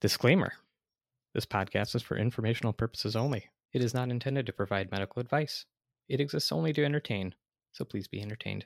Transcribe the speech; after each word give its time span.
Disclaimer 0.00 0.54
This 1.34 1.44
podcast 1.44 1.94
is 1.94 2.00
for 2.00 2.16
informational 2.16 2.72
purposes 2.72 3.14
only. 3.14 3.50
It 3.74 3.84
is 3.84 3.92
not 3.92 4.08
intended 4.08 4.46
to 4.46 4.52
provide 4.54 4.90
medical 4.90 5.20
advice. 5.20 5.66
It 6.08 6.22
exists 6.22 6.50
only 6.50 6.72
to 6.72 6.82
entertain, 6.82 7.34
so 7.72 7.84
please 7.84 8.08
be 8.08 8.22
entertained. 8.22 8.64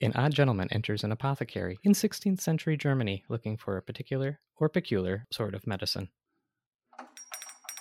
An 0.00 0.12
odd 0.14 0.32
gentleman 0.32 0.68
enters 0.70 1.04
an 1.04 1.12
apothecary 1.12 1.78
in 1.84 1.92
16th 1.92 2.40
century 2.40 2.78
Germany 2.78 3.24
looking 3.28 3.58
for 3.58 3.76
a 3.76 3.82
particular 3.82 4.40
or 4.56 4.70
peculiar 4.70 5.26
sort 5.30 5.54
of 5.54 5.66
medicine. 5.66 6.08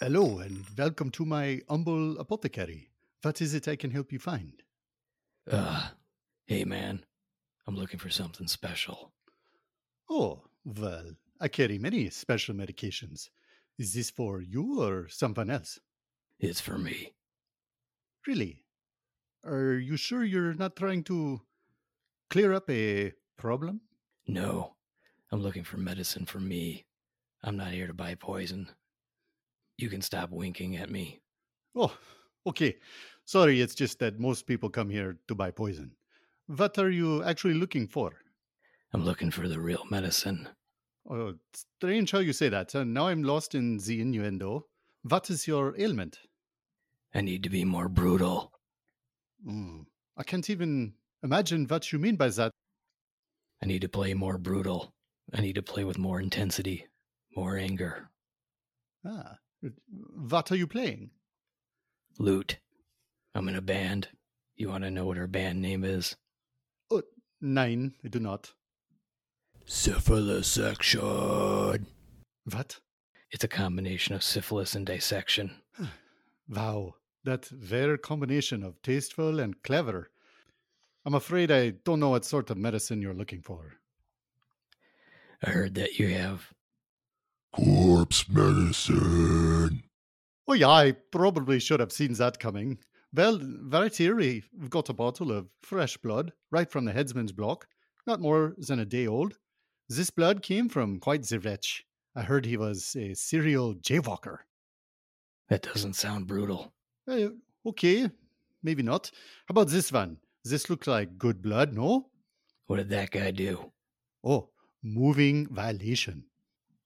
Hello, 0.01 0.39
and 0.39 0.65
welcome 0.77 1.09
to 1.11 1.23
my 1.23 1.61
humble 1.69 2.19
apothecary. 2.19 2.89
What 3.21 3.41
is 3.41 3.53
it 3.53 3.69
I 3.69 3.77
can 3.77 3.91
help 3.91 4.11
you 4.11 4.19
find? 4.19 4.61
Uh, 5.49 5.87
hey 6.47 6.63
man, 6.63 7.05
I'm 7.67 7.75
looking 7.75 7.99
for 7.99 8.09
something 8.09 8.47
special. 8.47 9.11
Oh, 10.09 10.43
well, 10.63 11.11
I 11.41 11.49
carry 11.49 11.77
many 11.77 12.09
special 12.09 12.55
medications. 12.55 13.29
Is 13.77 13.93
this 13.93 14.09
for 14.09 14.41
you 14.41 14.81
or 14.81 15.09
someone 15.09 15.49
else? 15.49 15.77
It's 16.39 16.61
for 16.61 16.77
me. 16.77 17.13
Really? 18.25 18.63
Are 19.45 19.73
you 19.73 19.97
sure 19.97 20.23
you're 20.23 20.53
not 20.53 20.77
trying 20.77 21.03
to 21.05 21.41
clear 22.29 22.53
up 22.53 22.69
a 22.69 23.11
problem? 23.37 23.81
No, 24.25 24.75
I'm 25.31 25.41
looking 25.41 25.65
for 25.65 25.77
medicine 25.77 26.25
for 26.25 26.39
me. 26.39 26.85
I'm 27.43 27.57
not 27.57 27.71
here 27.71 27.87
to 27.87 27.93
buy 27.93 28.15
poison. 28.15 28.69
You 29.77 29.89
can 29.89 30.01
stop 30.01 30.31
winking 30.31 30.77
at 30.77 30.89
me. 30.89 31.21
Oh, 31.75 31.95
okay. 32.47 32.77
Sorry, 33.25 33.59
it's 33.59 33.75
just 33.75 33.99
that 33.99 34.19
most 34.19 34.47
people 34.47 34.69
come 34.69 34.89
here 34.89 35.17
to 35.27 35.35
buy 35.35 35.51
poison. 35.51 35.91
What 36.47 36.79
are 36.79 36.89
you 36.89 37.23
actually 37.23 37.55
looking 37.55 37.87
for? 37.87 38.21
I'm 38.93 39.03
looking 39.03 39.31
for 39.31 39.49
the 39.49 39.59
real 39.59 39.83
medicine. 39.91 40.47
Oh, 41.09 41.33
strange 41.53 42.11
how 42.11 42.19
you 42.19 42.31
say 42.31 42.47
that. 42.49 42.73
Uh, 42.73 42.85
now 42.85 43.07
I'm 43.07 43.23
lost 43.23 43.53
in 43.53 43.77
the 43.77 43.99
innuendo. 43.99 44.65
What 45.03 45.29
is 45.29 45.45
your 45.45 45.75
ailment? 45.77 46.19
I 47.13 47.21
need 47.21 47.43
to 47.43 47.49
be 47.49 47.65
more 47.65 47.89
brutal. 47.89 48.53
Mm, 49.45 49.85
I 50.15 50.23
can't 50.23 50.49
even 50.49 50.93
imagine 51.21 51.65
what 51.65 51.91
you 51.91 51.99
mean 51.99 52.15
by 52.15 52.29
that. 52.29 52.51
I 53.61 53.65
need 53.65 53.81
to 53.81 53.89
play 53.89 54.13
more 54.13 54.37
brutal. 54.37 54.93
I 55.33 55.41
need 55.41 55.55
to 55.55 55.61
play 55.61 55.83
with 55.83 55.97
more 55.97 56.21
intensity, 56.21 56.85
more 57.35 57.57
anger. 57.57 58.09
Ah, 59.05 59.37
what 60.29 60.51
are 60.51 60.55
you 60.55 60.67
playing? 60.67 61.11
Lute. 62.19 62.57
I'm 63.35 63.49
in 63.49 63.55
a 63.55 63.61
band. 63.61 64.09
You 64.55 64.69
want 64.69 64.83
to 64.85 64.91
know 64.91 65.05
what 65.05 65.17
our 65.17 65.27
band 65.27 65.61
name 65.61 65.83
is? 65.83 66.15
Nein, 67.39 67.93
I 68.03 68.07
do 68.07 68.19
not. 68.19 68.53
Syphilis 69.65 70.47
section. 70.47 71.87
What? 72.51 72.79
It's 73.31 73.43
a 73.43 73.49
combination 73.49 74.15
of 74.15 74.23
syphilis 74.23 74.73
and 74.75 74.85
dissection. 74.85 75.51
Wow, 76.49 76.95
that 77.25 77.49
rare 77.69 77.97
combination 77.97 78.63
of 78.63 78.81
tasteful 78.81 79.39
and 79.39 79.61
clever. 79.61 80.09
I'm 81.05 81.13
afraid 81.13 81.51
I 81.51 81.71
don't 81.71 81.99
know 81.99 82.09
what 82.09 82.25
sort 82.25 82.49
of 82.49 82.57
medicine 82.57 83.01
you're 83.01 83.13
looking 83.13 83.41
for. 83.41 83.73
I 85.43 85.49
heard 85.49 85.75
that 85.75 85.99
you 85.99 86.07
have 86.07 86.53
corpse 87.53 88.27
medicine. 88.29 89.83
Oh, 90.47 90.53
yeah, 90.53 90.69
I 90.69 90.93
probably 90.93 91.59
should 91.59 91.81
have 91.81 91.91
seen 91.91 92.13
that 92.13 92.39
coming. 92.39 92.79
Well, 93.17 93.41
right 93.63 93.95
here 93.95 94.15
we've 94.15 94.47
got 94.69 94.89
a 94.89 94.93
bottle 94.93 95.31
of 95.31 95.47
fresh 95.63 95.97
blood 95.97 96.33
right 96.51 96.69
from 96.69 96.85
the 96.85 96.91
headsman's 96.91 97.31
block, 97.31 97.67
not 98.05 98.21
more 98.21 98.53
than 98.59 98.77
a 98.77 98.85
day 98.85 99.07
old. 99.07 99.39
This 99.89 100.11
blood 100.11 100.43
came 100.43 100.69
from 100.69 100.99
quite 100.99 101.23
the 101.23 101.39
wretch. 101.39 101.83
I 102.15 102.21
heard 102.21 102.45
he 102.45 102.57
was 102.57 102.95
a 102.95 103.15
serial 103.15 103.73
jaywalker. 103.73 104.37
That 105.49 105.63
doesn't 105.63 105.95
sound 105.95 106.27
brutal. 106.27 106.71
Uh, 107.07 107.29
okay, 107.65 108.07
maybe 108.61 108.83
not. 108.83 109.09
How 109.47 109.53
about 109.53 109.69
this 109.69 109.91
one? 109.91 110.17
This 110.45 110.69
looks 110.69 110.85
like 110.85 111.17
good 111.17 111.41
blood, 111.41 111.73
no? 111.73 112.11
What 112.67 112.75
did 112.75 112.89
that 112.89 113.09
guy 113.09 113.31
do? 113.31 113.71
Oh, 114.23 114.49
moving 114.83 115.47
violation. 115.47 116.25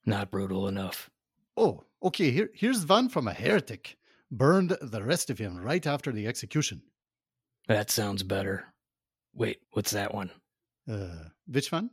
Not 0.06 0.32
brutal 0.32 0.70
enough. 0.70 1.10
Oh, 1.58 1.84
okay, 2.02 2.32
here, 2.32 2.52
here's 2.54 2.88
one 2.88 3.10
from 3.10 3.28
a 3.28 3.34
heretic. 3.34 3.98
Burned 4.32 4.78
the 4.82 5.04
rest 5.04 5.30
of 5.30 5.38
him 5.38 5.58
right 5.58 5.86
after 5.86 6.12
the 6.12 6.28
execution. 6.28 6.82
That 7.68 7.92
sounds 7.92 8.24
better. 8.24 8.74
Wait, 9.34 9.60
what's 9.72 9.92
that 9.92 10.14
one? 10.14 10.32
Uh, 10.90 11.26
which 11.48 11.72
one? 11.72 11.90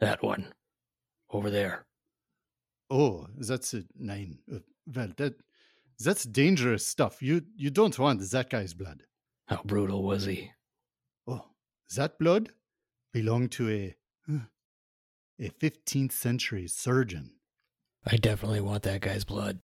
That 0.00 0.22
one. 0.22 0.52
Over 1.30 1.50
there. 1.50 1.86
Oh, 2.90 3.26
that's 3.38 3.74
a 3.74 3.84
nine. 3.98 4.38
Uh, 4.52 4.58
well, 4.86 5.08
that 5.16 5.34
that's 5.98 6.24
dangerous 6.24 6.86
stuff. 6.86 7.22
You 7.22 7.42
you 7.56 7.70
don't 7.70 7.98
want 7.98 8.20
that 8.30 8.50
guy's 8.50 8.74
blood. 8.74 9.02
How 9.46 9.62
brutal 9.64 10.02
was 10.02 10.24
he? 10.24 10.50
Oh, 11.26 11.44
that 11.96 12.18
blood 12.18 12.50
belonged 13.12 13.52
to 13.52 13.70
a 13.70 13.96
a 15.40 15.48
15th 15.48 16.12
century 16.12 16.68
surgeon. 16.68 17.32
I 18.06 18.16
definitely 18.16 18.60
want 18.60 18.82
that 18.84 19.00
guy's 19.00 19.24
blood. 19.24 19.60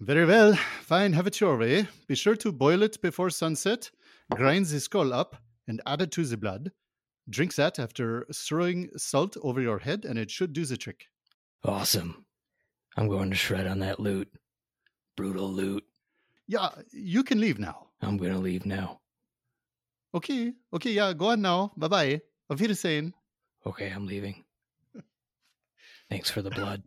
Very 0.00 0.26
well. 0.26 0.54
Fine, 0.82 1.12
have 1.12 1.26
it 1.26 1.40
your 1.40 1.56
way. 1.56 1.86
Be 2.08 2.14
sure 2.14 2.36
to 2.36 2.52
boil 2.52 2.82
it 2.82 3.00
before 3.00 3.30
sunset, 3.30 3.90
grind 4.30 4.66
the 4.66 4.80
skull 4.80 5.12
up, 5.12 5.36
and 5.68 5.80
add 5.86 6.02
it 6.02 6.10
to 6.12 6.24
the 6.24 6.36
blood. 6.36 6.72
Drink 7.30 7.54
that 7.54 7.78
after 7.78 8.26
throwing 8.34 8.90
salt 8.96 9.36
over 9.42 9.60
your 9.60 9.78
head, 9.78 10.04
and 10.04 10.18
it 10.18 10.30
should 10.30 10.52
do 10.52 10.64
the 10.64 10.76
trick. 10.76 11.06
Awesome. 11.64 12.26
I'm 12.96 13.08
going 13.08 13.30
to 13.30 13.36
shred 13.36 13.66
on 13.66 13.78
that 13.78 13.98
lute. 13.98 14.30
Brutal 15.16 15.50
lute. 15.50 15.84
Yeah, 16.46 16.70
you 16.92 17.22
can 17.22 17.40
leave 17.40 17.58
now. 17.58 17.86
I'm 18.02 18.18
going 18.18 18.32
to 18.32 18.38
leave 18.38 18.66
now. 18.66 19.00
Okay, 20.14 20.52
okay, 20.72 20.90
yeah, 20.90 21.12
go 21.12 21.30
on 21.30 21.40
now. 21.40 21.72
Bye 21.76 21.88
bye. 21.88 22.20
Auf 22.50 22.60
Wiedersehen. 22.60 23.14
Okay, 23.66 23.88
I'm 23.88 24.06
leaving. 24.06 24.44
Thanks 26.10 26.30
for 26.30 26.42
the 26.42 26.50
blood. 26.50 26.82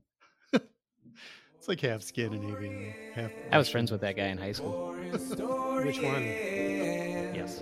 It's 1.67 1.83
like 1.83 1.91
half 1.91 2.01
Scandinavian, 2.01 2.93
half. 3.13 3.31
I 3.51 3.57
was 3.57 3.67
friends 3.67 3.91
with 3.91 4.01
that 4.01 4.15
guy 4.15 4.27
in 4.27 4.37
high 4.37 4.53
school. 4.53 4.93
Which 5.11 6.01
one? 6.01 6.23
Yes. 6.23 7.61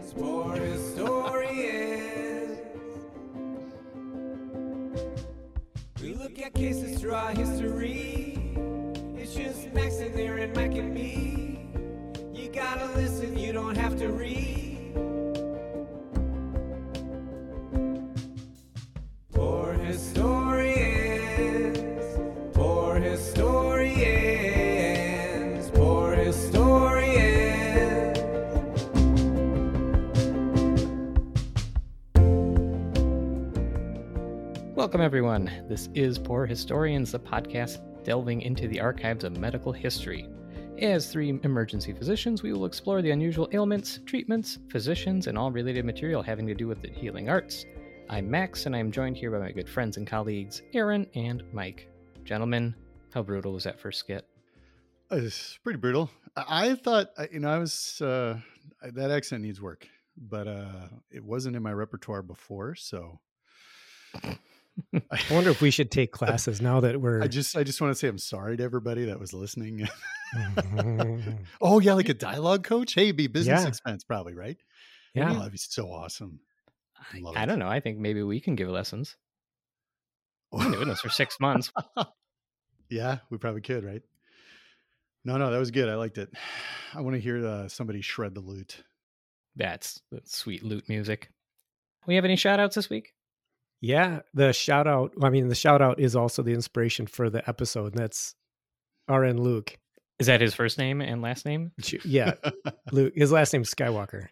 Welcome, 34.95 35.05
everyone. 35.07 35.51
This 35.67 35.89
is 35.93 36.17
Poor 36.17 36.45
Historians, 36.45 37.11
the 37.11 37.19
podcast 37.19 37.81
delving 38.05 38.41
into 38.43 38.65
the 38.69 38.79
archives 38.79 39.25
of 39.25 39.37
medical 39.37 39.73
history. 39.73 40.25
As 40.81 41.11
three 41.11 41.37
emergency 41.43 41.91
physicians, 41.91 42.41
we 42.41 42.53
will 42.53 42.63
explore 42.63 43.01
the 43.01 43.11
unusual 43.11 43.49
ailments, 43.51 43.99
treatments, 44.05 44.57
physicians, 44.69 45.27
and 45.27 45.37
all 45.37 45.51
related 45.51 45.83
material 45.83 46.23
having 46.23 46.47
to 46.47 46.53
do 46.55 46.65
with 46.69 46.81
the 46.81 46.87
healing 46.87 47.27
arts. 47.27 47.65
I'm 48.09 48.31
Max, 48.31 48.67
and 48.67 48.73
I 48.73 48.79
am 48.79 48.89
joined 48.89 49.17
here 49.17 49.31
by 49.31 49.39
my 49.39 49.51
good 49.51 49.67
friends 49.67 49.97
and 49.97 50.07
colleagues, 50.07 50.61
Aaron 50.73 51.07
and 51.13 51.43
Mike. 51.51 51.89
Gentlemen, 52.23 52.73
how 53.13 53.21
brutal 53.21 53.51
was 53.51 53.65
that 53.65 53.77
first 53.77 53.99
skit? 53.99 54.25
It's 55.11 55.59
pretty 55.61 55.77
brutal. 55.77 56.09
I, 56.37 56.69
I 56.69 56.75
thought, 56.75 57.09
you 57.33 57.41
know, 57.41 57.49
I 57.49 57.57
was 57.57 57.99
uh, 58.01 58.39
that 58.81 59.11
accent 59.11 59.43
needs 59.43 59.61
work, 59.61 59.89
but 60.15 60.47
uh, 60.47 60.87
it 61.11 61.25
wasn't 61.25 61.57
in 61.57 61.63
my 61.63 61.73
repertoire 61.73 62.21
before, 62.21 62.75
so 62.75 63.19
I 65.11 65.19
wonder 65.31 65.49
if 65.49 65.61
we 65.61 65.71
should 65.71 65.89
take 65.91 66.11
classes 66.11 66.61
now 66.61 66.81
that 66.81 66.99
we're. 66.99 67.21
I 67.21 67.27
just, 67.27 67.55
I 67.55 67.63
just 67.63 67.79
want 67.79 67.91
to 67.91 67.95
say 67.99 68.07
I'm 68.07 68.17
sorry 68.17 68.57
to 68.57 68.63
everybody 68.63 69.05
that 69.05 69.19
was 69.19 69.33
listening. 69.33 69.87
oh 71.61 71.79
yeah, 71.79 71.93
like 71.93 72.09
a 72.09 72.13
dialogue 72.13 72.63
coach. 72.63 72.93
Hey, 72.93 73.11
be 73.11 73.27
business 73.27 73.61
Yeah. 73.61 73.67
expense 73.67 74.03
probably, 74.03 74.33
right? 74.33 74.57
yeah. 75.13 75.31
Oh, 75.31 75.35
that'd 75.35 75.51
be 75.51 75.57
so 75.57 75.87
awesome. 75.87 76.39
I, 77.13 77.19
Love 77.19 77.37
I 77.37 77.45
don't 77.45 77.59
know. 77.59 77.67
I 77.69 77.79
think 77.79 77.99
maybe 77.99 78.21
we 78.23 78.39
can 78.39 78.55
give 78.55 78.67
lessons. 78.67 79.15
We've 80.51 80.63
been 80.63 80.71
doing 80.73 80.87
this 80.87 81.01
for 81.01 81.09
six 81.09 81.39
months. 81.39 81.71
yeah, 82.89 83.19
we 83.29 83.37
probably 83.37 83.61
could, 83.61 83.83
right? 83.83 84.01
No, 85.23 85.37
no, 85.37 85.51
that 85.51 85.57
was 85.57 85.71
good. 85.71 85.89
I 85.89 85.95
liked 85.95 86.17
it. 86.17 86.29
I 86.93 87.01
want 87.01 87.15
to 87.15 87.19
hear 87.21 87.45
uh, 87.45 87.67
somebody 87.67 88.01
shred 88.01 88.35
the 88.35 88.41
lute. 88.41 88.83
That's, 89.55 90.01
that's 90.11 90.37
sweet 90.37 90.63
lute 90.63 90.87
music. 90.87 91.29
We 92.07 92.15
have 92.15 92.25
any 92.25 92.35
shout 92.35 92.59
outs 92.59 92.75
this 92.75 92.89
week? 92.89 93.13
Yeah, 93.85 94.21
the 94.33 94.51
shout 94.51 94.87
out. 94.87 95.13
I 95.21 95.29
mean, 95.29 95.47
the 95.47 95.53
shout 95.53 95.79
out 95.79 95.99
is 95.99 96.15
also 96.15 96.41
the 96.41 96.53
inspiration 96.53 97.05
for 97.05 97.29
the 97.29 97.47
episode, 97.47 97.93
and 97.93 98.01
that's 98.01 98.33
RN 99.07 99.37
Luke. 99.37 99.77
Is 100.17 100.25
that 100.25 100.41
his 100.41 100.55
first 100.55 100.79
name 100.79 101.01
and 101.01 101.21
last 101.21 101.45
name? 101.45 101.71
Yeah, 102.03 102.33
Luke. 102.91 103.13
His 103.15 103.31
last 103.31 103.53
name's 103.53 103.71
Skywalker, 103.71 104.29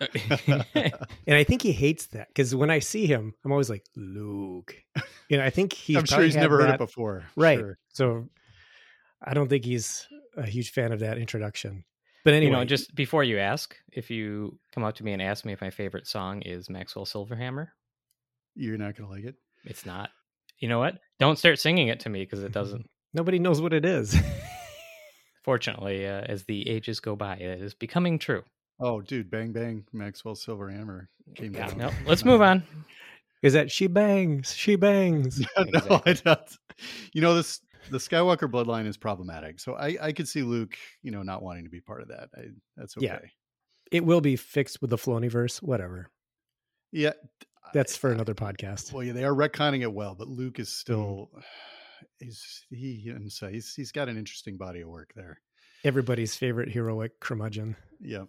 and 0.00 1.36
I 1.36 1.44
think 1.44 1.62
he 1.62 1.70
hates 1.70 2.06
that 2.08 2.26
because 2.28 2.52
when 2.52 2.68
I 2.68 2.80
see 2.80 3.06
him, 3.06 3.32
I'm 3.44 3.52
always 3.52 3.70
like 3.70 3.84
Luke. 3.94 4.74
You 5.28 5.38
know, 5.38 5.44
I 5.44 5.50
think 5.50 5.72
he's. 5.72 5.98
I'm 5.98 6.04
sure 6.04 6.22
he's 6.22 6.34
had 6.34 6.40
never 6.40 6.62
heard 6.62 6.70
it 6.70 6.78
before. 6.78 7.26
Right. 7.36 7.60
Sure. 7.60 7.78
So, 7.92 8.28
I 9.22 9.34
don't 9.34 9.46
think 9.46 9.64
he's 9.64 10.04
a 10.36 10.46
huge 10.46 10.72
fan 10.72 10.90
of 10.90 10.98
that 10.98 11.16
introduction. 11.16 11.84
But 12.24 12.34
anyway, 12.34 12.50
you 12.50 12.56
know, 12.56 12.64
just 12.64 12.92
before 12.92 13.22
you 13.22 13.38
ask, 13.38 13.76
if 13.92 14.10
you 14.10 14.58
come 14.72 14.82
up 14.82 14.96
to 14.96 15.04
me 15.04 15.12
and 15.12 15.22
ask 15.22 15.44
me 15.44 15.52
if 15.52 15.60
my 15.60 15.70
favorite 15.70 16.08
song 16.08 16.42
is 16.42 16.68
Maxwell 16.68 17.06
Silverhammer, 17.06 17.68
You're 18.56 18.78
not 18.78 18.96
going 18.96 19.08
to 19.08 19.14
like 19.14 19.24
it. 19.24 19.36
it's 19.64 19.84
not. 19.86 20.10
You 20.58 20.68
know 20.68 20.78
what? 20.78 20.98
Don't 21.18 21.38
start 21.38 21.58
singing 21.58 21.88
it 21.88 22.00
to 22.00 22.08
me 22.08 22.20
because 22.24 22.42
it 22.42 22.52
doesn't. 22.60 22.86
nobody 23.14 23.38
knows 23.38 23.60
what 23.60 23.72
it 23.72 23.84
is. 23.84 24.16
Fortunately, 25.44 26.06
uh, 26.06 26.22
as 26.22 26.44
the 26.44 26.68
ages 26.68 26.98
go 27.00 27.14
by, 27.14 27.36
it 27.36 27.60
is 27.62 27.74
becoming 27.74 28.18
true. 28.18 28.42
Oh, 28.80 29.00
dude, 29.00 29.30
bang 29.30 29.52
bang, 29.52 29.84
Maxwell 29.92 30.34
Silver 30.34 30.68
Hammer 30.70 31.08
came 31.34 31.54
Yeah, 31.54 31.68
down. 31.68 31.78
no, 31.78 31.90
let's 32.06 32.24
move 32.24 32.42
on. 32.42 32.64
is 33.42 33.52
that 33.52 33.70
she 33.70 33.86
bangs? 33.86 34.52
She 34.54 34.76
bangs. 34.76 35.40
no, 35.40 35.46
Exactly. 35.62 36.00
I 36.06 36.12
don't. 36.14 36.58
You 37.12 37.20
know 37.22 37.34
this. 37.34 37.60
The 37.88 37.98
Skywalker 37.98 38.50
bloodline 38.50 38.86
is 38.86 38.96
problematic, 38.96 39.60
so 39.60 39.74
I 39.74 39.96
I 40.00 40.12
could 40.12 40.26
see 40.26 40.42
Luke, 40.42 40.76
you 41.02 41.12
know, 41.12 41.22
not 41.22 41.42
wanting 41.42 41.64
to 41.64 41.70
be 41.70 41.80
part 41.80 42.02
of 42.02 42.08
that. 42.08 42.30
I, 42.36 42.40
that's 42.76 42.96
okay. 42.96 43.06
Yeah. 43.06 43.18
It 43.92 44.04
will 44.04 44.20
be 44.20 44.34
fixed 44.34 44.80
with 44.80 44.90
the 44.90 44.96
Filoniverse. 44.96 45.62
Whatever. 45.62 46.10
Yeah, 46.90 47.12
That's 47.74 47.96
for 47.96 48.10
I- 48.10 48.14
another 48.14 48.34
podcast. 48.34 48.92
Well, 48.92 49.02
yeah, 49.04 49.12
they 49.12 49.24
are 49.24 49.34
retconning 49.34 49.82
it 49.82 49.92
well, 49.92 50.14
but 50.14 50.28
Luke 50.28 50.58
is 50.58 50.68
Mm-hmm. 50.68 50.80
still. 50.80 51.30
He's 52.18 52.64
he 52.70 53.00
himself. 53.12 53.52
He's 53.52 53.74
he's 53.74 53.92
got 53.92 54.08
an 54.08 54.16
interesting 54.18 54.56
body 54.56 54.80
of 54.82 54.88
work 54.88 55.12
there. 55.16 55.40
Everybody's 55.84 56.34
favorite 56.36 56.70
heroic 56.70 57.18
curmudgeon. 57.20 57.76
Yeah. 58.00 58.24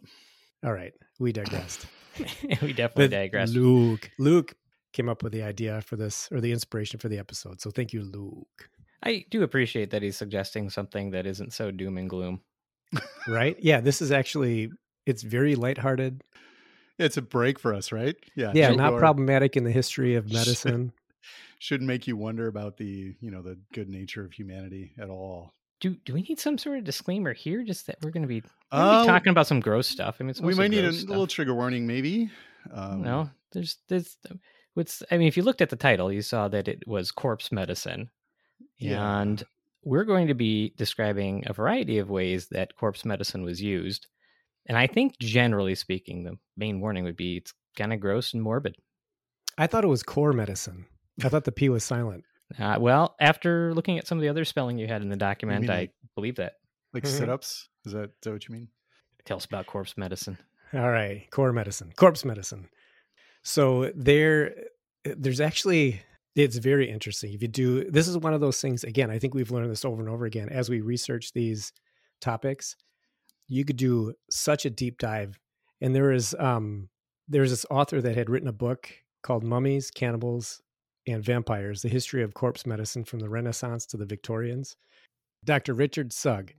All 0.65 0.73
right, 0.73 0.93
we 1.19 1.31
digressed. 1.31 1.85
we 2.61 2.73
definitely 2.73 3.07
But 3.07 3.11
digress. 3.11 3.51
Luke, 3.51 4.09
Luke 4.19 4.55
came 4.93 5.07
up 5.09 5.21
with 5.23 5.33
the 5.33 5.43
idea 5.43 5.81
for 5.81 5.95
this 5.97 6.27
or 6.31 6.41
the 6.41 6.51
inspiration 6.51 6.99
for 6.99 7.09
the 7.09 7.19
episode. 7.19 7.61
So 7.61 7.69
thank 7.71 7.93
you, 7.93 8.03
Luke. 8.03 8.69
I 9.03 9.25
do 9.29 9.43
appreciate 9.43 9.91
that 9.91 10.01
he's 10.01 10.17
suggesting 10.17 10.69
something 10.69 11.11
that 11.11 11.25
isn't 11.25 11.53
so 11.53 11.69
doom 11.71 11.97
and 11.97 12.09
gloom. 12.09 12.41
Right? 13.27 13.55
Yeah, 13.59 13.81
this 13.81 14.01
is 14.01 14.11
actually 14.11 14.69
it's 15.05 15.21
very 15.23 15.55
lighthearted. 15.55 16.23
It's 16.99 17.17
a 17.17 17.21
break 17.21 17.59
for 17.59 17.73
us, 17.73 17.91
right? 17.91 18.15
Yeah. 18.35 18.51
Yeah, 18.55 18.71
not 18.71 18.91
go- 18.91 18.99
problematic 18.99 19.55
in 19.55 19.63
the 19.63 19.71
history 19.71 20.15
of 20.15 20.25
medicine. 20.31 20.93
Shouldn't 21.59 21.87
make 21.87 22.07
you 22.07 22.15
wonder 22.17 22.47
about 22.47 22.77
the 22.77 23.15
you 23.19 23.31
know 23.31 23.41
the 23.41 23.57
good 23.73 23.89
nature 23.89 24.23
of 24.23 24.31
humanity 24.31 24.93
at 24.99 25.09
all. 25.09 25.53
Do 25.79 25.95
do 26.05 26.13
we 26.13 26.21
need 26.23 26.39
some 26.39 26.57
sort 26.57 26.77
of 26.77 26.83
disclaimer 26.83 27.33
here? 27.33 27.63
Just 27.63 27.87
that 27.87 27.97
we're 28.03 28.11
going 28.11 28.21
to 28.23 28.27
be, 28.27 28.41
we're 28.71 28.79
gonna 28.79 28.91
Uh, 28.99 29.01
be 29.03 29.07
talking 29.07 29.31
about 29.31 29.47
some 29.47 29.59
gross 29.59 29.87
stuff. 29.87 30.17
I 30.19 30.23
mean, 30.23 30.29
it's 30.31 30.41
we 30.41 30.47
mostly 30.47 30.63
might 30.63 30.71
need 30.71 30.85
a 30.85 30.89
gross 30.89 31.03
little 31.05 31.27
trigger 31.27 31.53
warning, 31.55 31.85
maybe. 31.87 32.29
Um, 32.71 33.01
no, 33.01 33.29
there's 33.53 33.77
there's 33.87 34.17
what's 34.75 35.01
I 35.11 35.17
mean, 35.17 35.27
if 35.27 35.37
you 35.37 35.43
looked 35.43 35.61
at 35.61 35.69
the 35.69 35.75
title, 35.75 36.11
you 36.11 36.21
saw 36.21 36.47
that 36.49 36.67
it 36.67 36.87
was 36.87 37.11
corpse 37.11 37.51
medicine, 37.51 38.09
Yeah. 38.77 39.21
and 39.21 39.43
we're 39.83 40.03
going 40.03 40.27
to 40.27 40.33
be 40.35 40.73
describing 40.77 41.43
a 41.47 41.53
variety 41.53 41.97
of 41.97 42.09
ways 42.09 42.47
that 42.49 42.75
corpse 42.75 43.03
medicine 43.05 43.41
was 43.43 43.61
used. 43.61 44.07
And 44.67 44.77
I 44.77 44.85
think, 44.87 45.17
generally 45.19 45.75
speaking, 45.75 46.23
the 46.23 46.37
main 46.57 46.79
warning 46.81 47.03
would 47.05 47.15
be 47.17 47.37
it's 47.37 47.53
kind 47.77 47.93
of 47.93 47.99
gross 47.99 48.33
and 48.33 48.43
morbid. 48.43 48.75
I 49.57 49.65
thought 49.67 49.83
it 49.83 49.87
was 49.87 50.03
core 50.03 50.33
medicine. 50.33 50.85
I 51.23 51.29
thought 51.29 51.45
the 51.45 51.51
P 51.51 51.69
was 51.69 51.83
silent. 51.83 52.23
Uh, 52.59 52.77
well, 52.79 53.15
after 53.19 53.73
looking 53.73 53.97
at 53.97 54.07
some 54.07 54.17
of 54.17 54.21
the 54.21 54.29
other 54.29 54.45
spelling 54.45 54.77
you 54.77 54.87
had 54.87 55.01
in 55.01 55.09
the 55.09 55.15
document, 55.17 55.69
I 55.69 55.73
like- 55.79 55.93
believe 56.15 56.35
that. 56.35 56.53
like 56.93 57.03
Mhm. 57.03 57.07
sit 57.17 57.29
ups. 57.29 57.67
Is 57.85 57.91
that, 57.93 58.03
is 58.09 58.09
that 58.23 58.31
what 58.31 58.47
you 58.47 58.53
mean? 58.53 58.69
Tell 59.25 59.37
us 59.37 59.45
about 59.45 59.67
corpse 59.67 59.97
medicine. 59.97 60.37
All 60.73 60.89
right, 60.89 61.29
core 61.31 61.51
medicine, 61.53 61.91
corpse 61.95 62.23
medicine. 62.25 62.69
So 63.43 63.91
there, 63.95 64.55
there's 65.03 65.41
actually 65.41 66.01
it's 66.35 66.57
very 66.57 66.89
interesting. 66.89 67.33
If 67.33 67.41
you 67.41 67.47
do, 67.47 67.89
this 67.89 68.07
is 68.07 68.17
one 68.17 68.33
of 68.33 68.41
those 68.41 68.61
things. 68.61 68.83
Again, 68.83 69.09
I 69.09 69.17
think 69.19 69.33
we've 69.33 69.49
learned 69.51 69.71
this 69.71 69.83
over 69.83 70.01
and 70.01 70.09
over 70.09 70.25
again 70.25 70.49
as 70.49 70.69
we 70.69 70.81
research 70.81 71.33
these 71.33 71.73
topics. 72.21 72.75
You 73.47 73.65
could 73.65 73.77
do 73.77 74.13
such 74.29 74.65
a 74.65 74.69
deep 74.69 74.97
dive, 74.97 75.39
and 75.81 75.95
there 75.95 76.11
is 76.11 76.35
um 76.39 76.89
there's 77.27 77.51
this 77.51 77.65
author 77.69 78.01
that 78.01 78.15
had 78.15 78.29
written 78.29 78.47
a 78.47 78.53
book 78.53 78.89
called 79.23 79.43
Mummies, 79.43 79.91
Cannibals, 79.91 80.61
and 81.07 81.23
Vampires: 81.23 81.81
The 81.81 81.89
History 81.89 82.23
of 82.23 82.33
Corpse 82.33 82.65
Medicine 82.65 83.03
from 83.03 83.19
the 83.19 83.29
Renaissance 83.29 83.85
to 83.87 83.97
the 83.97 84.05
Victorians. 84.05 84.75
Dr. 85.43 85.73
Richard 85.73 86.11
Sugg. 86.11 86.53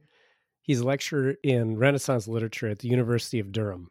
He's 0.62 0.80
a 0.80 0.86
lecturer 0.86 1.34
in 1.42 1.78
Renaissance 1.78 2.28
literature 2.28 2.68
at 2.68 2.80
the 2.80 2.88
University 2.88 3.38
of 3.38 3.52
Durham. 3.52 3.88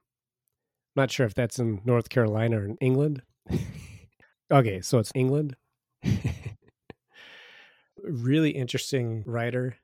Not 0.95 1.11
sure 1.11 1.25
if 1.25 1.33
that's 1.33 1.59
in 1.59 1.81
North 1.85 2.09
Carolina 2.09 2.59
or 2.59 2.65
in 2.65 2.77
England. 2.77 3.21
okay, 4.51 4.81
so 4.81 4.99
it's 4.99 5.11
England. 5.15 5.55
really 8.03 8.51
interesting 8.51 9.23
writer. 9.25 9.75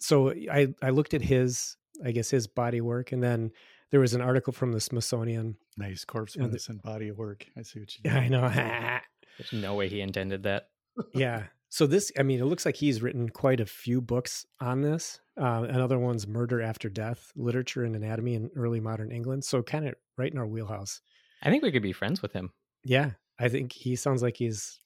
So 0.00 0.30
I 0.30 0.74
I 0.82 0.90
looked 0.90 1.14
at 1.14 1.22
his 1.22 1.76
I 2.04 2.12
guess 2.12 2.30
his 2.30 2.46
body 2.46 2.80
work, 2.80 3.12
and 3.12 3.22
then 3.22 3.50
there 3.90 4.00
was 4.00 4.14
an 4.14 4.20
article 4.20 4.52
from 4.52 4.72
the 4.72 4.80
Smithsonian. 4.80 5.56
Nice 5.76 6.04
corpse 6.04 6.36
Yeah, 6.36 6.46
the- 6.46 6.80
body 6.82 7.08
of 7.08 7.18
work. 7.18 7.46
I 7.56 7.62
see 7.62 7.80
what 7.80 7.94
you 7.96 8.02
did. 8.04 8.12
I 8.12 8.28
know. 8.28 8.48
There's 9.38 9.52
no 9.52 9.74
way 9.74 9.88
he 9.88 10.00
intended 10.00 10.42
that. 10.44 10.68
yeah. 11.14 11.44
So 11.70 11.88
this, 11.88 12.12
I 12.16 12.22
mean, 12.22 12.38
it 12.38 12.44
looks 12.44 12.64
like 12.64 12.76
he's 12.76 13.02
written 13.02 13.28
quite 13.28 13.58
a 13.60 13.66
few 13.66 14.00
books 14.00 14.46
on 14.60 14.82
this. 14.82 15.20
Uh, 15.36 15.66
another 15.68 15.98
one's 15.98 16.24
Murder 16.26 16.62
After 16.62 16.88
Death: 16.88 17.32
Literature 17.34 17.82
and 17.84 17.96
Anatomy 17.96 18.34
in 18.34 18.48
Early 18.54 18.78
Modern 18.78 19.10
England. 19.10 19.44
So 19.44 19.60
kind 19.60 19.88
of 19.88 19.94
right 20.16 20.30
in 20.30 20.38
our 20.38 20.46
wheelhouse. 20.46 21.00
I 21.42 21.50
think 21.50 21.64
we 21.64 21.72
could 21.72 21.82
be 21.82 21.92
friends 21.92 22.22
with 22.22 22.32
him. 22.32 22.52
Yeah, 22.84 23.10
I 23.40 23.48
think 23.48 23.72
he 23.72 23.96
sounds 23.96 24.22
like 24.22 24.36
he's 24.36 24.78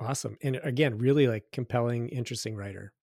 awesome, 0.00 0.38
and 0.42 0.58
again, 0.64 0.96
really 0.96 1.28
like 1.28 1.44
compelling, 1.52 2.08
interesting 2.08 2.56
writer. 2.56 2.94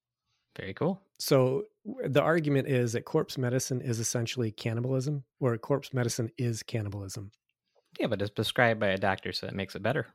Very 0.57 0.73
cool. 0.73 0.99
So 1.19 1.35
w- 1.45 1.63
the 2.05 2.21
argument 2.21 2.67
is 2.67 2.93
that 2.93 3.05
corpse 3.05 3.37
medicine 3.37 3.81
is 3.81 3.99
essentially 3.99 4.51
cannibalism, 4.51 5.23
or 5.39 5.57
corpse 5.57 5.93
medicine 5.93 6.31
is 6.37 6.63
cannibalism. 6.63 7.31
Yeah, 7.99 8.07
but 8.07 8.21
it's 8.21 8.31
prescribed 8.31 8.79
by 8.79 8.89
a 8.89 8.97
doctor, 8.97 9.31
so 9.31 9.45
that 9.45 9.55
makes 9.55 9.75
it 9.75 9.83
better. 9.83 10.07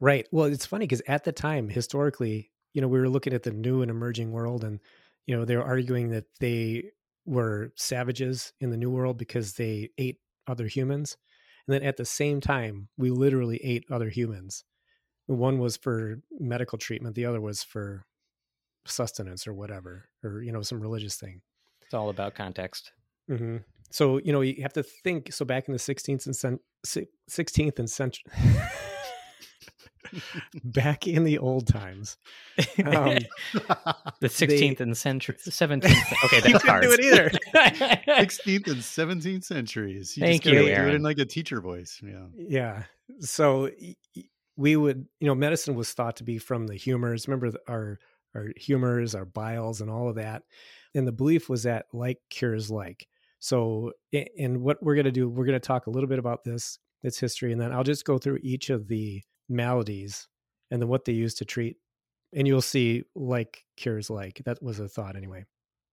Right. 0.00 0.26
Well, 0.32 0.46
it's 0.46 0.66
funny 0.66 0.86
because 0.86 1.02
at 1.06 1.24
the 1.24 1.32
time, 1.32 1.68
historically, 1.68 2.50
you 2.72 2.80
know, 2.80 2.88
we 2.88 2.98
were 2.98 3.08
looking 3.08 3.34
at 3.34 3.42
the 3.42 3.52
new 3.52 3.82
and 3.82 3.90
emerging 3.90 4.32
world, 4.32 4.64
and 4.64 4.80
you 5.26 5.36
know, 5.36 5.44
they 5.44 5.56
were 5.56 5.62
arguing 5.62 6.10
that 6.10 6.24
they 6.40 6.90
were 7.24 7.72
savages 7.76 8.52
in 8.60 8.70
the 8.70 8.76
new 8.76 8.90
world 8.90 9.16
because 9.16 9.54
they 9.54 9.90
ate 9.98 10.18
other 10.48 10.66
humans, 10.66 11.16
and 11.66 11.74
then 11.74 11.82
at 11.82 11.96
the 11.96 12.04
same 12.04 12.40
time, 12.40 12.88
we 12.96 13.10
literally 13.10 13.58
ate 13.62 13.84
other 13.90 14.08
humans. 14.08 14.64
One 15.26 15.58
was 15.58 15.76
for 15.76 16.20
medical 16.40 16.78
treatment, 16.78 17.14
the 17.14 17.26
other 17.26 17.40
was 17.40 17.62
for 17.62 18.04
sustenance 18.86 19.46
or 19.46 19.54
whatever, 19.54 20.04
or 20.24 20.42
you 20.42 20.52
know, 20.52 20.62
some 20.62 20.80
religious 20.80 21.16
thing. 21.16 21.40
It's 21.82 21.94
all 21.94 22.08
about 22.10 22.34
context. 22.34 22.92
hmm 23.28 23.58
So 23.90 24.18
you 24.18 24.32
know, 24.32 24.40
you 24.40 24.62
have 24.62 24.72
to 24.74 24.82
think. 24.82 25.32
So 25.32 25.44
back 25.44 25.68
in 25.68 25.72
the 25.72 25.78
16th 25.78 26.26
and 26.26 26.36
cen- 26.36 26.60
16th 27.30 27.78
and 27.78 27.88
century, 27.90 28.24
back 30.64 31.06
in 31.06 31.24
the 31.24 31.38
old 31.38 31.66
times, 31.66 32.16
um, 32.84 33.18
the 34.20 34.28
16th 34.28 34.80
and 34.80 34.96
century, 34.96 35.36
17th. 35.36 35.84
Okay, 36.24 36.36
You 36.48 36.52
that's 36.52 36.64
hard. 36.64 36.82
do 36.82 36.92
it 36.92 37.00
either. 37.00 37.30
16th 38.22 38.66
and 38.68 38.76
17th 38.80 39.44
centuries. 39.44 40.16
You 40.16 40.22
Thank 40.22 40.42
just 40.42 40.54
gotta 40.54 40.68
you, 40.68 40.74
do 40.74 40.88
it 40.88 40.94
in 40.94 41.02
like 41.02 41.18
a 41.18 41.24
teacher 41.24 41.60
voice. 41.60 42.00
Yeah. 42.02 42.26
Yeah. 42.36 42.82
So 43.20 43.70
y- 43.80 43.96
y- 44.16 44.24
we 44.56 44.76
would, 44.76 45.06
you 45.20 45.26
know, 45.26 45.34
medicine 45.34 45.74
was 45.74 45.92
thought 45.92 46.16
to 46.16 46.24
be 46.24 46.38
from 46.38 46.66
the 46.66 46.74
humors. 46.74 47.26
Remember 47.26 47.50
the, 47.50 47.60
our 47.68 47.98
our 48.34 48.48
humors, 48.56 49.14
our 49.14 49.24
biles, 49.24 49.80
and 49.80 49.90
all 49.90 50.08
of 50.08 50.16
that. 50.16 50.42
And 50.94 51.06
the 51.06 51.12
belief 51.12 51.48
was 51.48 51.62
that 51.64 51.86
like 51.92 52.18
cures 52.30 52.70
like. 52.70 53.06
So, 53.38 53.92
and 54.38 54.62
what 54.62 54.82
we're 54.82 54.94
going 54.94 55.06
to 55.06 55.12
do, 55.12 55.28
we're 55.28 55.44
going 55.44 55.60
to 55.60 55.66
talk 55.66 55.86
a 55.86 55.90
little 55.90 56.08
bit 56.08 56.18
about 56.18 56.44
this, 56.44 56.78
its 57.02 57.18
history, 57.18 57.50
and 57.52 57.60
then 57.60 57.72
I'll 57.72 57.82
just 57.82 58.04
go 58.04 58.18
through 58.18 58.38
each 58.42 58.70
of 58.70 58.86
the 58.86 59.22
maladies 59.48 60.28
and 60.70 60.80
then 60.80 60.88
what 60.88 61.04
they 61.04 61.12
use 61.12 61.34
to 61.34 61.44
treat. 61.44 61.76
And 62.34 62.46
you'll 62.46 62.62
see 62.62 63.04
like 63.14 63.64
cures 63.76 64.08
like. 64.08 64.42
That 64.44 64.62
was 64.62 64.78
a 64.78 64.88
thought 64.88 65.16
anyway. 65.16 65.44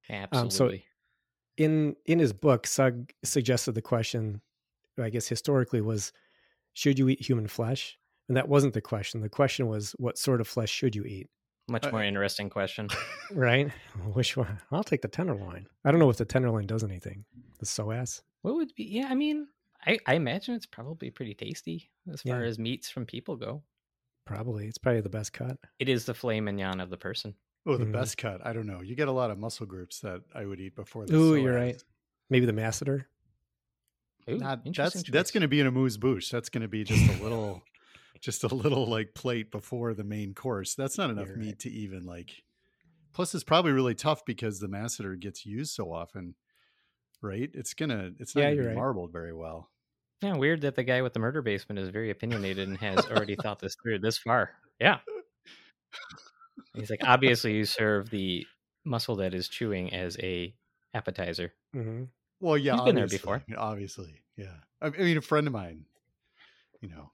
Um, 0.09 0.27
Absolutely. 0.31 0.77
So, 0.77 1.63
in 1.65 1.95
in 2.05 2.19
his 2.19 2.33
book, 2.33 2.65
Sugg 2.65 3.11
suggested 3.23 3.73
the 3.73 3.81
question, 3.81 4.41
I 4.99 5.09
guess 5.09 5.27
historically, 5.27 5.81
was 5.81 6.13
should 6.73 6.97
you 6.97 7.09
eat 7.09 7.21
human 7.21 7.47
flesh? 7.47 7.97
And 8.27 8.37
that 8.37 8.47
wasn't 8.47 8.73
the 8.73 8.81
question. 8.81 9.21
The 9.21 9.29
question 9.29 9.67
was, 9.67 9.95
what 9.97 10.17
sort 10.17 10.39
of 10.39 10.47
flesh 10.47 10.69
should 10.69 10.95
you 10.95 11.03
eat? 11.03 11.27
Much 11.69 11.85
Uh, 11.85 11.91
more 11.91 12.03
interesting 12.03 12.49
question. 12.49 12.87
Right? 13.31 13.71
Which 14.13 14.35
one? 14.35 14.59
I'll 14.71 14.83
take 14.83 15.01
the 15.03 15.07
tenderloin. 15.07 15.67
I 15.85 15.91
don't 15.91 15.99
know 15.99 16.09
if 16.09 16.17
the 16.17 16.25
tenderloin 16.25 16.65
does 16.65 16.83
anything. 16.83 17.25
The 17.59 17.65
psoas. 17.65 18.21
What 18.41 18.55
would 18.55 18.73
be? 18.75 18.85
Yeah, 18.85 19.07
I 19.09 19.15
mean, 19.15 19.47
I, 19.85 19.99
I 20.07 20.15
imagine 20.15 20.55
it's 20.55 20.65
probably 20.65 21.11
pretty 21.11 21.35
tasty 21.35 21.91
as 22.11 22.21
far 22.23 22.41
Yeah. 22.41 22.47
as 22.47 22.57
meats 22.57 22.89
from 22.89 23.05
people 23.05 23.35
go. 23.35 23.61
Probably. 24.25 24.67
It's 24.67 24.77
probably 24.79 25.01
the 25.01 25.09
best 25.09 25.31
cut. 25.33 25.57
It 25.79 25.89
is 25.89 26.05
the 26.05 26.13
filet 26.13 26.41
mignon 26.41 26.79
of 26.79 26.89
the 26.89 26.97
person. 26.97 27.35
Oh, 27.67 27.77
the 27.77 27.85
Mhm. 27.85 27.91
best 27.93 28.17
cut. 28.17 28.43
I 28.45 28.53
don't 28.53 28.65
know. 28.67 28.81
You 28.81 28.95
get 28.95 29.07
a 29.07 29.11
lot 29.11 29.29
of 29.31 29.37
muscle 29.37 29.65
groups 29.67 29.99
that 29.99 30.21
I 30.33 30.45
would 30.45 30.59
eat 30.59 30.75
before 30.75 31.05
the 31.05 31.15
Ooh, 31.15 31.33
psoas. 31.33 31.43
you're 31.43 31.55
right. 31.55 31.83
Maybe 32.31 32.45
the 32.47 32.53
masseter. 32.53 33.05
Ooh, 34.29 34.37
Not, 34.37 34.59
that's 34.63 34.67
interesting 34.67 35.03
that's 35.11 35.31
going 35.31 35.41
to 35.41 35.47
be 35.47 35.59
in 35.59 35.67
amuse-bouche. 35.67 36.29
That's 36.31 36.49
going 36.49 36.61
to 36.61 36.67
be 36.67 36.83
just 36.83 37.07
a 37.19 37.23
little, 37.23 37.61
just 38.21 38.43
a 38.43 38.47
little 38.53 38.85
like 38.85 39.13
plate 39.13 39.51
before 39.51 39.93
the 39.93 40.03
main 40.03 40.33
course. 40.33 40.75
That's 40.75 40.97
not 40.97 41.09
enough 41.09 41.27
You're 41.27 41.37
meat 41.37 41.47
right. 41.47 41.59
to 41.59 41.69
even 41.71 42.05
like. 42.05 42.43
Plus, 43.13 43.33
it's 43.33 43.43
probably 43.43 43.71
really 43.71 43.95
tough 43.95 44.23
because 44.25 44.59
the 44.59 44.67
masseter 44.67 45.19
gets 45.19 45.45
used 45.45 45.73
so 45.73 45.91
often, 45.91 46.35
right? 47.21 47.49
It's 47.53 47.73
gonna, 47.73 48.11
it's 48.19 48.35
not 48.35 48.41
Yeah, 48.41 48.49
gonna 48.51 48.61
be 48.61 48.67
right. 48.67 48.75
marbled 48.75 49.11
very 49.11 49.33
well. 49.33 49.69
Yeah, 50.21 50.35
weird 50.35 50.61
that 50.61 50.75
the 50.75 50.83
guy 50.83 51.01
with 51.01 51.13
the 51.13 51.19
murder 51.19 51.41
basement 51.41 51.79
is 51.79 51.89
very 51.89 52.11
opinionated 52.11 52.67
and 52.67 52.77
has 52.77 53.05
already 53.07 53.35
thought 53.35 53.59
this 53.59 53.75
through 53.81 53.99
this 53.99 54.17
far. 54.17 54.51
Yeah. 54.79 54.99
He's 56.75 56.89
like, 56.89 57.01
obviously, 57.03 57.53
you 57.53 57.65
serve 57.65 58.09
the 58.09 58.45
muscle 58.85 59.15
that 59.17 59.33
is 59.33 59.47
chewing 59.47 59.93
as 59.93 60.17
a 60.19 60.53
appetizer. 60.93 61.53
hmm 61.73 62.03
Well, 62.39 62.57
yeah, 62.57 62.73
He's 62.73 62.81
been 62.83 62.95
there 62.95 63.05
obviously, 63.05 63.17
before. 63.17 63.43
Obviously, 63.57 64.21
yeah. 64.37 64.55
I 64.81 64.87
I 64.87 64.89
mean, 64.89 65.17
a 65.17 65.21
friend 65.21 65.47
of 65.47 65.53
mine, 65.53 65.85
you 66.81 66.89
know, 66.89 67.11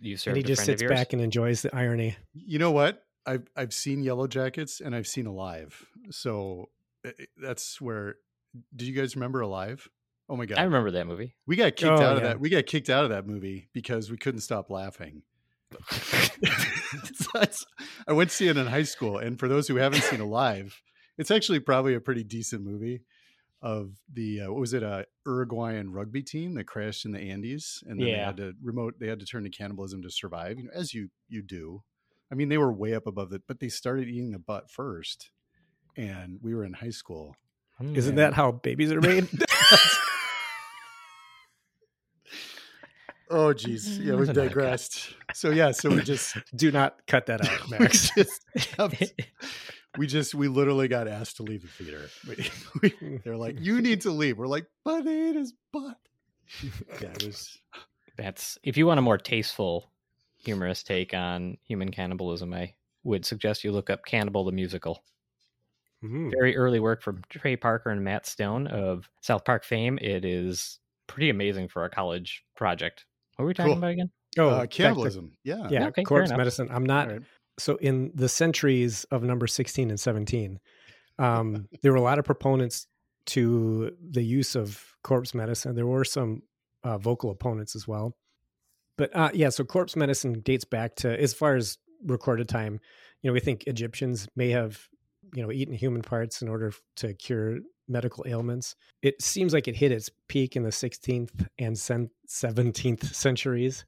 You 0.00 0.16
And 0.26 0.36
he 0.36 0.42
a 0.42 0.46
just 0.46 0.64
sits 0.64 0.82
back 0.82 1.12
and 1.12 1.20
enjoys 1.22 1.62
the 1.62 1.74
irony. 1.74 2.16
You 2.32 2.58
know 2.58 2.70
what? 2.72 3.02
I've 3.26 3.46
I've 3.56 3.72
seen 3.74 4.02
Yellow 4.02 4.26
Jackets 4.26 4.80
and 4.80 4.94
I've 4.94 5.06
seen 5.06 5.26
Alive. 5.26 5.84
So 6.10 6.70
uh, 7.06 7.10
that's 7.36 7.80
where. 7.80 8.16
Do 8.74 8.86
you 8.86 8.92
guys 8.94 9.16
remember 9.16 9.40
Alive? 9.40 9.88
Oh 10.28 10.36
my 10.36 10.46
god! 10.46 10.58
I 10.58 10.62
remember 10.64 10.90
that 10.92 11.06
movie. 11.06 11.34
we 11.46 11.56
got 11.56 11.76
kicked 11.76 11.84
Oh, 11.90 11.94
out 11.94 12.16
of 12.16 12.22
yeah. 12.22 12.28
that. 12.30 12.40
We 12.40 12.48
got 12.48 12.66
kicked 12.66 12.88
out 12.88 13.04
of 13.04 13.10
that 13.10 13.26
movie 13.26 13.68
because 13.74 14.10
we 14.10 14.16
couldn't 14.16 14.40
stop 14.40 14.70
laughing. 14.70 15.22
So 17.14 17.42
I 18.06 18.12
went 18.12 18.30
to 18.30 18.36
see 18.36 18.48
it 18.48 18.56
in 18.56 18.66
high 18.66 18.84
school, 18.84 19.18
and 19.18 19.38
for 19.38 19.48
those 19.48 19.66
who 19.68 19.76
haven't 19.76 20.02
seen 20.02 20.20
Alive, 20.20 20.80
it's 21.18 21.30
actually 21.30 21.60
probably 21.60 21.94
a 21.94 22.00
pretty 22.00 22.22
decent 22.24 22.62
movie. 22.64 23.02
Of 23.62 23.92
the 24.12 24.42
uh, 24.42 24.52
what 24.52 24.60
was 24.60 24.74
it 24.74 24.82
a 24.82 25.06
Uruguayan 25.26 25.90
rugby 25.90 26.22
team 26.22 26.54
that 26.54 26.64
crashed 26.64 27.04
in 27.04 27.12
the 27.12 27.18
Andes, 27.18 27.82
and 27.86 27.98
then 27.98 28.06
they 28.06 28.24
had 28.24 28.36
to 28.36 28.52
remote. 28.62 28.94
They 29.00 29.08
had 29.08 29.18
to 29.20 29.26
turn 29.26 29.44
to 29.44 29.50
cannibalism 29.50 30.02
to 30.02 30.10
survive, 30.10 30.58
you 30.58 30.64
know, 30.64 30.70
as 30.74 30.92
you 30.92 31.08
you 31.28 31.42
do. 31.42 31.82
I 32.30 32.34
mean, 32.34 32.48
they 32.48 32.58
were 32.58 32.72
way 32.72 32.94
up 32.94 33.06
above 33.06 33.32
it, 33.32 33.42
but 33.48 33.60
they 33.60 33.68
started 33.68 34.08
eating 34.08 34.32
the 34.32 34.38
butt 34.38 34.70
first, 34.70 35.30
and 35.96 36.38
we 36.42 36.54
were 36.54 36.64
in 36.64 36.74
high 36.74 36.90
school. 36.90 37.34
Isn't 37.80 38.16
that 38.16 38.34
how 38.34 38.52
babies 38.52 38.92
are 38.92 39.00
made? 39.00 39.28
Oh, 43.28 43.52
geez, 43.52 43.98
yeah, 43.98 44.14
we've 44.14 44.32
digressed. 44.32 45.14
So 45.34 45.50
yeah, 45.50 45.72
so 45.72 45.90
we 45.90 46.02
just 46.02 46.36
Do 46.56 46.70
not 46.70 47.04
cut 47.06 47.26
that 47.26 47.44
out, 47.44 47.70
we 47.70 47.78
Max. 47.78 48.10
Just 49.96 49.96
kept- 49.96 49.98
we 49.98 50.06
just 50.06 50.34
we 50.34 50.48
literally 50.48 50.88
got 50.88 51.08
asked 51.08 51.36
to 51.36 51.42
leave 51.42 51.62
the 51.62 51.68
theater. 51.68 52.08
We, 52.82 52.94
we, 53.00 53.18
they're 53.24 53.36
like, 53.36 53.56
"You 53.60 53.80
need 53.80 54.02
to 54.02 54.10
leave." 54.10 54.38
We're 54.38 54.46
like, 54.46 54.66
"But 54.84 55.06
it 55.06 55.08
is 55.08 55.30
ate 55.30 55.36
his 55.36 55.52
butt." 55.72 55.96
Yeah, 57.00 57.08
it 57.12 57.24
was. 57.26 57.58
That's 58.16 58.58
if 58.62 58.76
you 58.76 58.86
want 58.86 58.98
a 58.98 59.02
more 59.02 59.18
tasteful, 59.18 59.90
humorous 60.38 60.82
take 60.82 61.12
on 61.14 61.56
human 61.64 61.90
cannibalism, 61.90 62.52
I 62.54 62.74
would 63.04 63.24
suggest 63.24 63.62
you 63.64 63.72
look 63.72 63.90
up 63.90 64.04
Cannibal 64.04 64.44
the 64.44 64.52
Musical. 64.52 65.02
Mhm. 66.04 66.30
Very 66.30 66.56
early 66.56 66.78
work 66.80 67.02
from 67.02 67.22
Trey 67.30 67.56
Parker 67.56 67.90
and 67.90 68.04
Matt 68.04 68.26
Stone 68.26 68.66
of 68.68 69.08
South 69.22 69.44
Park 69.44 69.64
fame. 69.64 69.98
It 70.02 70.24
is 70.24 70.78
pretty 71.06 71.30
amazing 71.30 71.68
for 71.68 71.84
a 71.84 71.90
college 71.90 72.44
project. 72.54 73.06
What 73.36 73.44
were 73.44 73.48
we 73.48 73.54
talking 73.54 73.72
Cool. 73.72 73.78
about 73.78 73.90
again? 73.92 74.10
Oh, 74.38 74.48
uh, 74.50 74.60
back 74.60 74.70
to- 74.70 74.76
cannibalism. 74.76 75.32
Yeah. 75.44 75.68
yeah, 75.70 75.86
Okay, 75.88 76.02
fair 76.02 76.04
corpse 76.04 76.30
medicine. 76.30 76.68
I'm 76.70 76.84
not 76.84 77.08
All 77.08 77.12
right. 77.14 77.22
So 77.58 77.76
in 77.76 78.12
the 78.14 78.28
centuries 78.28 79.04
of 79.10 79.22
number 79.22 79.46
16 79.46 79.90
and 79.90 80.00
17 80.00 80.58
um, 81.18 81.68
there 81.82 81.92
were 81.92 81.98
a 81.98 82.02
lot 82.02 82.18
of 82.18 82.24
proponents 82.24 82.86
to 83.26 83.90
the 84.10 84.22
use 84.22 84.54
of 84.54 84.80
corpse 85.02 85.34
medicine. 85.34 85.74
There 85.74 85.86
were 85.86 86.04
some 86.04 86.42
uh, 86.84 86.98
vocal 86.98 87.30
opponents 87.30 87.74
as 87.74 87.88
well. 87.88 88.16
But 88.96 89.14
uh, 89.14 89.30
yeah 89.34 89.50
so 89.50 89.64
corpse 89.64 89.96
medicine 89.96 90.40
dates 90.40 90.64
back 90.64 90.96
to 90.96 91.20
as 91.20 91.34
far 91.34 91.56
as 91.56 91.78
recorded 92.04 92.48
time 92.48 92.78
you 93.22 93.28
know 93.28 93.32
we 93.32 93.40
think 93.40 93.64
egyptians 93.66 94.28
may 94.36 94.50
have 94.50 94.86
you 95.34 95.42
know 95.42 95.50
eaten 95.50 95.74
human 95.74 96.02
parts 96.02 96.42
in 96.42 96.48
order 96.48 96.72
to 96.96 97.14
cure 97.14 97.58
medical 97.88 98.24
ailments. 98.26 98.74
It 99.02 99.22
seems 99.22 99.52
like 99.52 99.68
it 99.68 99.76
hit 99.76 99.92
its 99.92 100.10
peak 100.28 100.56
in 100.56 100.62
the 100.62 100.70
16th 100.70 101.46
and 101.58 101.76
17th 101.76 103.14
centuries 103.14 103.84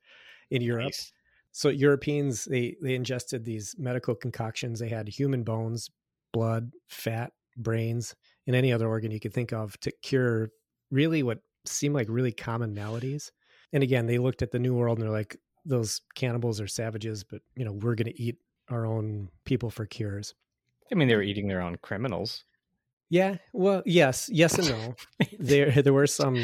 in 0.50 0.62
europe. 0.62 0.86
Nice. 0.86 1.12
So 1.58 1.70
Europeans 1.70 2.44
they 2.44 2.76
they 2.80 2.94
ingested 2.94 3.44
these 3.44 3.74
medical 3.80 4.14
concoctions. 4.14 4.78
They 4.78 4.88
had 4.88 5.08
human 5.08 5.42
bones, 5.42 5.90
blood, 6.32 6.70
fat, 6.86 7.32
brains, 7.56 8.14
and 8.46 8.54
any 8.54 8.72
other 8.72 8.86
organ 8.86 9.10
you 9.10 9.18
could 9.18 9.34
think 9.34 9.52
of 9.52 9.76
to 9.80 9.90
cure 10.00 10.50
really 10.92 11.24
what 11.24 11.40
seemed 11.64 11.96
like 11.96 12.06
really 12.08 12.30
common 12.30 12.74
maladies. 12.74 13.32
And 13.72 13.82
again, 13.82 14.06
they 14.06 14.18
looked 14.18 14.40
at 14.40 14.52
the 14.52 14.60
New 14.60 14.72
World 14.72 14.98
and 14.98 15.04
they're 15.04 15.12
like, 15.12 15.36
those 15.64 16.00
cannibals 16.14 16.60
are 16.60 16.68
savages, 16.68 17.24
but 17.24 17.42
you 17.56 17.64
know 17.64 17.72
we're 17.72 17.96
going 17.96 18.12
to 18.12 18.22
eat 18.22 18.36
our 18.70 18.86
own 18.86 19.28
people 19.44 19.68
for 19.68 19.84
cures. 19.84 20.36
I 20.92 20.94
mean, 20.94 21.08
they 21.08 21.16
were 21.16 21.22
eating 21.22 21.48
their 21.48 21.60
own 21.60 21.76
criminals. 21.82 22.44
Yeah, 23.10 23.38
well, 23.52 23.82
yes, 23.84 24.30
yes 24.32 24.56
and 24.60 24.68
no. 24.68 25.26
there 25.40 25.72
there 25.82 25.92
were 25.92 26.06
some, 26.06 26.36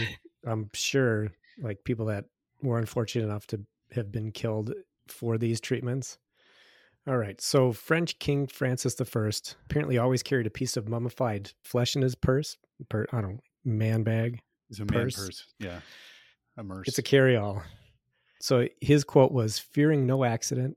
I'm 0.45 0.71
sure, 0.75 1.29
like 1.63 1.85
people 1.85 2.07
that 2.07 2.25
were 2.65 2.81
unfortunate 2.81 3.27
enough 3.27 3.47
to 3.49 3.61
have 3.93 4.11
been 4.11 4.33
killed 4.33 4.73
for 5.09 5.39
these 5.39 5.61
treatments. 5.61 6.19
All 7.07 7.19
right, 7.19 7.39
so 7.41 7.73
French 7.73 8.19
King 8.19 8.47
Francis 8.47 8.99
I 8.99 9.57
apparently 9.67 9.99
always 9.99 10.23
carried 10.23 10.47
a 10.47 10.51
piece 10.51 10.77
of 10.77 10.89
mummified 10.89 11.53
flesh 11.63 11.97
in 11.97 12.03
his 12.03 12.15
purse. 12.15 12.57
Per, 12.89 13.07
I 13.13 13.21
don't 13.21 13.41
man 13.65 14.03
bag. 14.05 14.41
It's 14.71 14.81
a 14.81 14.85
man 14.87 15.05
Purse. 15.05 15.17
purse. 15.17 15.47
Yeah. 15.59 15.81
Immersed. 16.59 16.89
It's 16.89 16.99
a 16.99 17.03
carry-all. 17.03 17.63
So 18.41 18.69
his 18.81 19.05
quote 19.05 19.33
was, 19.33 19.59
"Fearing 19.59 20.07
no 20.07 20.25
accident, 20.25 20.77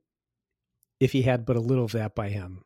if 1.00 1.12
he 1.14 1.22
had 1.22 1.46
but 1.46 1.56
a 1.56 1.62
little 1.62 1.86
of 1.86 1.94
that 1.94 2.14
by 2.16 2.30
him." 2.30 2.64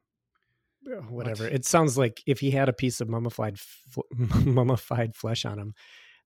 Uh, 0.88 1.02
Whatever. 1.02 1.44
What? 1.44 1.54
It 1.54 1.66
sounds 1.66 1.98
like 1.98 2.24
if 2.26 2.40
he 2.40 2.50
had 2.52 2.68
a 2.70 2.74
piece 2.74 3.00
of 3.02 3.10
mummified 3.10 3.56
f- 3.56 3.98
mummified 4.46 5.16
flesh 5.16 5.46
on 5.46 5.60
him, 5.60 5.74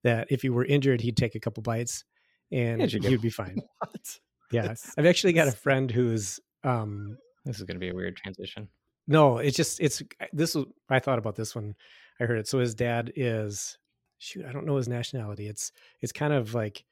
that 0.04 0.28
if 0.30 0.42
he 0.42 0.50
were 0.50 0.64
injured, 0.66 1.02
he'd 1.02 1.18
take 1.18 1.36
a 1.36 1.40
couple 1.40 1.64
bites 1.64 2.06
and 2.52 2.82
he'd 2.82 3.22
be 3.22 3.30
fine. 3.30 3.58
what? 3.80 4.20
Yeah, 4.52 4.74
I've 4.98 5.06
actually 5.06 5.34
got 5.34 5.48
a 5.48 5.52
friend 5.52 5.90
who's 5.90 6.40
um 6.64 7.18
This 7.46 7.58
is 7.58 7.64
going 7.64 7.76
to 7.76 7.80
be 7.80 7.90
a 7.90 7.96
weird 7.96 8.18
transition. 8.18 8.70
no, 9.08 9.38
it's 9.38 9.58
just 9.58 9.80
it's 9.80 10.02
this 10.34 10.56
was 10.56 10.66
I 10.90 11.00
thought 11.00 11.20
about 11.20 11.36
this 11.36 11.56
when 11.56 11.76
I 12.20 12.26
heard 12.26 12.38
it. 12.40 12.48
So 12.48 12.60
his 12.60 12.74
dad 12.76 13.12
is 13.16 13.78
shoot, 14.18 14.46
I 14.46 14.52
don't 14.52 14.66
know 14.66 14.78
his 14.78 14.88
nationality. 14.88 15.48
It's 15.48 15.72
it's 16.02 16.12
kind 16.12 16.34
of 16.34 16.54
like 16.54 16.84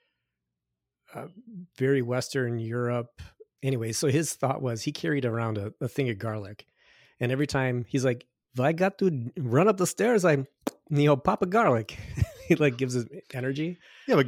uh, 1.13 1.27
very 1.77 2.01
Western 2.01 2.59
Europe. 2.59 3.21
Anyway, 3.61 3.91
so 3.93 4.07
his 4.07 4.33
thought 4.33 4.61
was 4.61 4.81
he 4.81 4.91
carried 4.91 5.25
around 5.25 5.57
a, 5.57 5.73
a 5.79 5.87
thing 5.87 6.09
of 6.09 6.17
garlic, 6.17 6.65
and 7.19 7.31
every 7.31 7.47
time 7.47 7.85
he's 7.87 8.03
like, 8.03 8.25
"If 8.53 8.59
I 8.59 8.73
got 8.73 8.97
to 8.97 9.31
run 9.37 9.67
up 9.67 9.77
the 9.77 9.87
stairs, 9.87 10.25
I, 10.25 10.33
you 10.33 11.05
know, 11.05 11.15
pop 11.15 11.41
a 11.41 11.45
garlic." 11.45 11.97
he 12.47 12.55
like 12.55 12.77
gives 12.77 12.93
his 12.93 13.05
energy. 13.33 13.77
Yeah, 14.07 14.15
but 14.15 14.27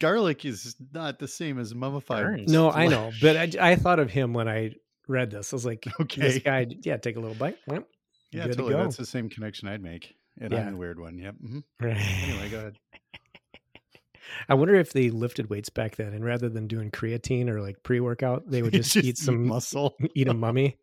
garlic 0.00 0.44
is 0.44 0.76
not 0.92 1.18
the 1.18 1.28
same 1.28 1.58
as 1.58 1.74
mummified. 1.74 2.24
Burns. 2.24 2.52
No, 2.52 2.70
I 2.70 2.86
know, 2.88 3.12
but 3.20 3.36
I, 3.36 3.72
I 3.72 3.76
thought 3.76 3.98
of 3.98 4.10
him 4.10 4.32
when 4.34 4.48
I 4.48 4.72
read 5.08 5.30
this. 5.30 5.52
I 5.52 5.56
was 5.56 5.64
like, 5.66 5.84
this 5.98 6.36
Okay. 6.36 6.40
guy, 6.40 6.66
yeah, 6.82 6.96
take 6.96 7.16
a 7.16 7.20
little 7.20 7.36
bite. 7.36 7.58
Well, 7.66 7.84
Yeah, 8.32 8.44
good 8.44 8.52
to 8.52 8.62
totally. 8.62 8.82
That's 8.82 8.96
the 8.96 9.06
same 9.06 9.28
connection 9.28 9.68
I'd 9.68 9.82
make. 9.82 10.14
And 10.40 10.52
Yeah. 10.52 10.60
I'm 10.66 10.72
the 10.72 10.78
weird 10.78 10.98
one. 10.98 11.18
Yep. 11.18 11.34
hmm 11.36 11.58
Right. 11.80 11.96
Anyway, 11.96 12.48
go 12.50 12.58
ahead. 12.58 12.78
I 14.48 14.54
wonder 14.54 14.74
if 14.74 14.92
they 14.92 15.10
lifted 15.10 15.50
weights 15.50 15.68
back 15.68 15.96
then, 15.96 16.12
and 16.14 16.24
rather 16.24 16.48
than 16.48 16.66
doing 16.66 16.90
creatine 16.90 17.48
or 17.48 17.60
like 17.60 17.82
pre 17.82 18.00
workout, 18.00 18.50
they 18.50 18.62
would 18.62 18.72
just, 18.82 18.96
eat 18.96 19.18
some 19.18 19.46
muscle. 19.46 19.94
eat 20.14 20.28
a 20.28 20.34
mummy. 20.34 20.76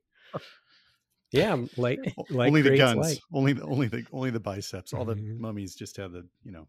Yeah, 1.31 1.57
like 1.77 1.99
like 2.29 2.47
only 2.49 2.61
the 2.61 2.77
guns. 2.77 2.97
like. 2.99 3.19
Only 3.33 3.53
the 3.53 3.63
only 3.63 3.87
the 3.87 4.05
only 4.11 4.29
the 4.31 4.39
biceps. 4.39 4.93
All 4.93 5.05
the 5.05 5.15
Mhm. 5.15 5.39
mummies 5.39 5.75
just 5.75 5.97
have 5.97 6.11
the 6.11 6.25
you 6.43 6.51
know. 6.51 6.67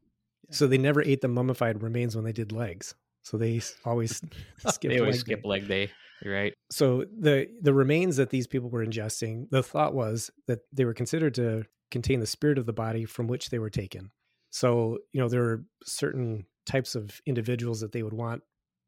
So 0.52 0.66
they 0.66 0.78
never 0.78 1.02
ate 1.02 1.20
the 1.20 1.28
mummified 1.28 1.82
remains 1.82 2.14
when 2.14 2.24
they 2.24 2.32
did 2.32 2.52
legs. 2.52 2.94
So 3.22 3.36
they 3.36 3.60
always 3.84 4.20
skipped 4.58 4.92
they 4.94 4.98
always 5.00 5.16
leg 5.16 5.20
skip 5.20 5.42
day. 5.42 5.48
leg 5.48 5.68
day. 5.68 5.90
You're 6.22 6.34
right. 6.34 6.54
So 6.70 7.04
the 7.18 7.48
the 7.60 7.74
remains 7.74 8.16
that 8.16 8.30
these 8.30 8.46
people 8.46 8.70
were 8.70 8.84
ingesting, 8.84 9.48
the 9.50 9.62
thought 9.62 9.94
was 9.94 10.30
that 10.46 10.60
they 10.72 10.84
were 10.84 10.94
considered 10.94 11.34
to 11.34 11.64
contain 11.90 12.20
the 12.20 12.26
spirit 12.26 12.58
of 12.58 12.66
the 12.66 12.72
body 12.72 13.04
from 13.04 13.26
which 13.28 13.50
they 13.50 13.58
were 13.58 13.70
taken. 13.70 14.10
So 14.50 14.98
you 15.12 15.20
know 15.20 15.28
there 15.28 15.42
were 15.42 15.64
certain 15.84 16.46
types 16.66 16.94
of 16.94 17.20
individuals 17.26 17.80
that 17.80 17.92
they 17.92 18.02
would 18.02 18.12
want, 18.12 18.42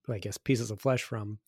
I 0.08 0.18
guess, 0.18 0.38
pieces 0.38 0.70
of 0.70 0.80
flesh 0.80 1.02
from 1.02 1.38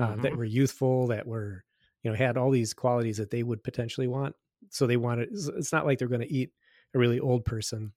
uh, 0.00 0.16
Mhm. 0.16 0.22
that 0.22 0.36
were 0.36 0.44
youthful, 0.44 1.06
that 1.08 1.26
were 1.26 1.64
you 2.02 2.10
know 2.10 2.16
had 2.16 2.36
all 2.36 2.50
these 2.50 2.74
qualities 2.74 3.18
that 3.18 3.30
they 3.30 3.42
would 3.42 3.62
potentially 3.64 4.06
want. 4.08 4.34
So 4.70 4.86
they 4.86 4.96
wanted. 4.96 5.28
It's 5.32 5.72
not 5.72 5.86
like 5.86 5.98
they're 5.98 6.08
going 6.08 6.20
to 6.26 6.32
eat 6.32 6.50
a 6.94 6.98
really 6.98 7.20
old 7.20 7.44
person 7.44 7.92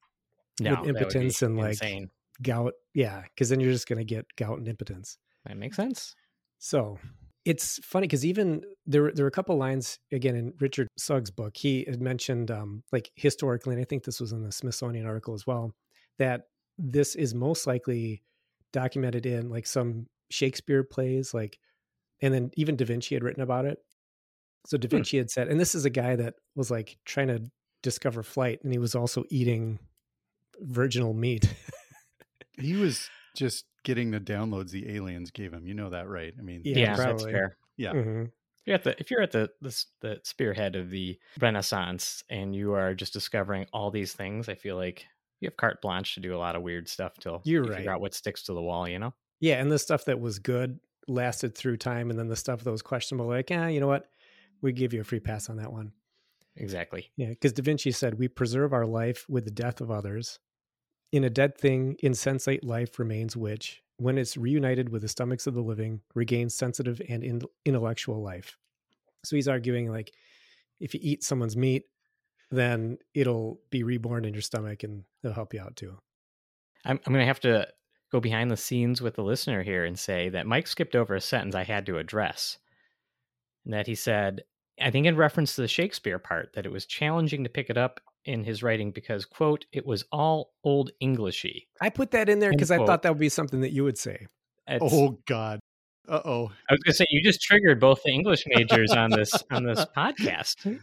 no, 0.62 0.72
with 0.72 0.80
that 0.80 0.86
would 0.86 0.96
be 0.96 1.00
impotence 1.02 1.42
and, 1.42 1.58
like, 1.58 1.72
insane. 1.72 2.10
gout. 2.42 2.74
Yeah, 2.94 3.22
because 3.22 3.50
then 3.50 3.60
you're 3.60 3.72
just 3.72 3.88
going 3.88 4.00
to 4.00 4.06
get 4.06 4.26
gout 4.36 4.58
and 4.58 4.68
impotence. 4.68 5.18
That 5.46 5.58
makes 5.58 5.76
sense. 5.76 6.16
So 6.58 7.00
it's 7.46 7.80
funny 7.84 8.06
because 8.06 8.26
even 8.26 8.62
there, 8.86 9.12
there 9.12 9.24
were 9.24 9.30
a 9.30 9.32
couple 9.32 9.58
lines 9.58 9.98
again 10.12 10.36
in 10.36 10.54
Richard 10.60 10.88
Sugg's 10.98 11.32
book. 11.32 11.56
He 11.56 11.86
had 11.88 12.02
mentioned, 12.02 12.52
um, 12.52 12.84
like 12.92 13.12
historically, 13.16 13.76
and 13.76 13.82
I 13.82 13.86
think 13.86 14.04
this 14.04 14.20
was 14.20 14.34
in 14.34 14.44
the 14.44 14.52
Smithsonian 14.52 15.06
article 15.06 15.34
as 15.34 15.48
well, 15.48 15.74
that 16.18 16.44
this 16.78 17.16
is 17.16 17.34
most 17.34 17.66
likely 17.66 18.24
documented 18.74 19.26
in 19.26 19.50
like 19.50 19.66
some 19.66 20.06
Shakespeare 20.30 20.84
plays, 20.84 21.34
like, 21.34 21.58
and 22.22 22.34
then 22.34 22.52
even 22.56 22.76
Da 22.76 22.86
Vinci 22.86 23.16
had 23.16 23.24
written 23.24 23.42
about 23.42 23.66
it. 23.66 23.80
So 24.68 24.78
Da 24.78 24.90
Vinci 24.90 25.18
had 25.18 25.32
said, 25.32 25.48
and 25.48 25.60
this 25.60 25.74
is 25.74 25.86
a 25.86 25.90
guy 25.90 26.18
that 26.18 26.36
was 26.56 26.70
like 26.70 26.98
trying 27.06 27.30
to 27.30 27.42
discover 27.82 28.22
flight, 28.22 28.60
and 28.64 28.74
he 28.74 28.80
was 28.80 28.94
also 28.94 29.24
eating 29.30 29.80
virginal 30.62 31.14
meat. 31.14 31.54
He 32.58 32.76
was 32.76 33.10
just 33.38 33.66
getting 33.86 34.12
the 34.12 34.20
downloads 34.20 34.72
the 34.72 34.94
aliens 34.94 35.32
gave 35.32 35.54
him. 35.54 35.66
You 35.66 35.74
know 35.74 35.92
that, 35.92 36.10
right? 36.10 36.34
I 36.38 36.42
mean, 36.42 36.62
Yeah, 36.66 36.78
Yeah, 36.80 36.96
that's 36.98 37.24
fair. 37.24 37.56
yeah. 37.78 37.94
Mhm. 37.94 38.32
If 38.66 38.66
you're 38.66 38.76
at 38.76 38.84
the 38.84 39.00
if 39.00 39.12
you're 39.12 39.22
at 39.22 39.32
the, 39.32 39.50
the 39.62 39.86
the 40.02 40.20
spearhead 40.24 40.76
of 40.76 40.90
the 40.90 41.18
Renaissance 41.40 42.22
and 42.30 42.54
you 42.54 42.74
are 42.74 42.94
just 42.94 43.14
discovering 43.14 43.66
all 43.72 43.92
these 43.92 44.12
things, 44.14 44.50
I 44.50 44.56
feel 44.56 44.76
like 44.76 45.06
you 45.40 45.48
have 45.48 45.56
carte 45.56 45.82
blanche 45.82 46.16
to 46.16 46.20
do 46.20 46.36
a 46.36 46.38
lot 46.38 46.58
of 46.58 46.62
weird 46.62 46.90
stuff 46.90 47.14
till 47.18 47.42
You're 47.46 47.64
you 47.64 47.70
right. 47.70 47.78
figure 47.78 47.92
out 47.94 48.02
what 48.02 48.14
sticks 48.14 48.44
to 48.44 48.54
the 48.54 48.62
wall. 48.62 48.88
You 48.90 49.00
know. 49.00 49.14
Yeah, 49.40 49.62
and 49.62 49.72
the 49.72 49.80
stuff 49.80 50.04
that 50.06 50.20
was 50.20 50.38
good 50.40 50.80
lasted 51.08 51.56
through 51.56 51.78
time, 51.78 52.10
and 52.10 52.20
then 52.20 52.28
the 52.28 52.36
stuff 52.36 52.66
that 52.66 52.72
was 52.72 52.82
questionable, 52.82 53.28
like, 53.28 53.48
ah, 53.52 53.68
you 53.68 53.80
know 53.80 53.88
what, 53.88 54.10
we 54.62 54.74
give 54.74 54.94
you 54.94 55.00
a 55.00 55.06
free 55.06 55.22
pass 55.22 55.50
on 55.50 55.56
that 55.58 55.72
one. 55.72 55.94
Exactly. 56.58 57.10
Yeah, 57.16 57.30
because 57.30 57.54
Da 57.54 57.64
Vinci 57.64 57.92
said, 57.94 58.20
"We 58.20 58.28
preserve 58.28 58.74
our 58.74 58.86
life 58.86 59.26
with 59.30 59.46
the 59.46 59.52
death 59.52 59.80
of 59.80 59.90
others. 59.92 60.40
In 61.12 61.24
a 61.24 61.30
dead 61.30 61.58
thing, 61.58 61.98
insensate 62.04 62.64
life 62.64 63.00
remains, 63.00 63.36
which, 63.36 63.82
when 63.98 64.18
it's 64.18 64.38
reunited 64.38 64.90
with 64.90 65.02
the 65.02 65.08
stomachs 65.08 65.48
of 65.48 65.54
the 65.56 65.62
living, 65.62 66.02
regains 66.14 66.54
sensitive 66.54 67.02
and 67.10 67.24
in- 67.24 67.42
intellectual 67.66 68.22
life." 68.22 68.58
So 69.26 69.36
he's 69.36 69.48
arguing, 69.48 69.90
like, 69.90 70.14
if 70.80 70.94
you 70.94 71.00
eat 71.04 71.24
someone's 71.24 71.58
meat, 71.58 71.86
then 72.52 72.98
it'll 73.14 73.62
be 73.70 73.84
reborn 73.84 74.26
in 74.26 74.34
your 74.34 74.42
stomach, 74.42 74.84
and 74.84 75.04
it'll 75.24 75.34
help 75.34 75.54
you 75.54 75.62
out 75.62 75.76
too. 75.76 75.98
I'm 76.86 77.00
I'm 77.06 77.14
gonna 77.14 77.26
have 77.26 77.42
to 77.42 77.68
go 78.12 78.20
behind 78.20 78.50
the 78.50 78.58
scenes 78.58 79.02
with 79.02 79.16
the 79.16 79.24
listener 79.24 79.62
here 79.62 79.86
and 79.86 80.00
say 80.00 80.30
that 80.30 80.48
Mike 80.48 80.68
skipped 80.68 80.96
over 80.96 81.14
a 81.16 81.22
sentence 81.22 81.54
I 81.54 81.64
had 81.64 81.86
to 81.88 81.98
address. 81.98 82.58
And 83.66 83.74
that 83.74 83.88
he 83.88 83.96
said, 83.96 84.44
I 84.82 84.90
think 84.90 85.06
in 85.06 85.16
reference 85.16 85.56
to 85.56 85.62
the 85.62 85.68
Shakespeare 85.68 86.18
part, 86.18 86.54
that 86.54 86.66
it 86.66 86.72
was 86.72 86.86
challenging 86.86 87.44
to 87.44 87.50
pick 87.50 87.70
it 87.70 87.78
up 87.78 88.00
in 88.26 88.44
his 88.44 88.62
writing 88.64 88.92
because, 88.92 89.26
quote, 89.26 89.66
it 89.72 89.86
was 89.86 90.04
all 90.12 90.54
old 90.64 90.92
Englishy. 91.02 91.68
I 91.82 91.90
put 91.90 92.12
that 92.12 92.30
in 92.30 92.40
there 92.40 92.52
because 92.52 92.72
I 92.72 92.78
thought 92.78 93.02
that 93.04 93.10
would 93.10 93.20
be 93.20 93.30
something 93.30 93.62
that 93.62 93.72
you 93.72 93.84
would 93.84 93.98
say. 93.98 94.28
It's- 94.68 94.92
Oh 94.94 95.18
God. 95.28 95.60
Uh 96.08 96.22
oh. 96.26 96.52
I 96.70 96.74
was 96.74 96.80
gonna 96.84 96.94
say 96.96 97.06
you 97.12 97.22
just 97.24 97.42
triggered 97.42 97.80
both 97.80 98.02
the 98.04 98.12
English 98.12 98.44
majors 98.48 98.92
on 98.92 99.12
this 99.12 99.32
on 99.52 99.64
this 99.64 99.86
podcast. 99.98 100.80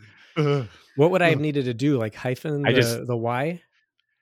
What 0.96 1.10
would 1.10 1.22
I 1.22 1.30
have 1.30 1.40
needed 1.40 1.64
to 1.66 1.74
do? 1.74 1.98
Like 1.98 2.14
hyphen 2.14 2.62
the, 2.62 2.68
I 2.68 2.72
just- 2.72 3.06
the 3.06 3.16
Y? 3.16 3.60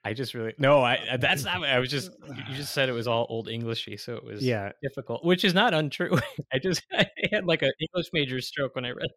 I 0.03 0.13
just 0.13 0.35
really 0.35 0.53
no, 0.59 0.83
I 0.83 1.17
that's 1.19 1.43
not. 1.45 1.63
I 1.63 1.79
was 1.79 1.89
just 1.89 2.11
you 2.49 2.55
just 2.55 2.73
said 2.75 2.89
it 2.89 2.93
was 2.93 3.07
all 3.07 3.25
old 3.29 3.49
Englishy, 3.49 3.97
so 3.97 4.15
it 4.15 4.23
was 4.23 4.43
Yeah. 4.43 4.71
difficult, 4.83 5.25
which 5.25 5.43
is 5.43 5.53
not 5.55 5.73
untrue. 5.73 6.19
I 6.53 6.59
just 6.59 6.83
I 6.93 7.07
had 7.31 7.45
like 7.45 7.63
an 7.63 7.71
English 7.79 8.07
major 8.13 8.39
stroke 8.41 8.75
when 8.75 8.85
I 8.85 8.91
read. 8.91 9.09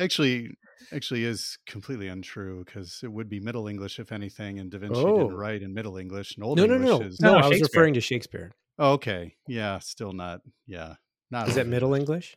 Actually, 0.00 0.50
actually 0.92 1.24
is 1.24 1.58
completely 1.66 2.08
untrue 2.08 2.64
because 2.64 3.00
it 3.02 3.12
would 3.12 3.28
be 3.28 3.40
Middle 3.40 3.68
English 3.68 3.98
if 3.98 4.10
anything, 4.12 4.58
and 4.58 4.70
Da 4.70 4.78
Vinci 4.78 5.00
Oh. 5.00 5.18
didn't 5.18 5.36
write 5.36 5.62
in 5.62 5.74
Middle 5.74 5.98
English, 5.98 6.34
and 6.36 6.44
Old 6.44 6.56
No, 6.58 6.66
no, 6.66 6.74
English 6.74 6.88
no. 7.00 7.06
is. 7.06 7.20
No, 7.20 7.32
No, 7.32 7.38
I 7.38 7.48
was 7.48 7.60
referring 7.60 7.94
to 7.94 8.00
Shakespeare. 8.00 8.52
Oh, 8.78 8.92
okay, 8.92 9.36
yeah, 9.46 9.78
still 9.80 10.12
not. 10.12 10.40
Yeah, 10.66 10.94
not. 11.30 11.48
Is 11.48 11.56
that 11.56 11.66
Middle 11.66 11.94
English? 11.94 12.36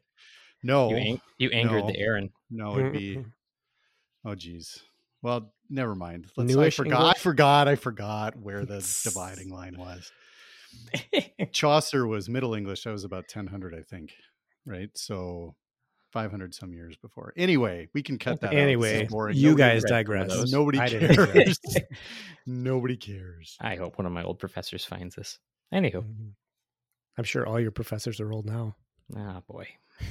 No, 0.63 0.89
You, 0.89 0.95
ang- 0.97 1.21
you 1.37 1.49
angered 1.51 1.85
no. 1.85 1.87
the 1.91 1.97
Aaron. 1.99 2.29
no, 2.49 2.77
it'd 2.77 2.93
be. 2.93 3.23
Oh, 4.27 4.33
geez. 4.33 4.79
Well, 5.21 5.53
never 5.69 5.93
mind. 5.93 6.25
Let's, 6.35 6.51
I 6.51 6.55
Newish 6.55 6.75
forgot. 6.77 7.15
I 7.15 7.19
forgot. 7.19 7.67
I 7.67 7.75
forgot 7.75 8.35
where 8.35 8.65
the 8.65 8.79
dividing 9.03 9.49
line 9.53 9.77
was. 9.77 10.11
Chaucer 11.51 12.07
was 12.07 12.27
Middle 12.27 12.55
English. 12.55 12.83
That 12.83 12.91
was 12.91 13.03
about 13.03 13.25
1000, 13.31 13.75
I 13.77 13.81
think. 13.83 14.13
Right. 14.65 14.89
So 14.95 15.55
500 16.15 16.55
some 16.55 16.73
years 16.73 16.95
before. 16.95 17.33
Anyway, 17.35 17.89
we 17.93 18.01
can 18.01 18.17
cut 18.17 18.39
that 18.39 18.47
out. 18.47 18.53
Anyway, 18.53 19.05
boring. 19.05 19.35
you 19.35 19.49
Nobody- 19.49 19.61
guys 19.61 19.83
read 19.83 19.89
some 19.89 19.97
of 19.97 20.05
digress. 20.29 20.51
Nobody 20.51 20.79
I 20.79 20.87
cares. 20.89 21.59
Nobody 22.45 22.95
cares. 22.95 23.57
I 23.59 23.75
hope 23.75 23.97
one 23.97 24.05
of 24.05 24.13
my 24.13 24.23
old 24.23 24.39
professors 24.39 24.85
finds 24.85 25.15
this. 25.15 25.39
Anywho, 25.73 26.03
Mhm. 26.03 26.31
I'm 27.17 27.23
sure 27.25 27.45
all 27.45 27.59
your 27.59 27.71
professors 27.71 28.21
are 28.21 28.31
old 28.31 28.45
now. 28.45 28.77
ah 29.15 29.41
boy, 29.47 29.67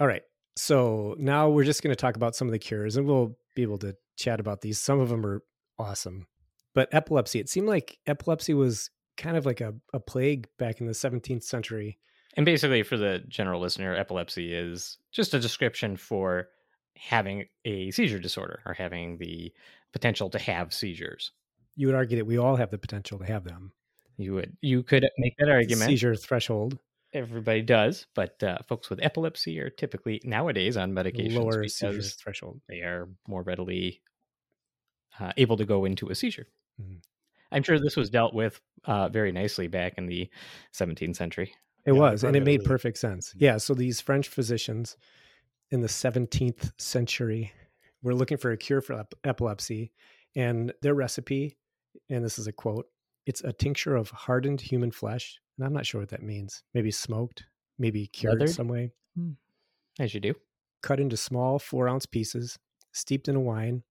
All 0.00 0.06
right. 0.06 0.22
So 0.56 1.14
now 1.18 1.50
we're 1.50 1.64
just 1.64 1.82
going 1.82 1.92
to 1.92 2.00
talk 2.00 2.16
about 2.16 2.34
some 2.34 2.48
of 2.48 2.52
the 2.52 2.58
cures 2.58 2.96
and 2.96 3.06
we'll 3.06 3.36
be 3.54 3.62
able 3.62 3.78
to 3.78 3.94
chat 4.16 4.40
about 4.40 4.60
these. 4.60 4.80
Some 4.80 5.00
of 5.00 5.08
them 5.08 5.24
are 5.26 5.42
awesome. 5.78 6.26
But 6.74 6.88
epilepsy, 6.92 7.38
it 7.40 7.48
seemed 7.48 7.68
like 7.68 7.98
epilepsy 8.06 8.54
was 8.54 8.90
kind 9.16 9.36
of 9.36 9.46
like 9.46 9.60
a, 9.60 9.74
a 9.92 10.00
plague 10.00 10.48
back 10.58 10.80
in 10.80 10.86
the 10.86 10.92
17th 10.92 11.44
century. 11.44 11.98
And 12.36 12.44
basically 12.46 12.82
for 12.82 12.96
the 12.96 13.22
general 13.28 13.60
listener, 13.60 13.94
epilepsy 13.94 14.54
is 14.54 14.98
just 15.12 15.34
a 15.34 15.40
description 15.40 15.96
for 15.96 16.48
having 16.96 17.46
a 17.64 17.90
seizure 17.90 18.18
disorder 18.18 18.60
or 18.66 18.74
having 18.74 19.18
the 19.18 19.52
potential 19.92 20.30
to 20.30 20.38
have 20.38 20.72
seizures. 20.72 21.32
You 21.76 21.88
would 21.88 21.96
argue 21.96 22.18
that 22.18 22.24
we 22.26 22.38
all 22.38 22.56
have 22.56 22.70
the 22.70 22.78
potential 22.78 23.18
to 23.18 23.24
have 23.26 23.44
them. 23.44 23.72
You 24.16 24.34
would 24.34 24.56
you 24.60 24.82
could 24.82 25.06
make 25.18 25.36
that 25.38 25.48
argument. 25.48 25.88
Seizure 25.88 26.14
threshold, 26.14 26.78
Everybody 27.12 27.62
does, 27.62 28.06
but 28.16 28.42
uh, 28.42 28.58
folks 28.68 28.90
with 28.90 28.98
epilepsy 29.00 29.60
are 29.60 29.70
typically 29.70 30.20
nowadays 30.24 30.76
on 30.76 30.92
medications 30.92 31.34
lower 31.34 31.68
seizure 31.68 32.02
threshold. 32.02 32.60
they 32.68 32.80
are 32.80 33.08
more 33.28 33.42
readily 33.42 34.02
uh, 35.20 35.32
able 35.36 35.56
to 35.56 35.64
go 35.64 35.84
into 35.84 36.08
a 36.08 36.14
seizure. 36.14 36.48
Mhm. 36.82 37.00
I'm 37.52 37.62
sure 37.62 37.78
this 37.78 37.94
was 37.96 38.10
dealt 38.10 38.34
with 38.34 38.60
uh, 38.84 39.08
very 39.10 39.30
nicely 39.30 39.68
back 39.68 39.94
in 39.96 40.06
the 40.06 40.28
17th 40.72 41.14
century. 41.14 41.54
It 41.86 41.92
Yeah, 41.94 42.00
was, 42.00 42.24
and 42.24 42.34
it 42.36 42.44
made 42.44 42.60
had 42.62 42.68
perfect 42.68 42.98
sense. 42.98 43.34
Yeah. 43.36 43.58
So 43.58 43.74
these 43.74 44.00
French 44.00 44.28
physicians 44.28 44.96
in 45.70 45.80
the 45.80 45.88
17th 45.88 46.72
century 46.78 47.52
were 48.02 48.14
looking 48.14 48.36
for 48.38 48.52
a 48.52 48.56
cure 48.56 48.80
for 48.80 48.94
ep- 48.94 49.14
epilepsy, 49.24 49.92
and 50.36 50.72
their 50.82 50.94
recipe, 50.94 51.56
and 52.08 52.24
this 52.24 52.38
is 52.38 52.46
a 52.46 52.52
quote, 52.52 52.86
it's 53.26 53.42
a 53.42 53.52
tincture 53.52 53.96
of 53.96 54.10
hardened 54.10 54.60
human 54.60 54.90
flesh. 54.90 55.38
And 55.56 55.66
I'm 55.66 55.72
not 55.72 55.86
sure 55.86 56.00
what 56.00 56.10
that 56.10 56.22
means. 56.22 56.62
Maybe 56.74 56.90
smoked, 56.90 57.44
maybe 57.78 58.06
cured 58.08 58.40
Leathered? 58.40 58.54
some 58.54 58.68
way, 58.68 58.90
hmm. 59.16 59.32
As 59.98 60.12
you 60.12 60.20
do. 60.20 60.34
cut 60.82 61.00
into 61.00 61.16
small 61.16 61.58
four 61.58 61.88
ounce 61.88 62.04
pieces, 62.06 62.58
steeped 62.92 63.28
in 63.28 63.36
a 63.36 63.40
wine, 63.40 63.82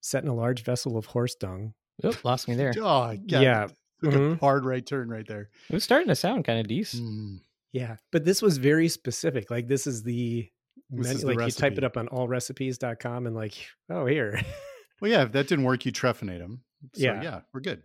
set 0.00 0.22
in 0.22 0.28
a 0.28 0.34
large 0.34 0.62
vessel 0.64 0.96
of 0.96 1.06
horse 1.06 1.34
dung. 1.34 1.74
Oop, 2.04 2.24
lost 2.24 2.46
me 2.48 2.54
there. 2.56 2.72
Oh, 2.80 3.16
yeah. 3.26 3.66
Yeah. 4.02 4.10
Took 4.10 4.20
Mhm. 4.20 4.32
a 4.32 4.36
hard 4.36 4.64
right 4.64 4.84
turn 4.84 5.08
right 5.08 5.26
there. 5.26 5.50
It 5.68 5.74
was 5.74 5.84
starting 5.84 6.08
to 6.08 6.14
sound 6.16 6.44
kind 6.44 6.58
of 6.60 6.66
decent. 6.68 7.02
Mm. 7.04 7.40
Yeah, 7.72 7.96
but 8.10 8.24
this 8.24 8.42
was 8.42 8.58
very 8.58 8.88
specific. 8.88 9.50
Like 9.50 9.66
this 9.68 9.86
is 9.86 10.02
the, 10.02 10.50
This 10.90 11.04
menu, 11.06 11.16
is 11.16 11.20
the 11.22 11.26
like 11.34 11.46
you 11.46 11.52
type 11.52 11.78
it 11.78 11.84
up 11.84 11.96
on 11.96 12.08
allrecipes.com 12.08 13.26
and 13.26 13.34
like, 13.34 13.54
oh 13.90 14.06
here. 14.06 14.40
Well, 15.00 15.10
yeah, 15.10 15.22
if 15.24 15.32
that 15.32 15.48
didn't 15.48 15.64
work, 15.64 15.84
you 15.84 15.90
trephinate 15.90 16.38
them. 16.38 16.62
So, 16.94 17.02
Yeah. 17.02 17.20
yeah, 17.22 17.40
we're 17.52 17.60
good. 17.60 17.82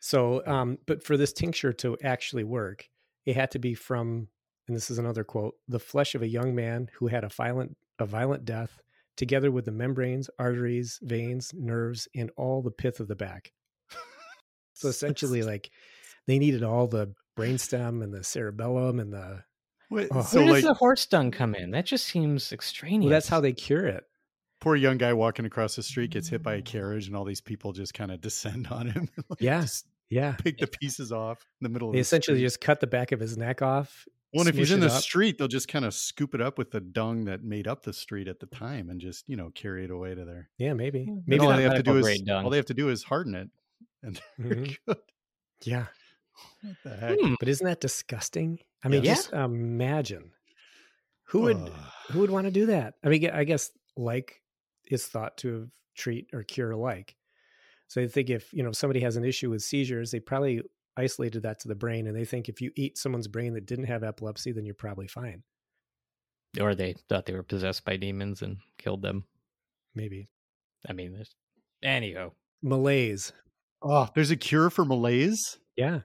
So, 0.00 0.44
um, 0.44 0.78
but 0.86 1.04
for 1.04 1.16
this 1.16 1.32
tincture 1.32 1.72
to 1.74 1.96
actually 2.02 2.42
work, 2.42 2.88
it 3.26 3.36
had 3.36 3.52
to 3.52 3.60
be 3.60 3.74
from, 3.74 4.26
and 4.66 4.76
this 4.76 4.90
is 4.90 4.98
another 4.98 5.22
quote, 5.22 5.54
the 5.68 5.78
flesh 5.78 6.16
of 6.16 6.22
a 6.22 6.26
young 6.26 6.52
man 6.52 6.88
who 6.94 7.06
had 7.06 7.22
a 7.22 7.28
violent, 7.28 7.76
a 8.00 8.06
violent 8.06 8.44
death, 8.44 8.82
together 9.16 9.52
with 9.52 9.66
the 9.66 9.70
membranes, 9.70 10.28
arteries, 10.40 10.98
veins, 11.02 11.54
nerves, 11.54 12.08
and 12.16 12.32
all 12.36 12.60
the 12.60 12.72
pith 12.72 12.98
of 12.98 13.06
the 13.06 13.14
back. 13.14 13.52
So 14.82 14.88
essentially, 14.88 15.42
like 15.52 15.70
they 16.26 16.38
needed 16.38 16.62
all 16.62 16.86
the 16.86 17.14
brainstem 17.36 18.02
and 18.02 18.12
the 18.12 18.24
cerebellum 18.24 19.00
and 19.00 19.12
the. 19.12 19.44
Wait, 19.90 20.08
Oh. 20.10 20.22
So, 20.22 20.38
Where 20.38 20.46
does 20.46 20.54
like, 20.54 20.64
the 20.64 20.74
horse 20.74 21.04
dung 21.06 21.30
come 21.30 21.54
in? 21.54 21.70
That 21.70 21.84
just 21.84 22.06
seems 22.06 22.52
extraneous. 22.52 23.04
Well, 23.04 23.10
that's 23.10 23.28
how 23.28 23.40
they 23.40 23.52
cure 23.52 23.86
it. 23.86 24.04
poor 24.60 24.74
young 24.74 24.96
guy 24.96 25.12
walking 25.12 25.44
across 25.44 25.76
the 25.76 25.82
street 25.82 26.12
gets 26.12 26.28
hit 26.28 26.42
by 26.42 26.54
a 26.54 26.62
mm. 26.62 26.64
carriage, 26.64 27.08
and 27.08 27.16
all 27.16 27.24
these 27.24 27.42
people 27.42 27.72
just 27.72 27.92
kind 27.92 28.10
of 28.10 28.20
descend 28.20 28.68
on 28.70 28.88
him. 28.88 29.08
like, 29.28 29.40
Yeah. 29.40 29.66
Yeah, 30.12 30.32
pick 30.32 30.58
the 30.58 30.66
pieces 30.66 31.10
off 31.10 31.38
in 31.58 31.64
the 31.64 31.70
middle 31.70 31.88
of 31.88 31.92
they 31.94 31.96
the 31.96 32.02
essentially 32.02 32.36
street. 32.36 32.46
just 32.46 32.60
cut 32.60 32.80
the 32.80 32.86
back 32.86 33.12
of 33.12 33.20
his 33.20 33.38
neck 33.38 33.62
off. 33.62 34.06
Well, 34.34 34.42
and 34.42 34.48
if 34.50 34.56
he's 34.56 34.70
in 34.70 34.80
the 34.80 34.86
up. 34.86 35.02
street, 35.02 35.38
they'll 35.38 35.48
just 35.48 35.68
kind 35.68 35.86
of 35.86 35.94
scoop 35.94 36.34
it 36.34 36.42
up 36.42 36.58
with 36.58 36.70
the 36.70 36.80
dung 36.80 37.24
that 37.24 37.42
made 37.42 37.66
up 37.66 37.82
the 37.82 37.94
street 37.94 38.28
at 38.28 38.38
the 38.38 38.44
time, 38.46 38.90
and 38.90 39.00
just 39.00 39.26
you 39.26 39.36
know 39.36 39.50
carry 39.54 39.84
it 39.84 39.90
away 39.90 40.14
to 40.14 40.24
there. 40.26 40.50
Yeah, 40.58 40.74
maybe. 40.74 41.08
Maybe 41.26 41.46
all 41.46 41.56
they 41.56 41.62
have 41.62 41.76
to 41.76 41.82
do 41.82 41.96
is 41.96 42.20
dung. 42.20 42.44
all 42.44 42.50
they 42.50 42.58
have 42.58 42.66
to 42.66 42.74
do 42.74 42.90
is 42.90 43.04
harden 43.04 43.34
it, 43.34 43.48
and 44.02 44.20
they're 44.38 44.56
Mhm. 44.56 44.76
good. 44.86 44.96
Yeah, 45.64 45.86
What 46.62 46.76
the 46.84 46.96
heck? 46.96 47.18
Hmm. 47.20 47.34
but 47.38 47.48
isn't 47.48 47.64
that 47.66 47.80
disgusting? 47.80 48.58
I 48.84 48.88
mean, 48.88 49.04
Yeah. 49.04 49.14
just 49.14 49.32
imagine 49.32 50.32
who 51.24 51.42
would 51.42 51.56
Ugh. 51.56 51.92
who 52.10 52.18
would 52.20 52.30
want 52.30 52.46
to 52.46 52.50
do 52.50 52.66
that? 52.66 52.94
I 53.04 53.08
mean, 53.08 53.30
I 53.30 53.44
guess 53.44 53.70
like 53.96 54.42
is 54.90 55.06
thought 55.06 55.38
to 55.38 55.70
treat 55.94 56.28
or 56.32 56.42
cure 56.42 56.74
like. 56.74 57.16
So 57.88 58.00
they 58.00 58.08
think 58.08 58.30
if 58.30 58.52
you 58.52 58.62
know 58.62 58.72
somebody 58.72 59.00
has 59.00 59.16
an 59.16 59.24
issue 59.24 59.50
with 59.50 59.62
seizures, 59.62 60.10
they 60.10 60.20
probably 60.20 60.62
isolated 60.96 61.42
that 61.42 61.60
to 61.60 61.68
the 61.68 61.74
brain, 61.74 62.06
and 62.06 62.16
they 62.16 62.24
think 62.24 62.48
if 62.48 62.60
you 62.60 62.72
eat 62.76 62.98
someone's 62.98 63.28
brain 63.28 63.54
that 63.54 63.66
didn't 63.66 63.84
have 63.86 64.02
epilepsy, 64.02 64.52
then 64.52 64.64
you're 64.66 64.74
probably 64.74 65.06
fine. 65.08 65.42
Or 66.60 66.74
they 66.74 66.94
thought 67.08 67.24
they 67.26 67.32
were 67.34 67.42
possessed 67.42 67.84
by 67.84 67.96
demons 67.96 68.42
and 68.42 68.58
killed 68.78 69.00
them. 69.02 69.24
Maybe 69.94 70.28
I 70.88 70.92
mean, 70.92 71.12
there's 71.12 71.34
anyhow. 71.82 72.32
malaise. 72.62 73.32
Oh, 73.82 74.08
there's 74.14 74.30
a 74.30 74.36
cure 74.36 74.70
for 74.70 74.84
malaise. 74.84 75.58
Yeah, 75.76 76.00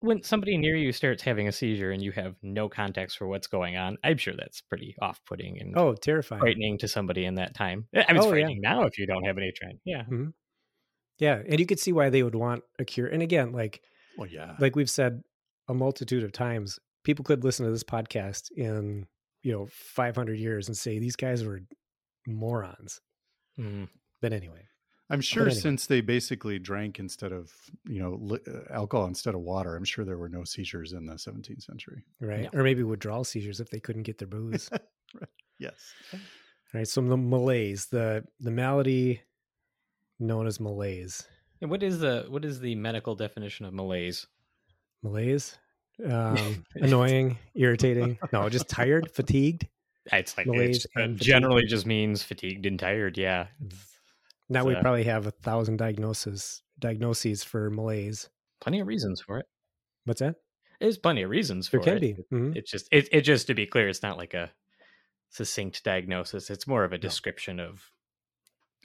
When 0.00 0.22
somebody 0.22 0.56
near 0.56 0.76
you 0.76 0.92
starts 0.92 1.22
having 1.22 1.46
a 1.48 1.52
seizure 1.52 1.90
and 1.90 2.02
you 2.02 2.10
have 2.12 2.36
no 2.42 2.68
context 2.68 3.18
for 3.18 3.26
what's 3.28 3.46
going 3.46 3.76
on, 3.76 3.98
I'm 4.02 4.16
sure 4.16 4.34
that's 4.36 4.60
pretty 4.62 4.94
off-putting 5.02 5.60
and 5.60 5.76
oh, 5.76 5.94
terrifying. 5.94 6.40
frightening 6.40 6.78
to 6.78 6.88
somebody 6.88 7.24
in 7.24 7.34
that 7.36 7.54
time. 7.54 7.86
I 7.94 7.98
mean, 7.98 8.16
it's 8.16 8.24
Oh, 8.24 8.28
yeah. 8.28 8.30
frightening 8.30 8.60
now 8.62 8.82
if 8.84 8.98
you 8.98 9.06
don't 9.06 9.24
have 9.24 9.36
any 9.38 9.52
trend. 9.52 9.78
Yeah. 9.84 10.04
Yeah, 11.18 11.42
and 11.48 11.58
you 11.60 11.66
could 11.66 11.80
see 11.80 11.92
why 11.92 12.10
they 12.10 12.22
would 12.22 12.34
want 12.36 12.62
a 12.78 12.84
cure. 12.84 13.08
And 13.08 13.22
again, 13.22 13.52
like 13.52 13.82
Well, 14.16 14.28
yeah. 14.28 14.54
like 14.58 14.74
we've 14.76 14.88
said 14.90 15.22
a 15.68 15.74
multitude 15.74 16.22
of 16.24 16.32
times, 16.32 16.78
people 17.04 17.24
could 17.24 17.44
listen 17.44 17.66
to 17.66 17.72
this 17.72 17.84
podcast 17.84 18.44
in 18.56 19.06
you 19.42 19.52
know 19.52 19.66
500 19.70 20.38
years 20.38 20.68
and 20.68 20.76
say 20.76 20.98
these 20.98 21.16
guys 21.16 21.44
were 21.44 21.60
morons. 22.26 23.00
Mm. 23.58 23.88
But 24.22 24.32
anyway, 24.32 24.66
I'm 25.10 25.20
sure 25.20 25.44
anyway. 25.44 25.58
since 25.60 25.86
they 25.86 26.00
basically 26.00 26.58
drank 26.58 26.98
instead 26.98 27.32
of 27.32 27.52
you 27.86 28.00
know 28.00 28.18
li- 28.20 28.40
uh, 28.46 28.72
alcohol 28.72 29.06
instead 29.06 29.34
of 29.34 29.40
water, 29.40 29.76
I'm 29.76 29.84
sure 29.84 30.04
there 30.04 30.18
were 30.18 30.28
no 30.28 30.44
seizures 30.44 30.92
in 30.92 31.06
the 31.06 31.14
17th 31.14 31.62
century. 31.62 32.04
right? 32.20 32.48
Or 32.52 32.62
maybe 32.62 32.82
withdrawal 32.82 33.24
seizures 33.24 33.60
if 33.60 33.70
they 33.70 33.80
couldn't 33.80 34.02
get 34.02 34.18
their 34.18 34.28
booze. 34.28 34.70
Yes. 35.60 35.92
right. 36.72 36.86
So 36.86 37.00
the 37.00 37.16
malaise, 37.16 37.86
the 37.86 38.24
the 38.38 38.52
malady 38.52 39.22
known 40.20 40.46
as 40.46 40.60
malaise. 40.60 41.26
And 41.60 41.68
what 41.68 41.82
is 41.82 41.98
the 41.98 42.26
what 42.28 42.44
is 42.44 42.60
the 42.60 42.76
medical 42.76 43.16
definition 43.16 43.66
of 43.66 43.74
malaise? 43.74 44.26
Malaise. 45.02 45.58
Um, 46.08 46.64
annoying, 46.76 47.38
irritating. 47.54 48.18
No, 48.32 48.48
just 48.48 48.68
tired, 48.68 49.10
fatigued. 49.14 49.66
It's 50.12 50.36
like 50.36 50.46
Malaise 50.46 50.84
it's, 50.84 50.86
and 50.94 51.20
uh, 51.20 51.24
generally 51.24 51.66
just 51.66 51.84
means 51.84 52.22
fatigued 52.22 52.64
and 52.66 52.78
tired. 52.78 53.18
Yeah. 53.18 53.48
Now 54.48 54.64
we 54.64 54.74
probably 54.76 55.04
have 55.04 55.26
a 55.26 55.30
thousand 55.30 55.76
diagnoses 55.78 56.62
diagnoses 56.78 57.42
for 57.44 57.70
malaise. 57.70 58.28
Plenty 58.60 58.80
of 58.80 58.86
reasons 58.86 59.20
for 59.20 59.38
it. 59.38 59.46
What's 60.04 60.20
that? 60.20 60.36
There's 60.80 60.96
plenty 60.98 61.22
of 61.22 61.30
reasons 61.30 61.68
for 61.68 61.78
There 61.78 61.96
can 61.96 62.04
it. 62.04 62.30
be. 62.30 62.36
Mhm. 62.36 62.56
It's 62.56 62.70
just 62.70 62.88
it, 62.92 63.08
it 63.12 63.20
just 63.22 63.46
to 63.48 63.54
be 63.54 63.66
clear, 63.66 63.88
it's 63.88 64.02
not 64.02 64.16
like 64.16 64.34
a 64.34 64.50
succinct 65.30 65.82
diagnosis. 65.84 66.50
It's 66.50 66.66
more 66.66 66.84
of 66.84 66.92
a 66.92 66.98
description 66.98 67.60
of 67.60 67.90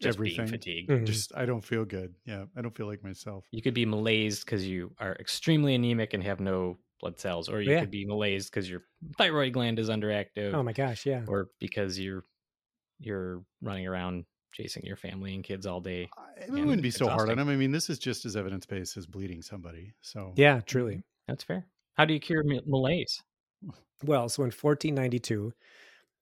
just 0.02 0.18
Everything. 0.18 0.38
being 0.38 0.48
fatigued. 0.48 0.90
Mhm. 0.90 1.06
Just 1.06 1.34
I 1.36 1.46
don't 1.46 1.64
feel 1.64 1.86
good. 1.86 2.16
Yeah, 2.26 2.46
I 2.58 2.62
don't 2.62 2.76
feel 2.76 2.88
like 2.88 3.04
myself. 3.04 3.46
You 3.52 3.62
could 3.62 3.76
be 3.76 3.86
malaised 3.86 4.44
because 4.44 4.68
you 4.68 4.94
are 5.00 5.16
extremely 5.20 5.76
anemic 5.76 6.14
and 6.14 6.24
have 6.24 6.40
no 6.40 6.80
blood 7.00 7.20
cells, 7.20 7.48
or 7.48 7.62
you 7.62 7.72
Yeah. 7.72 7.82
could 7.82 7.92
be 7.92 8.06
malaised 8.06 8.50
because 8.52 8.70
your 8.70 8.82
thyroid 9.18 9.54
gland 9.54 9.78
is 9.80 9.90
underactive, 9.90 10.54
Oh 10.54 10.64
my 10.64 10.74
gosh, 10.74 11.06
yeah. 11.06 11.24
or 11.28 11.50
because 11.60 12.00
you're 12.00 12.26
you're 13.00 13.44
running 13.62 13.86
around 13.88 14.26
chasing 14.54 14.86
your 14.86 14.96
family 14.96 15.34
and 15.36 15.44
kids 15.44 15.66
all 15.66 15.82
day. 15.82 16.10
I- 16.18 16.44
It 16.44 16.52
wouldn't 16.52 16.82
be 16.82 16.88
it's 16.90 16.98
so 16.98 17.06
hard 17.08 17.22
on 17.22 17.26
exhausting. 17.32 17.38
them. 17.48 17.50
I 17.50 17.56
mean, 17.58 17.72
this 17.72 17.90
is 17.90 18.00
just 18.00 18.26
as 18.26 18.36
evidence 18.36 18.66
based 18.66 18.96
as 18.98 19.06
bleeding 19.06 19.42
somebody. 19.42 19.94
So 20.02 20.34
Yeah, 20.38 20.62
truly. 20.62 21.04
That's 21.28 21.44
fair. 21.44 21.66
How 21.96 22.06
do 22.06 22.14
you 22.14 22.20
cure 22.20 22.44
ma- 22.44 22.60
malaise? 22.66 23.22
Well, 24.04 24.30
so 24.30 24.44
in 24.44 24.52
1492, 24.52 25.54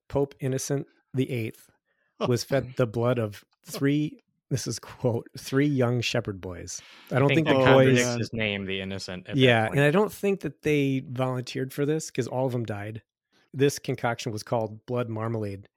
Pope 0.07 0.35
Innocent 0.39 0.87
the 1.13 1.29
Eighth 1.29 1.69
was 2.27 2.43
fed 2.43 2.73
the 2.77 2.87
blood 2.87 3.19
of 3.19 3.43
three. 3.65 4.23
This 4.49 4.67
is 4.67 4.79
quote 4.79 5.27
three 5.37 5.65
young 5.67 6.01
shepherd 6.01 6.41
boys. 6.41 6.81
I 7.11 7.19
don't 7.19 7.29
think, 7.29 7.47
that 7.47 7.53
the 7.53 7.61
Oh, 7.61 7.73
boys. 7.73 7.97
yeah. 7.97 8.17
his 8.17 8.33
name, 8.33 8.65
the 8.65 8.81
innocent. 8.81 9.27
Yeah, 9.33 9.67
and 9.71 9.79
I 9.79 9.91
don't 9.91 10.11
think 10.11 10.41
that 10.41 10.61
they 10.61 11.03
volunteered 11.07 11.71
for 11.73 11.85
this 11.85 12.07
because 12.07 12.27
all 12.27 12.45
of 12.45 12.51
them 12.51 12.65
died. 12.65 13.01
This 13.53 13.79
concoction 13.79 14.31
was 14.31 14.43
called 14.43 14.85
blood 14.85 15.09
marmalade. 15.09 15.67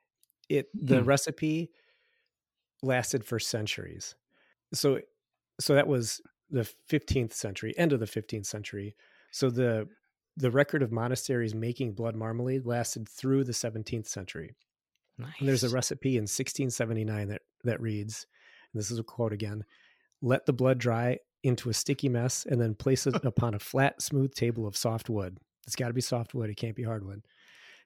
It 0.48 0.68
the 0.74 1.00
Hmm. 1.00 1.06
recipe 1.08 1.70
lasted 2.84 3.24
for 3.24 3.38
centuries. 3.38 4.14
So 4.72 5.00
so 5.60 5.74
that 5.74 5.86
was 5.86 6.20
the 6.50 6.68
15th 6.90 7.32
century, 7.32 7.76
end 7.78 7.92
of 7.92 8.00
the 8.00 8.06
15th 8.06 8.46
century. 8.46 8.94
So 9.30 9.50
the 9.50 9.88
the 10.36 10.50
record 10.50 10.82
of 10.82 10.90
monasteries 10.90 11.54
making 11.54 11.92
blood 11.92 12.16
marmalade 12.16 12.66
lasted 12.66 13.08
through 13.08 13.44
the 13.44 13.52
17th 13.52 14.08
century. 14.08 14.56
And 15.38 15.48
there's 15.48 15.62
a 15.62 15.68
recipe 15.68 16.16
in 16.16 16.22
1679 16.22 17.28
that 17.28 17.42
that 17.62 17.80
reads, 17.80 18.26
and 18.72 18.80
this 18.80 18.90
is 18.90 18.98
a 18.98 19.04
quote 19.04 19.32
again: 19.32 19.64
"Let 20.20 20.46
the 20.46 20.52
blood 20.52 20.78
dry 20.78 21.18
into 21.44 21.68
a 21.68 21.74
sticky 21.74 22.08
mess, 22.08 22.46
and 22.46 22.60
then 22.60 22.74
place 22.74 23.06
it 23.06 23.14
upon 23.24 23.54
a 23.54 23.58
flat, 23.58 24.02
smooth 24.02 24.34
table 24.34 24.66
of 24.66 24.76
soft 24.76 25.08
wood. 25.08 25.38
It's 25.66 25.76
got 25.76 25.88
to 25.88 25.94
be 25.94 26.00
soft 26.00 26.34
wood; 26.34 26.50
it 26.50 26.56
can't 26.56 26.76
be 26.76 26.82
hardwood. 26.82 27.22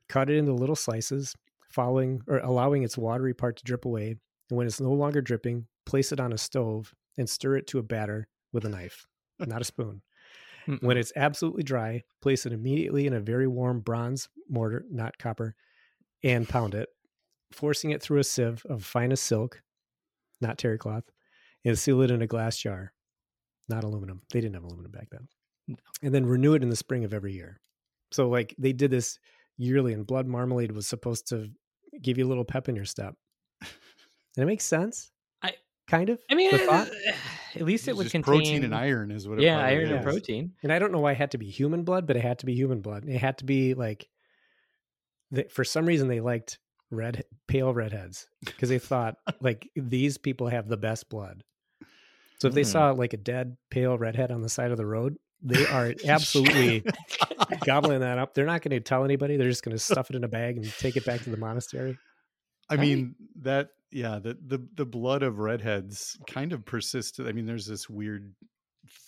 Cut 0.08 0.30
it 0.30 0.38
into 0.38 0.52
little 0.54 0.76
slices, 0.76 1.37
following 1.70 2.22
or 2.26 2.38
allowing 2.38 2.82
its 2.82 2.96
watery 2.96 3.34
part 3.34 3.58
to 3.58 3.64
drip 3.64 3.84
away. 3.84 4.16
And 4.50 4.56
when 4.56 4.66
it's 4.66 4.80
no 4.80 4.92
longer 4.92 5.20
dripping, 5.20 5.66
place 5.87 6.12
it 6.12 6.20
on 6.20 6.32
a 6.32 6.38
stove 6.38 6.94
and 7.16 7.28
stir 7.28 7.56
it 7.56 7.66
to 7.68 7.78
a 7.78 7.82
batter 7.82 8.28
with 8.52 8.64
a 8.64 8.68
knife, 8.68 9.06
not 9.38 9.61
a 9.61 9.64
spoon. 9.64 10.02
Mm-mm. 10.66 10.82
When 10.82 10.96
it's 10.96 11.12
absolutely 11.16 11.62
dry, 11.62 12.02
place 12.20 12.46
it 12.46 12.52
immediately 12.52 13.06
in 13.06 13.14
a 13.14 13.20
very 13.20 13.46
warm 13.46 13.80
bronze 13.80 14.28
mortar, 14.48 14.84
not 14.90 15.18
copper, 15.18 15.54
and 16.22 16.48
pound 16.48 16.74
it, 16.74 16.88
forcing 17.52 17.90
it 17.90 18.02
through 18.02 18.18
a 18.18 18.24
sieve 18.24 18.64
of 18.68 18.84
finest 18.84 19.24
silk, 19.24 19.62
not 20.40 20.58
terry 20.58 20.78
cloth, 20.78 21.04
and 21.64 21.78
seal 21.78 22.02
it 22.02 22.11
in 22.11 22.22
a 22.22 22.26
glass 22.26 22.56
jar, 22.56 22.92
not 23.68 23.84
aluminum. 23.84 24.22
They 24.30 24.40
didn't 24.40 24.54
have 24.54 24.64
aluminum 24.64 24.90
back 24.90 25.08
then. 25.11 25.28
And 26.02 26.14
then 26.14 26.26
renew 26.26 26.54
it 26.54 26.62
in 26.62 26.70
the 26.70 26.76
spring 26.76 27.04
of 27.04 27.12
every 27.12 27.32
year. 27.32 27.61
So, 28.11 28.28
like, 28.28 28.54
they 28.58 28.72
did 28.72 28.90
this 28.90 29.18
yearly, 29.58 29.92
and 29.92 30.06
blood 30.06 30.26
marmalade 30.26 30.72
was 30.72 30.87
supposed 30.87 31.28
to 31.28 31.50
give 32.00 32.16
you 32.16 32.26
a 32.26 32.28
little 32.28 32.44
pep 32.44 32.68
in 32.68 32.76
your 32.76 32.84
step. 32.84 33.14
And 34.38 34.44
it 34.44 34.46
makes 34.46 34.64
sense. 34.64 35.11
I- 35.42 35.55
kind 35.88 36.11
of. 36.11 36.20
I 36.31 36.37
mean, 36.37 36.53
the 36.53 36.59
thought. 36.59 36.88
at 37.57 37.62
least 37.62 37.88
it 37.88 37.90
It's 37.90 37.98
would 37.98 38.11
contain 38.12 38.22
protein 38.22 38.62
and 38.64 38.72
iron 38.74 39.11
is 39.11 39.27
what. 39.27 39.38
It 39.40 39.42
Yeah, 39.42 39.57
probably 39.57 39.74
iron 39.74 39.92
and 39.92 40.05
protein. 40.05 40.53
And 40.62 40.72
I 40.72 40.79
don't 40.79 40.92
know 40.92 41.01
why 41.01 41.12
it 41.12 41.18
had 41.18 41.33
to 41.33 41.38
be 41.38 41.46
human 41.51 41.83
blood, 41.83 42.07
but 42.07 42.16
it 42.16 42.22
had 42.22 42.38
to 42.38 42.46
be 42.46 42.55
human 42.55 42.81
blood. 42.81 43.05
It 43.09 43.18
had 43.18 43.38
to 43.38 43.44
be 43.44 43.74
like, 43.74 44.09
they, 45.33 45.42
for 45.51 45.64
some 45.64 45.87
reason, 45.87 46.07
they 46.07 46.20
liked 46.20 46.59
red, 46.92 47.24
pale 47.48 47.74
redheads 47.74 48.29
because 48.44 48.68
they 48.68 48.79
thought 48.79 49.16
like 49.40 49.68
these 49.74 50.18
people 50.18 50.46
have 50.46 50.68
the 50.68 50.77
best 50.77 51.09
blood. 51.11 51.42
So 52.38 52.46
if 52.46 52.55
they 52.55 52.62
Hmm. 52.62 52.68
saw 52.68 52.90
like 52.92 53.12
a 53.12 53.16
dead, 53.18 53.57
pale 53.70 53.98
redhead 53.98 54.31
on 54.31 54.42
the 54.42 54.48
side 54.48 54.70
of 54.70 54.77
the 54.77 54.87
road, 54.87 55.16
they 55.42 55.66
are 55.72 55.92
absolutely 56.07 56.85
gobbling 57.64 58.01
that 58.01 58.18
up. 58.18 58.35
They're 58.35 58.46
not 58.46 58.62
going 58.62 58.70
to 58.70 58.81
tell 58.81 59.05
anybody. 59.05 59.37
They're 59.37 59.48
just 59.48 59.64
going 59.64 59.77
to 59.77 59.83
stuff 59.83 60.11
it 60.11 60.14
in 60.16 60.22
a 60.22 60.29
bag 60.29 60.57
and 60.57 60.72
take 60.79 60.96
it 60.96 61.05
back 61.05 61.22
to 61.22 61.31
the 61.31 61.37
monastery. 61.37 61.98
I 62.70 62.74
Right. 62.74 62.81
mean 62.81 63.14
that 63.42 63.70
yeah, 63.90 64.18
the, 64.18 64.37
the 64.46 64.66
the 64.74 64.87
blood 64.87 65.22
of 65.22 65.38
redheads 65.38 66.18
kind 66.29 66.53
of 66.53 66.64
persisted. 66.64 67.27
I 67.27 67.33
mean, 67.33 67.46
there's 67.46 67.66
this 67.66 67.88
weird 67.88 68.35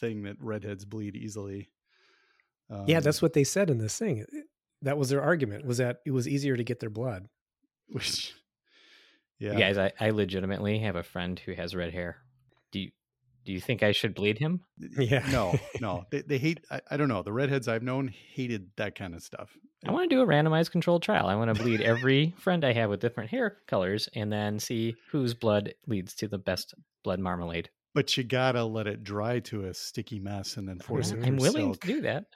thing 0.00 0.22
that 0.24 0.36
redheads 0.40 0.84
bleed 0.84 1.16
easily. 1.16 1.70
yeah, 2.86 2.98
Um, 2.98 3.02
that's 3.02 3.22
what 3.22 3.32
they 3.32 3.44
said 3.44 3.70
in 3.70 3.78
this 3.78 3.98
thing. 3.98 4.24
That 4.82 4.98
was 4.98 5.10
their 5.10 5.22
argument 5.22 5.66
was 5.66 5.78
that 5.78 5.98
it 6.06 6.12
was 6.12 6.26
easier 6.26 6.56
to 6.56 6.64
get 6.64 6.80
their 6.80 6.90
blood. 6.90 7.26
which 7.88 8.32
yeah. 9.40 9.52
You 9.52 9.58
guys, 9.58 9.78
I, 9.78 9.90
I 9.98 10.10
legitimately 10.10 10.78
have 10.80 10.96
a 10.96 11.02
friend 11.02 11.38
who 11.38 11.54
has 11.54 11.74
red 11.74 11.92
hair. 11.92 12.18
Do 12.72 12.78
you 12.78 12.90
do 13.46 13.52
you 13.52 13.60
think 13.60 13.82
I 13.82 13.92
should 13.92 14.14
bleed 14.14 14.38
him? 14.38 14.60
Yeah. 14.78 15.26
No, 15.30 15.58
no. 15.80 16.04
They 16.10 16.22
they 16.22 16.38
hate 16.38 16.60
I, 16.70 16.80
I 16.90 16.96
don't 16.98 17.08
know. 17.08 17.22
The 17.22 17.32
redheads 17.32 17.66
I've 17.66 17.82
known 17.82 18.12
hated 18.34 18.68
that 18.76 18.94
kind 18.94 19.14
of 19.14 19.22
stuff. 19.22 19.56
I 19.86 19.92
want 19.92 20.10
to 20.10 20.14
do 20.16 20.20
a 20.22 20.26
randomized 20.26 20.70
controlled 20.72 21.02
trial. 21.02 21.26
I 21.26 21.34
want 21.36 21.54
to 21.54 21.62
bleed 21.62 21.80
every 21.80 22.34
friend 22.38 22.64
I 22.64 22.72
have 22.74 22.90
with 22.90 23.00
different 23.00 23.30
hair 23.30 23.58
colors 23.66 24.08
and 24.14 24.30
then 24.30 24.58
see 24.58 24.94
whose 25.10 25.32
blood 25.32 25.72
leads 25.86 26.14
to 26.16 26.28
the 26.28 26.38
best 26.38 26.74
blood 27.02 27.18
marmalade. 27.18 27.70
But 27.94 28.14
you 28.16 28.22
gotta 28.24 28.62
let 28.62 28.86
it 28.86 29.02
dry 29.02 29.40
to 29.40 29.64
a 29.64 29.74
sticky 29.74 30.20
mess 30.20 30.56
and 30.58 30.68
then 30.68 30.78
force 30.80 31.10
Yeah, 31.10 31.18
it. 31.18 31.26
I'm 31.26 31.36
willing 31.38 31.72
silk. 31.74 31.80
to 31.80 31.86
do 31.86 32.00
that. 32.02 32.26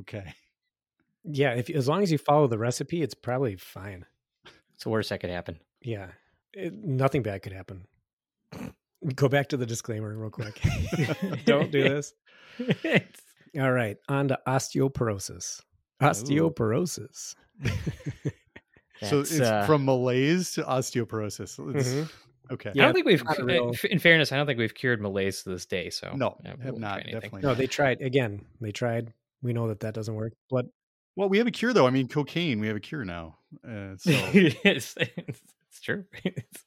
Okay. 0.00 0.34
Yeah, 1.24 1.52
if 1.54 1.70
as 1.70 1.86
long 1.88 2.02
as 2.02 2.10
you 2.10 2.18
follow 2.18 2.46
the 2.48 2.58
recipe, 2.58 3.02
it's 3.02 3.14
probably 3.14 3.56
fine. 3.56 4.06
It's 4.74 4.84
the 4.84 4.90
worst 4.90 5.10
that 5.10 5.20
could 5.20 5.30
happen. 5.30 5.60
Yeah, 5.82 6.08
it, 6.52 6.74
nothing 6.74 7.22
bad 7.22 7.42
could 7.42 7.52
happen. 7.52 7.86
Go 9.14 9.28
back 9.28 9.50
to 9.50 9.56
the 9.56 9.66
disclaimer 9.66 10.16
real 10.16 10.30
quick. 10.30 10.60
Don't 11.44 11.70
do 11.70 11.82
this. 11.88 12.14
All 13.60 13.70
right, 13.72 13.98
on 14.08 14.28
to 14.28 14.38
osteoporosis. 14.48 15.60
Osteoporosis. 16.02 17.34
so 19.02 19.20
it's 19.20 19.38
uh, 19.40 19.64
from 19.66 19.84
malaise 19.84 20.52
to 20.52 20.62
osteoporosis. 20.62 21.76
It's, 21.76 21.88
Mhm. 21.88 22.10
Okay. 22.50 22.68
I 22.70 22.72
don't 22.74 22.92
think 22.92 23.06
we've, 23.06 23.22
real- 23.38 23.72
in 23.90 23.98
fairness, 23.98 24.30
I 24.30 24.36
don't 24.36 24.44
think 24.46 24.58
we've 24.58 24.74
cured 24.74 25.00
malaise 25.00 25.42
to 25.44 25.48
this 25.50 25.64
day. 25.64 25.88
So 25.88 26.12
No, 26.14 26.36
yeah, 26.44 26.50
have 26.50 26.64
won't 26.64 26.78
not, 26.80 26.88
try 26.88 27.00
anything. 27.00 27.14
definitely 27.14 27.40
No, 27.42 27.48
not. 27.48 27.56
they 27.56 27.66
tried 27.66 28.02
again. 28.02 28.44
They 28.60 28.70
tried. 28.70 29.14
We 29.42 29.54
know 29.54 29.68
that 29.68 29.80
that 29.80 29.94
doesn't 29.94 30.14
work. 30.14 30.34
But 30.50 30.66
Well, 31.16 31.30
we 31.30 31.38
have 31.38 31.46
a 31.46 31.50
cure 31.50 31.72
though. 31.72 31.86
I 31.86 31.90
mean, 31.90 32.06
cocaine. 32.06 32.60
We 32.60 32.66
have 32.66 32.76
a 32.76 32.80
cure 32.80 33.04
now. 33.06 33.38
Uh, 33.66 33.96
so 33.96 34.10
it's, 34.34 34.56
it's, 34.64 34.94
it's 34.98 35.80
true. 35.80 36.04
It's, 36.22 36.64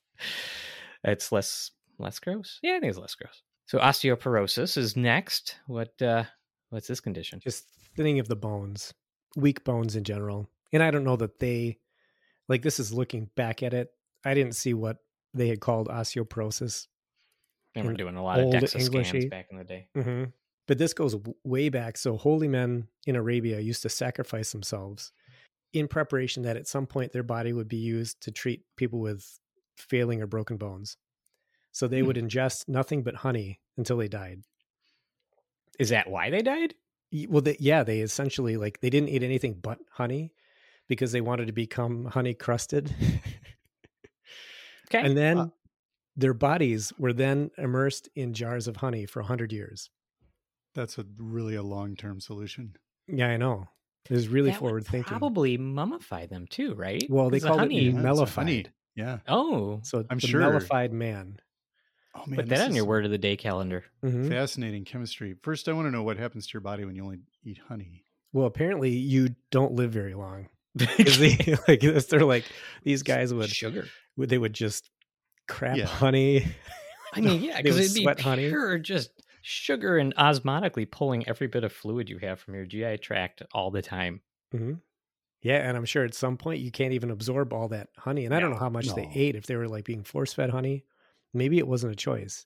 it's 1.04 1.32
less 1.32 1.70
less 2.00 2.18
gross. 2.18 2.60
Yeah, 2.64 2.72
I 2.78 2.80
think 2.80 2.90
it's 2.90 2.98
less 3.00 3.14
gross. 3.14 3.44
So 3.68 3.78
osteoporosis 3.78 4.78
is 4.78 4.96
next. 4.98 5.58
What 5.68 6.02
uh 6.02 6.24
what's 6.72 6.88
this 6.88 7.00
condition? 7.02 7.40
Just 7.40 7.66
thinning 7.96 8.20
of 8.20 8.28
the 8.28 8.36
bones, 8.36 8.96
weak 9.38 9.64
bones 9.64 9.96
in 9.96 10.04
general. 10.04 10.50
And 10.74 10.84
I 10.84 10.92
don't 10.92 11.04
know 11.06 11.16
that 11.16 11.40
they, 11.40 11.78
like, 12.50 12.64
this 12.64 12.80
is 12.80 12.92
looking 12.92 13.30
back 13.36 13.64
at 13.64 13.74
it. 13.74 13.90
I 14.26 14.34
didn't 14.34 14.56
see 14.56 14.74
what 14.74 14.98
they 15.34 15.48
had 15.48 15.62
called 15.62 15.88
osteoporosis. 15.88 16.88
They 17.76 17.84
were 17.84 17.92
in 17.92 17.96
doing 17.98 18.16
a 18.16 18.24
lot 18.24 18.40
of 18.40 18.48
DEXA 18.48 18.82
scans 18.82 19.26
back 19.30 19.48
in 19.52 19.58
the 19.58 19.64
day. 19.64 19.88
hmm 19.94 20.24
But 20.68 20.80
this 20.80 20.94
goes 20.94 21.14
w- 21.14 21.36
way 21.44 21.70
back. 21.70 21.96
So 21.98 22.18
holy 22.18 22.48
men 22.48 22.88
in 23.06 23.16
Arabia 23.16 23.60
used 23.60 23.84
to 23.84 23.90
sacrifice 23.90 24.52
themselves 24.52 25.12
in 25.74 25.88
preparation 25.88 26.44
that 26.44 26.58
at 26.58 26.68
some 26.68 26.88
point 26.88 27.14
their 27.14 27.24
body 27.24 27.54
would 27.54 27.68
be 27.68 27.78
used 27.78 28.20
to 28.22 28.32
treat 28.32 28.64
people 28.76 29.00
with 29.00 29.40
failing 29.78 30.22
or 30.22 30.28
broken 30.28 30.58
bones. 30.58 30.98
So 31.72 31.88
they 31.88 32.00
Hmm. 32.00 32.08
would 32.08 32.16
ingest 32.18 32.68
nothing 32.68 33.04
but 33.04 33.16
honey 33.16 33.62
until 33.78 33.98
they 33.98 34.08
died. 34.08 34.42
Is 35.78 35.90
that 35.90 36.10
why 36.10 36.32
they 36.32 36.42
died? 36.42 36.74
Y- 37.12 37.28
Well, 37.30 37.42
they, 37.42 37.58
yeah, 37.60 37.84
they 37.84 38.02
essentially 38.02 38.58
like 38.58 38.80
they 38.82 38.90
didn't 38.90 39.10
eat 39.10 39.24
anything 39.24 39.54
but 39.54 39.80
honey 39.92 40.34
because 40.88 41.12
they 41.12 41.22
wanted 41.22 41.48
to 41.48 41.54
become 41.54 42.06
honey 42.06 42.34
crusted. 42.34 42.94
Okay. 44.90 45.06
and 45.06 45.18
then 45.18 45.38
Uh, 45.38 45.48
their 46.16 46.34
bodies 46.34 46.94
were 46.98 47.12
then 47.14 47.52
immersed 47.58 48.08
in 48.16 48.34
jars 48.34 48.68
of 48.70 48.78
honey 48.78 49.06
for 49.06 49.22
100 49.22 49.52
years. 49.52 49.90
That's 50.76 50.98
a 50.98 51.06
really 51.18 51.56
a 51.56 51.64
long 51.64 51.96
term 51.98 52.20
solution. 52.22 52.76
Yeah, 53.08 53.28
I 53.28 53.38
know. 53.38 53.68
It 54.10 54.14
was 54.14 54.30
really 54.30 54.52
That 54.52 54.62
would 54.62 54.68
forward 54.70 54.86
thinking. 54.88 55.18
Probably 55.18 55.58
mummify 55.58 56.30
them 56.30 56.48
too, 56.48 56.74
right? 56.76 57.04
Well, 57.10 57.30
they 57.30 57.40
'Cause 57.40 57.44
the 57.44 57.48
called 57.50 57.60
it 57.60 57.64
honey. 57.64 57.80
the 57.80 58.02
Yeah, 58.02 58.22
it's 58.22 58.32
honey. 58.34 58.64
mellified. 58.64 58.72
Yeah. 58.96 59.20
Oh, 59.28 59.82
So 59.84 60.06
I'm 60.10 60.20
the 60.20 60.28
sure- 60.28 60.42
mellified 60.42 60.92
man. 60.92 61.40
Oh 62.18 62.24
man, 62.28 62.38
put 62.38 62.50
that 62.50 62.62
on 62.68 62.76
your 62.76 62.86
word 62.86 63.06
of 63.06 63.12
the 63.12 63.18
day 63.18 63.38
calendar. 63.38 63.86
Mhm. 64.04 64.30
Fascinating 64.30 64.84
chemistry. 64.86 65.36
First, 65.42 65.70
I 65.70 65.74
want 65.74 65.88
to 65.88 65.92
know 65.92 66.04
what 66.04 66.18
happens 66.18 66.48
to 66.48 66.54
your 66.54 66.62
body 66.62 66.84
when 66.86 66.96
you 66.96 67.04
only 67.04 67.20
eat 67.44 67.60
honey. 67.68 68.04
Well, 68.34 68.46
apparently 68.46 68.90
you 68.92 69.36
don't 69.52 69.74
live 69.74 69.92
very 69.92 70.14
long. 70.14 70.48
they, 70.76 71.56
like 71.68 71.82
they're 72.10 72.26
like 72.26 72.46
these 72.84 73.04
guys 73.04 73.34
would, 73.34 73.50
sugar. 73.50 73.88
would 74.16 74.30
they 74.30 74.38
would 74.38 74.54
just 74.54 74.90
crap 75.48 75.78
Yeah. 75.78 75.86
honey. 75.86 76.46
I 77.14 77.22
mean, 77.22 77.42
yeah, 77.42 77.62
because 77.62 77.76
would 77.76 77.84
it'd 77.86 77.96
be 77.96 78.02
sweat 78.04 78.20
honey. 78.20 78.50
pure 78.50 78.78
just 78.80 79.12
sugar 79.42 79.98
and 79.98 80.14
osmotically 80.16 80.90
pulling 80.90 81.28
every 81.28 81.48
bit 81.48 81.64
of 81.64 81.72
fluid 81.72 82.10
you 82.10 82.18
have 82.18 82.40
from 82.40 82.54
your 82.56 82.66
GI 82.66 82.98
tract 82.98 83.42
all 83.54 83.72
the 83.72 83.82
time. 83.82 84.22
Mhm. 84.54 84.82
Yeah, 85.42 85.68
and 85.68 85.78
I'm 85.78 85.86
sure 85.86 86.04
at 86.04 86.14
some 86.14 86.36
point 86.36 86.60
you 86.62 86.72
can't 86.72 86.94
even 86.94 87.12
absorb 87.12 87.54
all 87.54 87.70
that 87.70 87.90
honey. 87.98 88.26
And 88.26 88.34
I 88.36 88.40
don't 88.40 88.52
know 88.52 88.58
how 88.58 88.70
much 88.70 88.88
they 88.94 89.10
ate 89.14 89.36
if 89.36 89.46
they 89.46 89.56
were 89.56 89.70
like 89.70 89.86
being 89.86 90.04
force 90.04 90.34
fed 90.34 90.50
honey. 90.50 90.84
Maybe 91.34 91.58
it 91.58 91.68
wasn't 91.68 91.94
a 91.94 91.96
choice. 91.96 92.46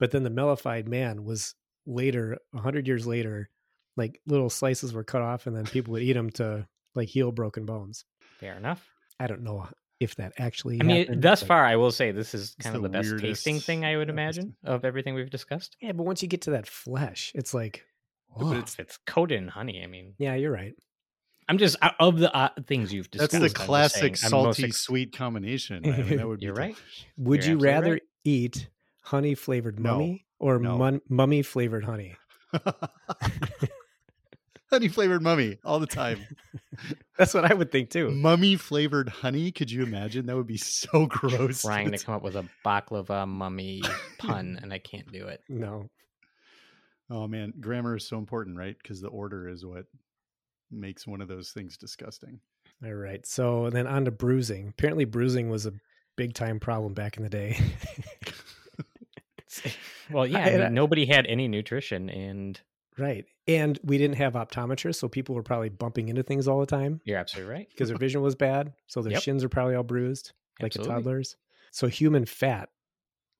But 0.00 0.10
then 0.10 0.22
the 0.24 0.30
mellified 0.30 0.86
man 0.88 1.24
was 1.24 1.54
later, 1.86 2.38
a 2.54 2.60
hundred 2.60 2.86
years 2.86 3.06
later, 3.06 3.48
like 3.96 4.20
little 4.26 4.50
slices 4.50 4.92
were 4.92 5.04
cut 5.04 5.22
off, 5.22 5.46
and 5.46 5.56
then 5.56 5.64
people 5.66 5.92
would 5.92 6.02
eat 6.02 6.14
them 6.14 6.30
to 6.30 6.66
like 6.94 7.08
heal 7.08 7.30
broken 7.32 7.64
bones. 7.66 8.04
Fair 8.40 8.56
enough. 8.56 8.84
I 9.20 9.26
don't 9.28 9.42
know 9.42 9.68
if 10.00 10.16
that 10.16 10.32
actually. 10.38 10.80
I 10.80 10.84
mean, 10.84 10.96
happened, 11.06 11.22
thus 11.22 11.42
far, 11.42 11.64
I 11.64 11.76
will 11.76 11.92
say 11.92 12.10
this 12.10 12.34
is 12.34 12.56
kind 12.60 12.74
of 12.74 12.82
the 12.82 12.88
the 12.88 12.92
best 12.98 13.18
tasting 13.18 13.60
thing 13.60 13.84
I 13.84 13.96
would 13.96 14.08
episode. 14.08 14.12
imagine 14.12 14.56
of 14.64 14.84
everything 14.84 15.14
we've 15.14 15.30
discussed. 15.30 15.76
Yeah, 15.80 15.92
but 15.92 16.04
once 16.04 16.22
you 16.22 16.28
get 16.28 16.42
to 16.42 16.50
that 16.52 16.66
flesh, 16.66 17.30
it's 17.34 17.54
like, 17.54 17.84
But 18.36 18.52
it's- 18.54 18.76
it's 18.80 18.98
coated 19.06 19.38
in 19.38 19.48
honey, 19.48 19.80
I 19.82 19.86
mean, 19.86 20.14
yeah, 20.18 20.34
you're 20.34 20.50
right. 20.52 20.74
I'm 21.48 21.58
just 21.58 21.76
of 22.00 22.18
the 22.18 22.34
uh, 22.34 22.48
things 22.66 22.92
you've 22.92 23.10
discussed. 23.10 23.32
That's 23.32 23.52
the 23.52 23.58
classic 23.58 24.16
saying, 24.16 24.30
salty 24.30 24.64
ex- 24.64 24.78
sweet 24.80 25.14
combination. 25.16 25.84
I 25.86 26.02
mean, 26.02 26.16
that 26.16 26.26
would 26.26 26.40
be 26.40 26.46
You're 26.46 26.54
right. 26.54 26.74
Would 27.18 27.44
You're 27.44 27.58
you 27.58 27.64
rather 27.64 27.92
right. 27.92 28.02
Eat 28.24 28.68
honey 29.02 29.34
flavored 29.34 29.78
No. 29.78 29.92
mummy 29.92 30.26
or 30.38 30.58
No. 30.58 30.76
mun- 30.78 31.00
mummy 31.08 31.42
flavored 31.42 31.84
honey? 31.84 32.16
honey 34.70 34.88
flavored 34.88 35.22
mummy 35.22 35.58
all 35.64 35.78
the 35.78 35.86
time. 35.86 36.18
That's 37.18 37.34
what 37.34 37.44
I 37.50 37.54
would 37.54 37.70
think 37.70 37.90
too. 37.90 38.10
mummy 38.10 38.56
flavored 38.56 39.08
honey. 39.08 39.52
Could 39.52 39.70
you 39.70 39.82
imagine? 39.82 40.26
That 40.26 40.36
would 40.36 40.46
be 40.46 40.56
so 40.56 41.06
gross. 41.10 41.62
trying 41.62 41.92
to 41.92 41.98
come 41.98 42.14
up 42.14 42.22
with 42.22 42.36
a 42.36 42.48
baklava 42.64 43.26
mummy 43.28 43.82
pun, 44.18 44.58
and 44.62 44.72
I 44.72 44.78
can't 44.78 45.10
do 45.12 45.26
it. 45.28 45.40
No. 45.48 45.88
Oh 47.10 47.28
man, 47.28 47.52
grammar 47.60 47.96
is 47.96 48.08
so 48.08 48.18
important, 48.18 48.56
right? 48.56 48.76
Because 48.82 49.00
the 49.00 49.08
order 49.08 49.48
is 49.48 49.64
what 49.64 49.84
makes 50.70 51.06
one 51.06 51.20
of 51.20 51.28
those 51.28 51.50
things 51.50 51.76
disgusting. 51.76 52.40
All 52.84 52.94
right. 52.94 53.24
So 53.26 53.70
then 53.70 53.86
on 53.86 54.06
to 54.06 54.10
bruising. 54.10 54.68
Apparently, 54.68 55.04
bruising 55.04 55.48
was 55.50 55.66
a 55.66 55.72
big 56.16 56.34
time 56.34 56.60
problem 56.60 56.94
back 56.94 57.16
in 57.16 57.22
the 57.22 57.28
day. 57.30 57.58
Well, 60.10 60.26
yeah, 60.26 60.38
I 60.44 60.50
I- 60.54 60.56
mean, 60.64 60.74
nobody 60.74 61.06
had 61.06 61.26
any 61.26 61.48
nutrition, 61.48 62.10
and 62.10 62.60
right. 62.98 63.24
And 63.46 63.78
we 63.84 63.98
didn't 63.98 64.16
have 64.16 64.32
optometrists, 64.34 64.96
so 64.96 65.08
people 65.08 65.34
were 65.34 65.42
probably 65.42 65.68
bumping 65.68 66.08
into 66.08 66.22
things 66.22 66.48
all 66.48 66.60
the 66.60 66.66
time 66.66 67.00
you're 67.04 67.18
absolutely 67.18 67.52
right. 67.52 67.68
because 67.70 67.88
their 67.88 67.98
vision 67.98 68.22
was 68.22 68.34
bad. 68.34 68.72
So 68.86 69.02
their 69.02 69.12
Yep. 69.12 69.22
shins 69.22 69.44
are 69.44 69.48
probably 69.48 69.74
all 69.74 69.82
bruised, 69.82 70.32
like 70.60 70.70
Absolutely. 70.70 70.92
a 70.92 70.96
toddler's. 70.96 71.36
So 71.70 71.86
human 71.88 72.24
fat 72.24 72.70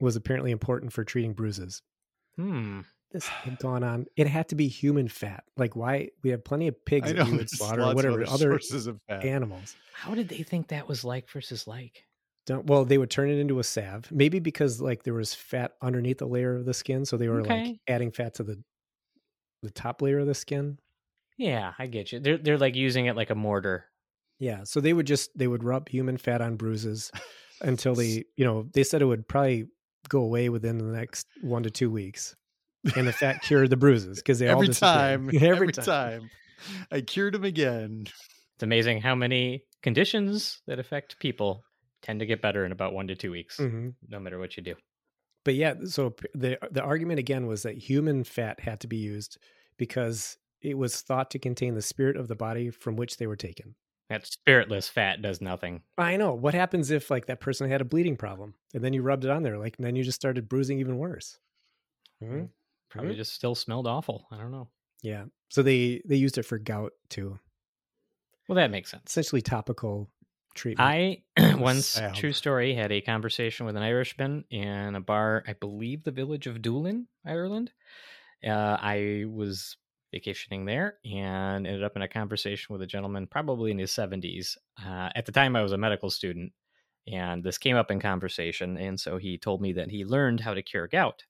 was 0.00 0.14
apparently 0.16 0.50
important 0.50 0.92
for 0.92 1.04
treating 1.04 1.32
bruises. 1.32 1.82
Hmm. 2.36 2.80
This 3.12 3.26
had 3.28 3.58
gone 3.58 3.82
on. 3.82 4.06
It 4.16 4.26
had 4.26 4.48
to 4.50 4.54
be 4.54 4.68
human 4.68 5.08
fat. 5.08 5.44
Like 5.56 5.74
why 5.76 6.10
we 6.22 6.30
have 6.30 6.44
plenty 6.44 6.68
of 6.68 6.84
pigs 6.84 7.10
I 7.10 7.14
that 7.14 7.26
we 7.26 7.36
would 7.38 7.50
slaughter 7.50 7.82
or 7.82 7.94
whatever 7.94 8.22
other 8.22 8.30
other 8.32 8.50
sources 8.60 8.86
of 8.86 9.00
fat. 9.08 9.24
animals. 9.24 9.74
How 9.94 10.14
did 10.14 10.28
they 10.28 10.42
think 10.42 10.68
that 10.68 10.86
was 10.88 11.04
like 11.04 11.28
versus 11.30 11.66
like? 11.66 12.04
Don't, 12.46 12.66
well, 12.66 12.84
they 12.84 12.98
would 12.98 13.10
turn 13.10 13.30
it 13.30 13.38
into 13.38 13.58
a 13.58 13.64
salve. 13.64 14.10
Maybe 14.12 14.38
because 14.38 14.80
like 14.80 15.02
there 15.02 15.14
was 15.14 15.32
fat 15.32 15.72
underneath 15.80 16.18
the 16.18 16.26
layer 16.26 16.56
of 16.56 16.66
the 16.66 16.74
skin, 16.74 17.04
so 17.06 17.16
they 17.16 17.28
were 17.28 17.42
like 17.42 17.76
adding 17.88 18.10
fat 18.10 18.34
to 18.34 18.42
the 18.42 18.62
the 19.62 19.70
top 19.70 20.02
layer 20.02 20.18
of 20.18 20.26
the 20.26 20.34
skin. 20.34 20.78
Yeah, 21.38 21.72
I 21.78 21.86
get 21.86 22.12
you. 22.12 22.20
They're 22.20 22.38
they're 22.38 22.58
like 22.58 22.76
using 22.76 23.06
it 23.06 23.16
like 23.16 23.30
a 23.30 23.34
mortar. 23.34 23.86
Yeah, 24.38 24.64
so 24.64 24.80
they 24.80 24.92
would 24.92 25.06
just 25.06 25.36
they 25.36 25.46
would 25.46 25.64
rub 25.64 25.88
human 25.88 26.18
fat 26.18 26.42
on 26.42 26.56
bruises 26.56 27.10
until 27.60 27.94
they, 27.94 28.24
you 28.36 28.44
know, 28.44 28.68
they 28.74 28.84
said 28.84 29.00
it 29.00 29.06
would 29.06 29.26
probably 29.26 29.66
go 30.08 30.20
away 30.20 30.48
within 30.48 30.78
the 30.78 30.84
next 30.84 31.26
one 31.42 31.62
to 31.62 31.70
two 31.70 31.90
weeks, 31.90 32.36
and 32.96 33.06
the 33.06 33.12
fat 33.12 33.42
cured 33.42 33.70
the 33.70 33.76
bruises 33.76 34.18
because 34.18 34.38
they 34.38 34.48
all 34.48 34.56
every 34.56 34.68
disappeared. 34.68 34.94
time, 34.94 35.30
every, 35.42 35.72
time. 35.72 36.30
I 36.90 37.00
cured 37.00 37.34
him 37.34 37.44
again. 37.44 38.04
It's 38.06 38.62
amazing 38.62 39.00
how 39.00 39.14
many 39.14 39.64
conditions 39.82 40.60
that 40.66 40.78
affect 40.78 41.18
people 41.18 41.64
tend 42.04 42.20
to 42.20 42.26
get 42.26 42.40
better 42.40 42.64
in 42.64 42.70
about 42.72 42.92
one 42.92 43.08
to 43.08 43.16
two 43.16 43.32
weeks, 43.32 43.58
Mhm. 43.58 43.96
no 44.08 44.20
matter 44.20 44.38
what 44.38 44.56
you 44.56 44.62
do. 44.62 44.76
But 45.44 45.54
yeah, 45.56 45.74
so 45.84 46.14
the 46.34 46.58
the 46.70 46.82
argument 46.82 47.18
again 47.18 47.46
was 47.48 47.62
that 47.64 47.76
human 47.76 48.24
fat 48.24 48.60
had 48.60 48.80
to 48.80 48.86
be 48.86 48.96
used 48.98 49.38
because 49.76 50.38
it 50.62 50.78
was 50.78 51.02
thought 51.02 51.30
to 51.32 51.38
contain 51.38 51.74
the 51.74 51.82
spirit 51.82 52.16
of 52.16 52.28
the 52.28 52.36
body 52.36 52.70
from 52.70 52.96
which 52.96 53.16
they 53.18 53.26
were 53.26 53.36
taken. 53.36 53.74
That 54.10 54.26
spiritless 54.26 54.88
fat 54.88 55.22
does 55.22 55.40
nothing. 55.40 55.82
I 55.98 56.16
know. 56.16 56.34
What 56.34 56.54
happens 56.54 56.90
if 56.90 57.10
like 57.10 57.26
that 57.26 57.40
person 57.40 57.68
had 57.68 57.80
a 57.80 57.84
bleeding 57.86 58.16
problem 58.16 58.54
and 58.74 58.84
then 58.84 58.92
you 58.94 59.02
rubbed 59.02 59.24
it 59.24 59.30
on 59.30 59.42
there, 59.42 59.58
like 59.58 59.76
and 59.78 59.84
then 59.86 59.96
you 59.96 60.04
just 60.04 60.16
started 60.16 60.48
bruising 60.48 60.78
even 60.78 60.98
worse? 60.98 61.38
Mhm. 62.22 62.50
Probably 62.90 63.14
Mhm. 63.14 63.16
just 63.16 63.32
still 63.34 63.54
smelled 63.54 63.86
awful. 63.86 64.26
I 64.30 64.38
don't 64.38 64.52
know. 64.52 64.70
Yeah. 65.02 65.26
So 65.50 65.62
they 65.62 66.00
they 66.06 66.16
used 66.16 66.38
it 66.38 66.44
for 66.44 66.58
gout 66.58 66.92
too. 67.10 67.38
Well, 68.48 68.56
that 68.56 68.70
makes 68.70 68.90
sense. 68.90 69.10
Essentially 69.10 69.42
topical 69.42 70.10
treatment. 70.54 70.88
I 70.88 71.22
once, 71.58 72.00
true 72.14 72.32
story, 72.32 72.74
had 72.74 72.92
a 72.92 73.00
conversation 73.00 73.66
with 73.66 73.76
an 73.76 73.82
Irishman 73.82 74.44
in 74.50 74.94
a 74.94 75.00
bar, 75.00 75.44
I 75.46 75.54
believe 75.54 76.04
the 76.04 76.10
village 76.10 76.46
of 76.46 76.62
Doolin, 76.62 77.06
Ireland. 77.26 77.72
Uh, 78.46 78.76
I 78.80 79.24
was 79.26 79.76
vacationing 80.12 80.64
there 80.64 80.98
and 81.04 81.66
ended 81.66 81.82
up 81.82 81.96
in 81.96 82.02
a 82.02 82.08
conversation 82.08 82.72
with 82.72 82.82
a 82.82 82.86
gentleman, 82.86 83.26
probably 83.26 83.70
in 83.70 83.78
his 83.78 83.90
70s. 83.90 84.56
Uh, 84.84 85.10
at 85.14 85.26
the 85.26 85.32
time, 85.32 85.56
I 85.56 85.62
was 85.62 85.72
a 85.72 85.78
medical 85.78 86.10
student, 86.10 86.52
and 87.06 87.42
this 87.42 87.58
came 87.58 87.76
up 87.76 87.90
in 87.90 88.00
conversation. 88.00 88.76
And 88.76 88.98
so 88.98 89.18
he 89.18 89.38
told 89.38 89.60
me 89.60 89.72
that 89.72 89.90
he 89.90 90.04
learned 90.04 90.40
how 90.40 90.54
to 90.54 90.62
cure 90.62 90.86
gout. 90.86 91.24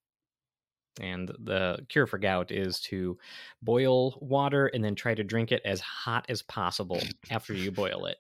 And 1.01 1.33
the 1.41 1.85
cure 1.89 2.07
for 2.07 2.19
gout 2.19 2.53
is 2.53 2.81
to 2.83 3.19
boil 3.63 4.17
water 4.21 4.67
and 4.67 4.85
then 4.85 4.95
try 4.95 5.15
to 5.15 5.25
drink 5.25 5.51
it 5.51 5.63
as 5.65 5.81
hot 5.81 6.27
as 6.29 6.43
possible 6.43 7.01
after 7.31 7.53
you 7.53 7.73
boil 7.73 8.07
it. 8.07 8.19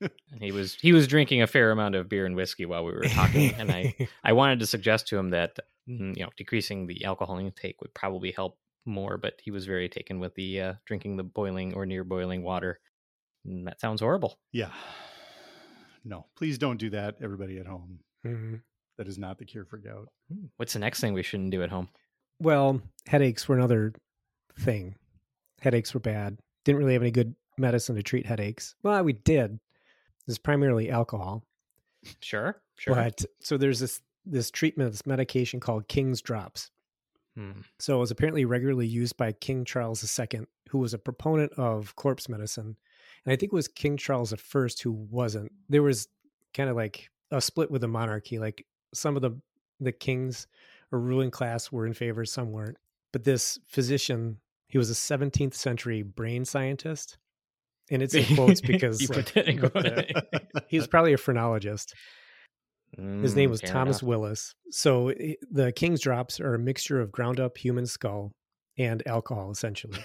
And 0.00 0.42
he 0.42 0.52
was 0.52 0.74
he 0.74 0.92
was 0.92 1.06
drinking 1.06 1.42
a 1.42 1.46
fair 1.46 1.70
amount 1.70 1.94
of 1.94 2.08
beer 2.08 2.26
and 2.26 2.34
whiskey 2.36 2.66
while 2.66 2.84
we 2.84 2.92
were 2.92 3.04
talking, 3.04 3.54
and 3.54 3.70
I 3.70 3.94
I 4.24 4.32
wanted 4.32 4.58
to 4.60 4.66
suggest 4.66 5.08
to 5.08 5.18
him 5.18 5.30
that 5.30 5.56
mm, 5.88 6.16
you 6.16 6.22
know 6.24 6.30
decreasing 6.36 6.86
the 6.86 7.04
alcohol 7.04 7.38
intake 7.38 7.80
would 7.80 7.94
probably 7.94 8.32
help 8.32 8.58
more, 8.86 9.16
but 9.16 9.34
he 9.42 9.50
was 9.50 9.64
very 9.66 9.88
taken 9.88 10.18
with 10.20 10.34
the 10.34 10.60
uh, 10.60 10.72
drinking 10.84 11.16
the 11.16 11.22
boiling 11.22 11.74
or 11.74 11.86
near 11.86 12.04
boiling 12.04 12.42
water. 12.42 12.80
And 13.46 13.66
that 13.66 13.80
sounds 13.80 14.00
horrible. 14.00 14.38
Yeah. 14.52 14.70
No, 16.04 16.26
please 16.36 16.58
don't 16.58 16.76
do 16.78 16.90
that, 16.90 17.16
everybody 17.22 17.58
at 17.58 17.66
home. 17.66 18.00
Mhm. 18.26 18.60
That 18.98 19.08
is 19.08 19.18
not 19.18 19.38
the 19.38 19.44
cure 19.44 19.64
for 19.64 19.78
gout. 19.78 20.08
Hmm, 20.32 20.46
What's 20.56 20.72
the 20.74 20.78
next 20.78 21.00
thing 21.00 21.14
we 21.14 21.22
shouldn't 21.22 21.50
do 21.50 21.62
at 21.62 21.70
home? 21.70 21.88
Well, 22.40 22.80
headaches 23.06 23.48
were 23.48 23.56
another 23.56 23.94
thing. 24.58 24.96
Headaches 25.60 25.94
were 25.94 26.00
bad. 26.00 26.38
Didn't 26.64 26.78
really 26.80 26.92
have 26.92 27.02
any 27.02 27.10
good 27.10 27.34
medicine 27.58 27.96
to 27.96 28.02
treat 28.02 28.26
headaches. 28.26 28.74
Well, 28.82 29.02
we 29.02 29.14
did. 29.14 29.58
It's 30.26 30.38
primarily 30.38 30.90
alcohol. 30.90 31.44
Sure, 32.20 32.60
sure. 32.76 32.94
But 32.94 33.24
so 33.40 33.56
there's 33.56 33.80
this 33.80 34.00
this 34.26 34.50
treatment, 34.50 34.92
this 34.92 35.06
medication 35.06 35.60
called 35.60 35.88
King's 35.88 36.22
Drops. 36.22 36.70
Hmm. 37.36 37.60
So 37.78 37.96
it 37.96 38.00
was 38.00 38.10
apparently 38.10 38.44
regularly 38.44 38.86
used 38.86 39.16
by 39.16 39.32
King 39.32 39.64
Charles 39.64 40.18
II, 40.18 40.46
who 40.70 40.78
was 40.78 40.94
a 40.94 40.98
proponent 40.98 41.52
of 41.54 41.94
corpse 41.96 42.28
medicine. 42.28 42.76
And 43.24 43.32
I 43.32 43.36
think 43.36 43.52
it 43.52 43.56
was 43.56 43.68
King 43.68 43.96
Charles 43.96 44.32
I 44.32 44.36
who 44.82 44.92
wasn't. 44.92 45.52
There 45.68 45.82
was 45.82 46.08
kind 46.52 46.70
of 46.70 46.76
like 46.76 47.10
a 47.30 47.40
split 47.40 47.70
with 47.70 47.80
the 47.80 47.88
monarchy. 47.88 48.38
Like 48.38 48.66
some 48.92 49.16
of 49.16 49.22
the 49.22 49.32
the 49.80 49.92
kings 49.92 50.46
or 50.92 51.00
ruling 51.00 51.30
class 51.30 51.72
were 51.72 51.86
in 51.86 51.94
favor, 51.94 52.24
some 52.24 52.52
weren't. 52.52 52.78
But 53.12 53.24
this 53.24 53.58
physician, 53.66 54.38
he 54.68 54.78
was 54.78 54.90
a 54.90 54.94
17th 54.94 55.54
century 55.54 56.02
brain 56.02 56.44
scientist. 56.44 57.18
And 57.90 58.02
it's 58.02 58.14
in 58.14 58.34
quotes 58.34 58.60
because 58.60 59.00
You 59.02 59.08
like, 59.08 59.32
the- 59.34 60.46
he 60.68 60.78
was 60.78 60.86
probably 60.88 61.12
a 61.12 61.18
phrenologist. 61.18 61.94
His 62.96 63.34
name 63.34 63.48
Mm, 63.48 63.50
was 63.50 63.60
Thomas 63.60 64.00
enough. 64.02 64.08
Willis. 64.08 64.54
So 64.70 65.12
the 65.50 65.72
King's 65.74 66.00
Drops 66.00 66.38
are 66.40 66.54
a 66.54 66.58
mixture 66.58 67.00
of 67.00 67.10
ground 67.10 67.40
up 67.40 67.58
human 67.58 67.86
skull 67.86 68.30
and 68.78 69.04
alcohol, 69.06 69.50
essentially. 69.50 69.98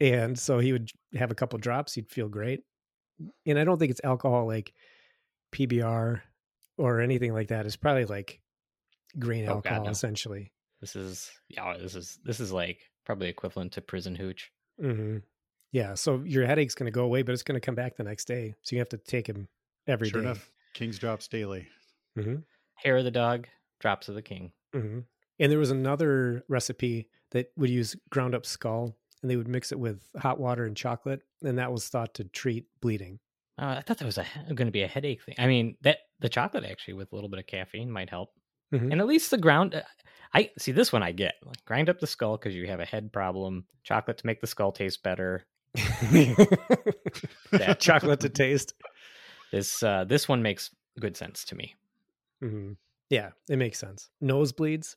and 0.00 0.38
so 0.38 0.58
he 0.58 0.72
would 0.72 0.90
have 1.14 1.30
a 1.30 1.34
couple 1.34 1.58
drops, 1.58 1.94
he'd 1.94 2.10
feel 2.10 2.28
great. 2.28 2.60
And 3.46 3.58
I 3.58 3.64
don't 3.64 3.78
think 3.78 3.90
it's 3.90 4.02
alcohol 4.04 4.46
like 4.46 4.72
PBR 5.54 6.20
or 6.76 7.00
anything 7.00 7.32
like 7.32 7.48
that. 7.48 7.64
It's 7.66 7.76
probably 7.76 8.04
like 8.04 8.40
grain 9.18 9.44
Oh, 9.44 9.54
God, 9.54 9.56
alcohol, 9.66 9.84
no. 9.84 9.90
essentially. 9.90 10.52
This 10.80 10.96
is 10.96 11.30
yeah. 11.48 11.76
This 11.78 11.94
is 11.94 12.18
this 12.22 12.38
is 12.40 12.52
like 12.52 12.80
probably 13.06 13.28
equivalent 13.28 13.72
to 13.72 13.80
prison 13.80 14.14
hooch. 14.14 14.50
hmm 14.78 15.18
Yeah. 15.74 15.94
So 15.94 16.22
your 16.24 16.46
headache's 16.46 16.74
going 16.76 16.86
to 16.86 16.94
go 16.94 17.02
away, 17.04 17.22
but 17.22 17.32
it's 17.32 17.42
going 17.42 17.60
to 17.60 17.64
come 17.64 17.74
back 17.74 17.96
the 17.96 18.04
next 18.04 18.26
day. 18.26 18.54
So 18.62 18.76
you 18.76 18.80
have 18.80 18.88
to 18.90 18.96
take 18.98 19.26
him 19.26 19.48
every 19.88 20.06
day. 20.08 20.12
sure 20.12 20.20
enough, 20.22 20.50
King's 20.72 20.98
drops 20.98 21.26
daily. 21.28 21.66
hmm 22.16 22.36
Hair 22.76 22.98
of 22.98 23.04
the 23.04 23.10
dog, 23.10 23.48
drops 23.80 24.08
of 24.08 24.14
the 24.14 24.22
king. 24.22 24.52
hmm 24.72 25.00
And 25.40 25.50
there 25.52 25.58
was 25.58 25.70
another 25.72 26.44
recipe 26.48 27.08
that 27.32 27.50
would 27.56 27.70
use 27.70 27.96
ground 28.10 28.34
up 28.36 28.46
skull 28.46 28.96
and 29.20 29.30
they 29.30 29.36
would 29.36 29.48
mix 29.48 29.72
it 29.72 29.78
with 29.80 30.08
hot 30.16 30.38
water 30.38 30.64
and 30.64 30.76
chocolate. 30.76 31.22
And 31.42 31.58
that 31.58 31.72
was 31.72 31.88
thought 31.88 32.14
to 32.14 32.24
treat 32.24 32.66
bleeding. 32.80 33.18
Uh, 33.58 33.76
I 33.78 33.80
thought 33.82 33.98
that 33.98 34.04
was 34.06 34.18
going 34.46 34.66
to 34.66 34.70
be 34.72 34.82
a 34.82 34.88
headache 34.88 35.22
thing. 35.24 35.34
I 35.38 35.46
mean, 35.48 35.76
that 35.82 35.98
the 36.20 36.28
chocolate 36.28 36.64
actually 36.64 36.94
with 36.94 37.10
a 37.10 37.14
little 37.16 37.30
bit 37.30 37.38
of 37.40 37.46
caffeine 37.46 37.90
might 37.90 38.10
help. 38.10 38.30
Mhm. 38.72 38.92
And 38.92 39.00
at 39.00 39.06
least 39.06 39.30
the 39.30 39.38
ground, 39.38 39.74
uh, 39.74 39.82
I 40.32 40.50
see 40.58 40.72
this 40.72 40.92
one 40.92 41.02
I 41.02 41.12
get. 41.12 41.34
Like, 41.44 41.64
grind 41.64 41.88
up 41.88 41.98
the 42.00 42.06
skull 42.06 42.36
because 42.36 42.54
you 42.54 42.66
have 42.68 42.80
a 42.80 42.84
head 42.84 43.12
problem. 43.12 43.66
Chocolate 43.84 44.18
to 44.18 44.26
make 44.26 44.40
the 44.40 44.46
skull 44.48 44.70
taste 44.72 45.02
better. 45.02 45.44
that 47.52 47.76
chocolate 47.80 48.20
to 48.20 48.28
taste. 48.28 48.74
This 49.52 49.82
uh, 49.82 50.04
this 50.04 50.28
one 50.28 50.42
makes 50.42 50.70
good 50.98 51.16
sense 51.16 51.44
to 51.46 51.54
me. 51.54 51.74
hmm 52.40 52.72
Yeah, 53.10 53.30
it 53.48 53.56
makes 53.56 53.78
sense. 53.78 54.10
Nosebleeds. 54.22 54.96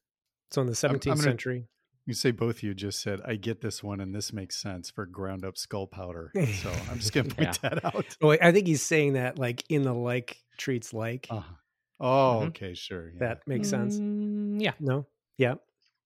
So 0.51 0.61
in 0.61 0.67
the 0.67 0.73
17th 0.73 0.93
I'm 0.93 0.99
gonna- 1.11 1.21
century. 1.23 1.67
You 2.05 2.13
say 2.13 2.31
both 2.31 2.57
of 2.57 2.63
you 2.63 2.73
just 2.73 3.01
said, 3.01 3.19
I 3.25 3.35
get 3.35 3.59
this 3.59 3.83
one 3.83 3.99
and 3.99 4.15
this 4.15 4.31
makes 4.31 4.55
sense 4.55 4.89
for 4.89 5.05
ground 5.05 5.43
up 5.43 5.57
skull 5.57 5.87
powder. 5.87 6.31
So 6.61 6.71
I'm 6.89 6.99
just 6.99 7.11
going 7.11 7.27
to 7.29 7.35
point 7.35 7.61
that 7.61 7.83
out. 7.83 8.15
Oh, 8.21 8.31
I 8.31 8.53
think 8.53 8.65
he's 8.65 8.81
saying 8.81 9.13
that 9.13 9.37
like 9.37 9.65
in 9.67 9.81
the 9.83 9.91
like 9.93 10.37
treats 10.57 10.93
like. 10.93 11.27
Uh-huh. 11.29 11.53
Oh, 11.99 12.39
Mhm. 12.43 12.47
okay, 12.47 12.73
sure. 12.75 13.09
Yeah. 13.09 13.19
That 13.19 13.41
makes 13.45 13.67
sense. 13.69 13.99
Mm, 13.99 14.61
yeah. 14.61 14.71
No? 14.79 15.05
Yeah. 15.37 15.55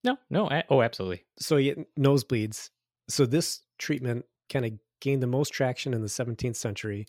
No. 0.04 0.18
No. 0.32 0.50
I, 0.50 0.64
oh, 0.70 0.82
absolutely. 0.82 1.24
so 1.38 1.58
you 1.58 1.76
get 1.76 1.96
nosebleeds. 2.00 2.72
So 3.08 3.28
this 3.28 3.62
treatment 3.78 4.26
kind 4.52 4.66
of 4.66 4.74
gained 5.02 5.24
the 5.24 5.28
most 5.28 5.50
traction 5.54 5.94
in 5.94 6.02
the 6.02 6.10
17th 6.10 6.58
century. 6.58 7.08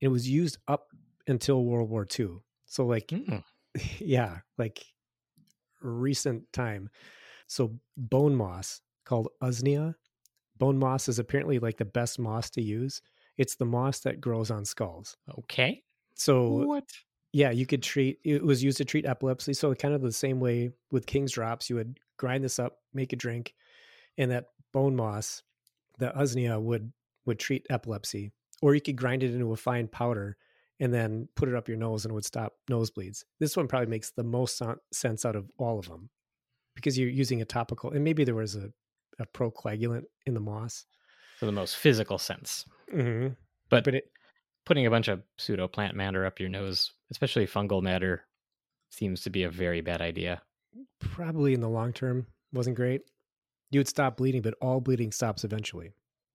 It 0.00 0.08
was 0.08 0.28
used 0.28 0.58
up 0.68 0.88
until 1.28 1.64
World 1.64 1.90
War 1.90 2.06
II. 2.18 2.38
So 2.66 2.86
like, 2.86 3.08
Mm. 3.08 3.44
yeah, 3.98 4.38
like 4.58 4.84
recent 5.80 6.52
time. 6.52 6.90
So 7.46 7.78
bone 7.96 8.34
moss 8.34 8.80
called 9.04 9.28
usnea. 9.42 9.94
Bone 10.58 10.78
moss 10.78 11.08
is 11.08 11.18
apparently 11.18 11.58
like 11.58 11.78
the 11.78 11.84
best 11.84 12.18
moss 12.18 12.50
to 12.50 12.62
use. 12.62 13.00
It's 13.36 13.56
the 13.56 13.64
moss 13.64 14.00
that 14.00 14.20
grows 14.20 14.50
on 14.50 14.64
skulls. 14.64 15.16
Okay. 15.40 15.82
So 16.14 16.66
What? 16.66 16.84
yeah, 17.32 17.50
you 17.50 17.66
could 17.66 17.82
treat 17.82 18.18
it 18.24 18.42
was 18.44 18.62
used 18.62 18.78
to 18.78 18.84
treat 18.84 19.06
epilepsy. 19.06 19.54
So 19.54 19.74
kind 19.74 19.94
of 19.94 20.02
the 20.02 20.12
same 20.12 20.40
way 20.40 20.70
with 20.90 21.06
King's 21.06 21.32
drops, 21.32 21.70
you 21.70 21.76
would 21.76 21.98
grind 22.18 22.44
this 22.44 22.58
up, 22.58 22.78
make 22.92 23.12
a 23.12 23.16
drink, 23.16 23.54
and 24.18 24.30
that 24.30 24.46
bone 24.72 24.96
moss, 24.96 25.42
the 26.00 26.12
usnea 26.16 26.60
would 26.60 26.92
would 27.26 27.38
treat 27.38 27.66
epilepsy. 27.70 28.32
Or 28.62 28.74
you 28.74 28.80
could 28.80 28.96
grind 28.96 29.22
it 29.22 29.32
into 29.32 29.52
a 29.52 29.56
fine 29.56 29.88
powder 29.88 30.36
and 30.80 30.92
then 30.92 31.28
put 31.36 31.48
it 31.48 31.54
up 31.54 31.68
your 31.68 31.76
nose 31.76 32.04
and 32.04 32.12
it 32.12 32.14
would 32.14 32.24
stop 32.24 32.54
nosebleeds. 32.70 33.24
This 33.38 33.56
one 33.56 33.68
probably 33.68 33.88
makes 33.88 34.10
the 34.10 34.24
most 34.24 34.60
sense 34.92 35.24
out 35.24 35.36
of 35.36 35.50
all 35.58 35.78
of 35.78 35.88
them 35.88 36.10
because 36.74 36.98
you're 36.98 37.08
using 37.08 37.40
a 37.42 37.44
topical 37.44 37.90
and 37.90 38.02
maybe 38.02 38.24
there 38.24 38.34
was 38.34 38.56
a, 38.56 38.70
a 39.18 39.26
procoagulant 39.26 40.04
in 40.26 40.34
the 40.34 40.40
moss. 40.40 40.86
For 41.38 41.46
the 41.46 41.52
most 41.52 41.76
physical 41.76 42.18
sense. 42.18 42.66
Mm-hmm. 42.92 43.34
But, 43.70 43.84
But 43.84 43.94
it 43.94 44.10
putting 44.66 44.86
a 44.86 44.90
bunch 44.90 45.08
of 45.08 45.22
pseudo 45.38 45.68
plant 45.68 45.94
matter 45.94 46.26
up 46.26 46.40
your 46.40 46.48
nose, 46.48 46.92
especially 47.10 47.46
fungal 47.46 47.82
matter, 47.82 48.24
seems 48.90 49.22
to 49.22 49.30
be 49.30 49.44
a 49.44 49.50
very 49.50 49.80
bad 49.80 50.00
idea. 50.00 50.42
probably 50.98 51.54
in 51.54 51.60
the 51.60 51.68
long 51.68 51.92
term 51.92 52.26
wasn't 52.52 52.76
great. 52.76 53.02
You 53.70 53.80
would 53.80 53.88
stop 53.88 54.16
bleeding, 54.16 54.42
but 54.42 54.54
all 54.60 54.80
bleeding 54.80 55.12
stops 55.12 55.44
eventually. 55.44 55.92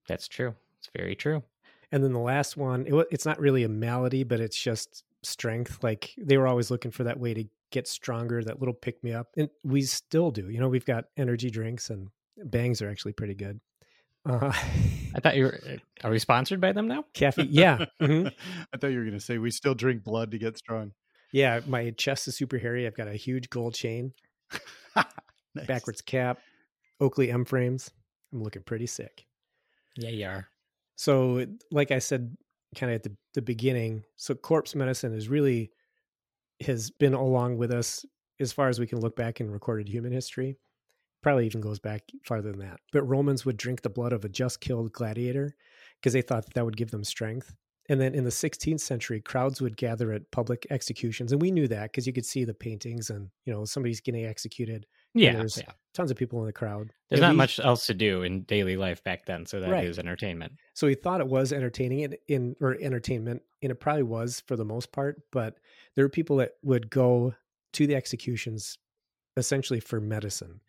That's 0.08 0.28
true. 0.28 0.54
It's 0.78 0.90
very 0.96 1.14
true. 1.14 1.42
And 1.92 2.02
then 2.02 2.12
the 2.12 2.18
last 2.18 2.56
one, 2.56 2.86
it, 2.86 3.06
it's 3.10 3.26
not 3.26 3.38
really 3.38 3.62
a 3.64 3.68
malady, 3.68 4.24
but 4.24 4.40
it's 4.40 4.56
just 4.60 5.04
strength. 5.22 5.82
Like 5.82 6.12
they 6.18 6.36
were 6.38 6.46
always 6.46 6.70
looking 6.70 6.90
for 6.90 7.04
that 7.04 7.18
way 7.20 7.34
to 7.34 7.44
get 7.70 7.86
stronger, 7.88 8.42
that 8.44 8.58
little 8.58 8.74
pick 8.74 9.02
me 9.04 9.12
up. 9.12 9.28
And 9.36 9.48
we 9.64 9.82
still 9.82 10.30
do. 10.30 10.48
You 10.48 10.60
know, 10.60 10.68
we've 10.68 10.84
got 10.84 11.04
energy 11.16 11.50
drinks 11.50 11.90
and 11.90 12.08
bangs 12.44 12.80
are 12.82 12.88
actually 12.90 13.12
pretty 13.12 13.34
good. 13.34 13.60
Uh, 14.28 14.52
I 15.14 15.20
thought 15.20 15.36
you 15.36 15.44
were. 15.44 15.60
uh, 15.68 15.76
Are 16.06 16.10
we 16.10 16.18
sponsored 16.18 16.60
by 16.60 16.72
them 16.72 16.88
now? 16.88 17.04
caffeine. 17.14 17.48
Yeah. 17.50 17.84
mhm. 18.00 18.32
I 18.72 18.76
thought 18.76 18.88
you 18.88 18.98
were 18.98 19.04
going 19.04 19.14
to 19.18 19.20
say 19.24 19.38
we 19.38 19.50
still 19.52 19.74
drink 19.74 20.02
blood 20.02 20.32
to 20.32 20.38
get 20.38 20.56
strong. 20.58 20.92
Yeah. 21.32 21.60
My 21.66 21.90
chest 21.90 22.26
is 22.28 22.36
super 22.36 22.58
hairy. 22.58 22.86
I've 22.86 22.96
got 22.96 23.08
a 23.08 23.14
huge 23.14 23.50
gold 23.50 23.74
chain, 23.74 24.12
Nice. 24.96 25.66
backwards 25.66 26.00
cap, 26.00 26.38
Oakley 27.00 27.30
M 27.30 27.44
frames. 27.44 27.90
I'm 28.32 28.42
looking 28.42 28.62
pretty 28.62 28.86
sick. 28.86 29.26
Yeah, 29.96 30.10
you 30.10 30.26
are. 30.26 30.48
So, 30.96 31.46
like 31.70 31.90
I 31.90 31.98
said, 31.98 32.36
kind 32.74 32.90
of 32.90 32.96
at 32.96 33.02
the, 33.02 33.16
the 33.34 33.42
beginning, 33.42 34.04
so 34.16 34.34
corpse 34.34 34.74
medicine 34.74 35.14
is 35.14 35.28
really 35.28 35.70
has 36.62 36.90
been 36.90 37.14
along 37.14 37.58
with 37.58 37.70
us 37.70 38.04
as 38.40 38.52
far 38.52 38.68
as 38.68 38.80
we 38.80 38.86
can 38.86 39.00
look 39.00 39.16
back 39.16 39.40
in 39.40 39.50
recorded 39.50 39.88
human 39.88 40.12
history. 40.12 40.56
Probably 41.22 41.46
even 41.46 41.60
goes 41.60 41.78
back 41.78 42.02
farther 42.24 42.50
than 42.50 42.60
that. 42.60 42.80
But 42.92 43.02
Romans 43.02 43.44
would 43.44 43.56
drink 43.56 43.82
the 43.82 43.90
blood 43.90 44.12
of 44.12 44.24
a 44.24 44.28
just 44.28 44.60
killed 44.60 44.92
gladiator 44.92 45.54
because 46.00 46.12
they 46.12 46.22
thought 46.22 46.46
that, 46.46 46.54
that 46.54 46.64
would 46.64 46.76
give 46.76 46.90
them 46.90 47.04
strength. 47.04 47.54
And 47.88 48.00
then 48.00 48.14
in 48.14 48.24
the 48.24 48.30
16th 48.30 48.80
century, 48.80 49.20
crowds 49.20 49.60
would 49.60 49.76
gather 49.76 50.12
at 50.12 50.30
public 50.32 50.66
executions, 50.70 51.32
and 51.32 51.40
we 51.40 51.52
knew 51.52 51.68
that 51.68 51.92
because 51.92 52.06
you 52.06 52.12
could 52.12 52.26
see 52.26 52.44
the 52.44 52.54
paintings, 52.54 53.10
and 53.10 53.28
you 53.44 53.52
know 53.52 53.64
somebody's 53.64 54.00
getting 54.00 54.26
executed. 54.26 54.86
Yeah, 55.18 55.32
there's 55.32 55.58
yeah. 55.58 55.72
Tons 55.94 56.10
of 56.10 56.16
people 56.18 56.40
in 56.40 56.46
the 56.46 56.52
crowd. 56.52 56.92
There's 57.08 57.22
not 57.22 57.36
much 57.36 57.58
else 57.58 57.86
to 57.86 57.94
do 57.94 58.22
in 58.22 58.42
daily 58.42 58.76
life 58.76 59.02
back 59.02 59.24
then, 59.24 59.46
so 59.46 59.60
that 59.60 59.82
is 59.82 59.96
Right. 59.96 60.04
entertainment. 60.04 60.52
So 60.74 60.86
he 60.86 60.94
thought 60.94 61.20
it 61.22 61.26
was 61.26 61.52
entertaining 61.54 62.00
in, 62.00 62.16
in 62.28 62.56
or 62.60 62.76
entertainment, 62.80 63.42
and 63.62 63.72
it 63.72 63.76
probably 63.76 64.02
was 64.02 64.42
for 64.46 64.56
the 64.56 64.64
most 64.64 64.92
part. 64.92 65.22
But 65.32 65.58
there 65.94 66.04
were 66.04 66.10
people 66.10 66.36
that 66.36 66.52
would 66.62 66.90
go 66.90 67.34
to 67.72 67.86
the 67.86 67.94
executions 67.94 68.76
essentially 69.38 69.80
for 69.80 70.00
medicine. 70.00 70.60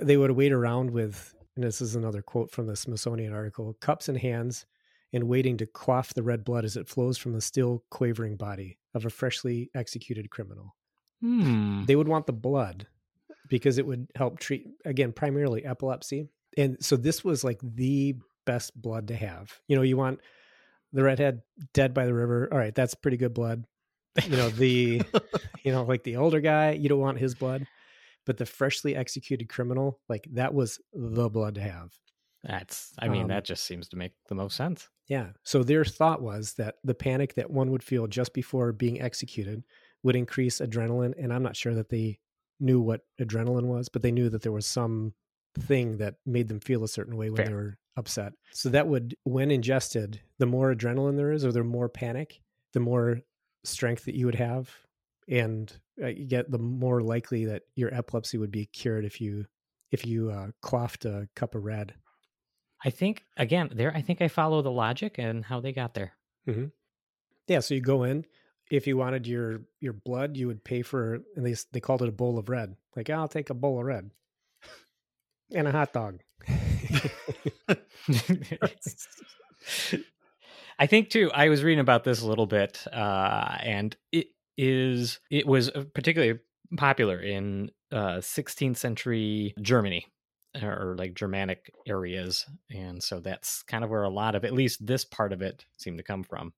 They 0.00 0.16
would 0.16 0.32
wait 0.32 0.52
around 0.52 0.90
with, 0.90 1.34
and 1.54 1.64
this 1.64 1.80
is 1.80 1.94
another 1.94 2.22
quote 2.22 2.50
from 2.50 2.66
the 2.66 2.74
Smithsonian 2.76 3.32
article: 3.32 3.74
cups 3.74 4.08
in 4.08 4.16
hands 4.16 4.66
and 5.12 5.28
waiting 5.28 5.56
to 5.58 5.66
quaff 5.66 6.14
the 6.14 6.22
red 6.22 6.44
blood 6.44 6.64
as 6.64 6.76
it 6.76 6.88
flows 6.88 7.16
from 7.16 7.32
the 7.32 7.40
still 7.40 7.84
quavering 7.90 8.36
body 8.36 8.78
of 8.92 9.04
a 9.06 9.10
freshly 9.10 9.70
executed 9.74 10.30
criminal. 10.30 10.74
Hmm. 11.20 11.84
They 11.84 11.96
would 11.96 12.08
want 12.08 12.26
the 12.26 12.32
blood 12.32 12.86
because 13.48 13.78
it 13.78 13.86
would 13.86 14.08
help 14.14 14.38
treat 14.38 14.66
again 14.84 15.12
primarily 15.12 15.64
epilepsy. 15.64 16.28
And 16.56 16.76
so 16.80 16.96
this 16.96 17.24
was 17.24 17.44
like 17.44 17.60
the 17.62 18.16
best 18.46 18.80
blood 18.80 19.08
to 19.08 19.16
have. 19.16 19.58
You 19.68 19.76
know, 19.76 19.82
you 19.82 19.96
want 19.96 20.20
the 20.92 21.02
redhead 21.02 21.42
dead 21.74 21.94
by 21.94 22.06
the 22.06 22.14
river. 22.14 22.48
All 22.50 22.58
right, 22.58 22.74
that's 22.74 22.94
pretty 22.94 23.16
good 23.16 23.34
blood. 23.34 23.64
You 24.26 24.36
know, 24.36 24.48
the 24.48 25.02
you 25.62 25.72
know, 25.72 25.84
like 25.84 26.02
the 26.02 26.16
older 26.16 26.40
guy, 26.40 26.72
you 26.72 26.88
don't 26.88 27.00
want 27.00 27.18
his 27.18 27.34
blood. 27.34 27.66
But 28.26 28.36
the 28.36 28.46
freshly 28.46 28.94
executed 28.94 29.48
criminal, 29.48 30.00
like 30.08 30.28
that 30.32 30.52
was 30.52 30.78
the 30.92 31.30
blood 31.30 31.54
to 31.54 31.62
have. 31.62 31.92
That's. 32.44 32.92
I 32.98 33.08
mean, 33.08 33.22
Um, 33.22 33.28
that 33.28 33.44
just 33.44 33.64
seems 33.64 33.88
to 33.88 33.96
make 33.96 34.12
the 34.28 34.34
most 34.34 34.54
sense. 34.54 34.88
Yeah. 35.06 35.28
So 35.44 35.62
their 35.62 35.84
thought 35.84 36.20
was 36.20 36.52
that 36.54 36.76
the 36.84 36.94
panic 36.94 37.34
that 37.34 37.50
one 37.50 37.70
would 37.70 37.82
feel 37.82 38.06
just 38.06 38.34
before 38.34 38.72
being 38.72 39.00
executed 39.00 39.64
would 40.02 40.14
increase 40.14 40.60
adrenaline. 40.60 41.14
And 41.16 41.32
I'm 41.32 41.42
not 41.42 41.56
sure 41.56 41.74
that 41.74 41.88
they 41.88 42.18
knew 42.60 42.80
what 42.80 43.02
adrenaline 43.20 43.66
was, 43.66 43.88
but 43.88 44.02
they 44.02 44.12
knew 44.12 44.28
that 44.30 44.42
there 44.42 44.52
was 44.52 44.66
some 44.66 45.14
thing 45.58 45.98
that 45.98 46.14
made 46.26 46.48
them 46.48 46.60
feel 46.60 46.84
a 46.84 46.88
certain 46.88 47.16
way 47.16 47.30
when 47.30 47.36
Fair. 47.36 47.46
they 47.46 47.54
were 47.54 47.78
upset. 47.96 48.32
So 48.52 48.68
that 48.70 48.86
would, 48.86 49.16
when 49.24 49.50
ingested, 49.50 50.20
the 50.38 50.46
more 50.46 50.74
adrenaline 50.74 51.16
there 51.16 51.32
is 51.32 51.44
or 51.44 51.52
the 51.52 51.64
more 51.64 51.88
panic, 51.88 52.40
the 52.72 52.80
more 52.80 53.20
strength 53.64 54.04
that 54.04 54.14
you 54.14 54.26
would 54.26 54.36
have. 54.36 54.70
and 55.28 55.72
uh, 56.02 56.06
you 56.06 56.24
get 56.24 56.50
the 56.50 56.58
more 56.58 57.02
likely 57.02 57.44
that 57.46 57.62
your 57.74 57.92
epilepsy 57.92 58.38
would 58.38 58.50
be 58.52 58.66
cured 58.66 59.04
if 59.04 59.20
you 59.20 59.44
if 59.90 60.06
you 60.06 60.30
uh, 60.30 60.48
quaffed 60.62 61.04
a 61.04 61.28
cup 61.34 61.54
of 61.54 61.64
red. 61.64 61.94
I 62.84 62.90
think 62.90 63.24
again 63.36 63.70
there. 63.74 63.92
I 63.94 64.00
think 64.00 64.22
I 64.22 64.28
follow 64.28 64.62
the 64.62 64.70
logic 64.70 65.16
and 65.18 65.44
how 65.44 65.60
they 65.60 65.72
got 65.72 65.94
there. 65.94 66.12
Yeah, 67.48 67.60
so 67.60 67.74
you 67.74 67.80
go 67.80 68.04
in. 68.04 68.24
If 68.70 68.86
you 68.86 68.96
wanted 68.96 69.26
your 69.26 69.62
your 69.80 69.94
blood, 69.94 70.36
you 70.36 70.46
would 70.46 70.64
pay 70.64 70.82
for, 70.82 71.20
and 71.36 71.46
they 71.46 71.54
they 71.72 71.80
called 71.80 72.02
it 72.02 72.08
a 72.08 72.12
bowl 72.12 72.38
of 72.38 72.48
red. 72.48 72.76
Like 72.96 73.10
I'll 73.10 73.28
take 73.28 73.50
a 73.50 73.54
bowl 73.54 73.78
of 73.78 73.86
red 73.86 74.10
and 75.54 75.68
a 75.68 75.72
hot 75.72 75.92
dog. 75.92 76.20
I 80.78 80.86
think 80.86 81.10
too. 81.10 81.30
I 81.32 81.48
was 81.48 81.64
reading 81.64 81.80
about 81.80 82.04
this 82.04 82.22
a 82.22 82.26
little 82.26 82.46
bit, 82.46 82.84
uh, 82.92 83.56
and 83.60 83.96
it 84.12 84.28
is 84.56 85.20
it 85.30 85.46
was 85.46 85.68
uh, 85.70 85.84
particularly 85.94 86.40
popular 86.76 87.20
in 87.20 87.70
uh, 87.90 88.18
16th 88.18 88.76
century 88.76 89.54
Germany 89.60 90.06
or 90.62 90.94
like 90.98 91.14
Germanic 91.14 91.72
areas, 91.86 92.46
and 92.70 93.02
so 93.02 93.20
that's 93.20 93.62
kind 93.64 93.84
of 93.84 93.90
where 93.90 94.04
a 94.04 94.10
lot 94.10 94.34
of 94.34 94.44
at 94.44 94.52
least 94.52 94.86
this 94.86 95.04
part 95.04 95.32
of 95.32 95.42
it 95.42 95.64
seemed 95.78 95.98
to 95.98 96.04
come 96.04 96.22
from. 96.22 96.52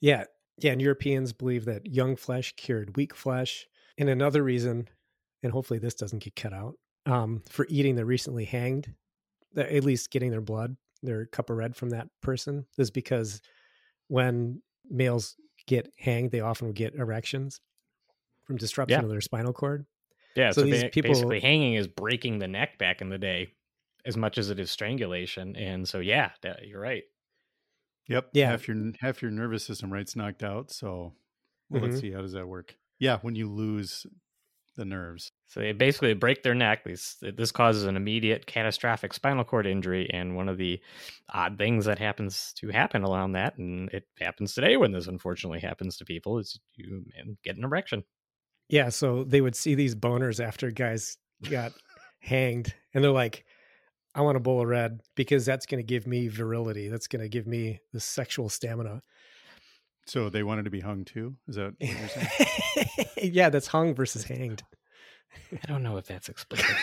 Yeah, 0.00 0.24
yeah, 0.60 0.72
and 0.72 0.80
Europeans 0.82 1.32
believe 1.32 1.64
that 1.66 1.86
young 1.86 2.16
flesh 2.16 2.52
cured 2.56 2.96
weak 2.96 3.14
flesh. 3.14 3.66
And 3.98 4.08
another 4.08 4.42
reason, 4.42 4.88
and 5.42 5.52
hopefully 5.52 5.78
this 5.78 5.94
doesn't 5.94 6.22
get 6.22 6.36
cut 6.36 6.52
out, 6.52 6.74
um, 7.06 7.42
for 7.48 7.66
eating 7.68 7.96
the 7.96 8.04
recently 8.04 8.44
hanged, 8.44 8.92
at 9.56 9.84
least 9.84 10.10
getting 10.10 10.30
their 10.30 10.40
blood, 10.40 10.76
their 11.02 11.26
cup 11.26 11.50
of 11.50 11.56
red 11.56 11.76
from 11.76 11.90
that 11.90 12.08
person, 12.22 12.66
is 12.78 12.90
because 12.90 13.40
when 14.08 14.62
males 14.88 15.36
get 15.66 15.92
hanged, 15.98 16.30
they 16.30 16.40
often 16.40 16.66
will 16.68 16.74
get 16.74 16.94
erections 16.94 17.60
from 18.44 18.56
disruption 18.56 19.00
Yeah. 19.00 19.04
of 19.04 19.10
their 19.10 19.20
spinal 19.20 19.52
cord. 19.52 19.86
Yeah, 20.36 20.50
So 20.52 20.62
so, 20.62 20.66
these 20.66 20.84
ba- 20.84 20.90
people- 20.90 21.10
basically 21.10 21.40
hanging 21.40 21.74
is 21.74 21.88
breaking 21.88 22.38
the 22.38 22.48
neck 22.48 22.78
back 22.78 23.00
in 23.00 23.08
the 23.08 23.18
day, 23.18 23.48
as 24.04 24.16
much 24.16 24.38
as 24.38 24.48
it 24.50 24.58
is 24.60 24.70
strangulation, 24.70 25.56
and 25.56 25.88
so 25.88 26.00
yeah, 26.00 26.30
that- 26.42 26.66
you're 26.66 26.80
right. 26.80 27.04
Yep. 28.10 28.30
Yeah. 28.34 28.50
Half 28.50 28.68
your 28.68 28.76
half 29.00 29.22
your 29.22 29.30
nervous 29.30 29.64
system 29.64 29.92
right's 29.92 30.16
knocked 30.16 30.42
out. 30.42 30.70
So 30.70 31.14
well, 31.70 31.80
Mhm. 31.80 31.88
let's 31.88 32.00
see 32.00 32.10
how 32.12 32.20
does 32.20 32.32
that 32.32 32.46
work. 32.48 32.76
Yeah, 32.98 33.18
when 33.20 33.34
you 33.36 33.48
lose 33.48 34.06
the 34.76 34.84
nerves. 34.84 35.32
So 35.46 35.60
they 35.60 35.72
basically 35.72 36.14
break 36.14 36.42
their 36.42 36.54
neck. 36.54 36.84
This 36.84 37.16
this 37.22 37.52
causes 37.52 37.84
an 37.84 37.96
immediate 37.96 38.46
catastrophic 38.46 39.12
spinal 39.14 39.44
cord 39.44 39.66
injury, 39.66 40.08
and 40.10 40.36
one 40.36 40.48
of 40.48 40.58
the 40.58 40.80
odd 41.32 41.58
things 41.58 41.84
that 41.86 41.98
happens 41.98 42.52
to 42.54 42.68
happen 42.68 43.04
around 43.04 43.32
that, 43.32 43.56
and 43.58 43.88
it 43.90 44.08
happens 44.18 44.54
today 44.54 44.76
when 44.76 44.92
this 44.92 45.06
unfortunately 45.06 45.60
happens 45.60 45.96
to 45.98 46.04
people, 46.04 46.38
is 46.38 46.60
you 46.76 47.04
man, 47.16 47.38
get 47.44 47.56
an 47.56 47.64
erection. 47.64 48.04
Yeah, 48.68 48.88
so 48.90 49.24
they 49.24 49.40
would 49.40 49.56
see 49.56 49.74
these 49.74 49.94
boners 49.96 50.44
after 50.44 50.70
guys 50.70 51.16
got 51.50 51.72
hanged, 52.20 52.74
and 52.94 53.02
they're 53.04 53.10
like, 53.10 53.44
"I 54.14 54.20
want 54.22 54.36
a 54.36 54.40
bowl 54.40 54.60
of 54.62 54.68
red 54.68 55.00
because 55.14 55.44
that's 55.44 55.66
going 55.66 55.78
to 55.80 55.86
give 55.86 56.06
me 56.06 56.28
virility. 56.28 56.88
That's 56.88 57.06
going 57.06 57.22
to 57.22 57.28
give 57.28 57.46
me 57.46 57.80
the 57.92 58.00
sexual 58.00 58.48
stamina." 58.48 59.02
So 60.06 60.28
they 60.28 60.42
wanted 60.42 60.64
to 60.64 60.70
be 60.70 60.80
hung 60.80 61.04
too. 61.04 61.36
Is 61.48 61.56
that 61.56 61.74
what 61.78 61.88
you're 61.88 62.08
saying? 62.08 63.08
yeah, 63.34 63.50
that's 63.50 63.68
hung 63.68 63.94
versus 63.94 64.24
hanged. 64.24 64.62
I 65.52 65.66
don't 65.66 65.82
know 65.84 65.96
if 65.98 66.06
that's 66.06 66.28
explicit. 66.34 66.74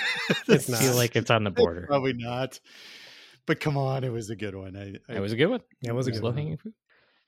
It's 0.47 0.69
I 0.69 0.73
not. 0.73 0.81
feel 0.81 0.95
like 0.95 1.15
it's 1.15 1.31
on 1.31 1.43
the 1.43 1.51
border. 1.61 1.85
Probably 1.87 2.13
not. 2.13 2.59
But 3.45 3.59
come 3.59 3.77
on, 3.77 4.03
it 4.03 4.11
was 4.11 4.29
a 4.29 4.35
good 4.35 4.55
one. 4.55 4.75
I, 4.77 4.95
I 5.11 5.17
It 5.17 5.19
was 5.21 5.31
a 5.33 5.35
good 5.35 5.47
one. 5.47 5.61
That 5.81 5.95
was 5.95 6.07
a 6.07 6.11
good 6.11 6.21
one. 6.23 6.37
hanging. 6.37 6.59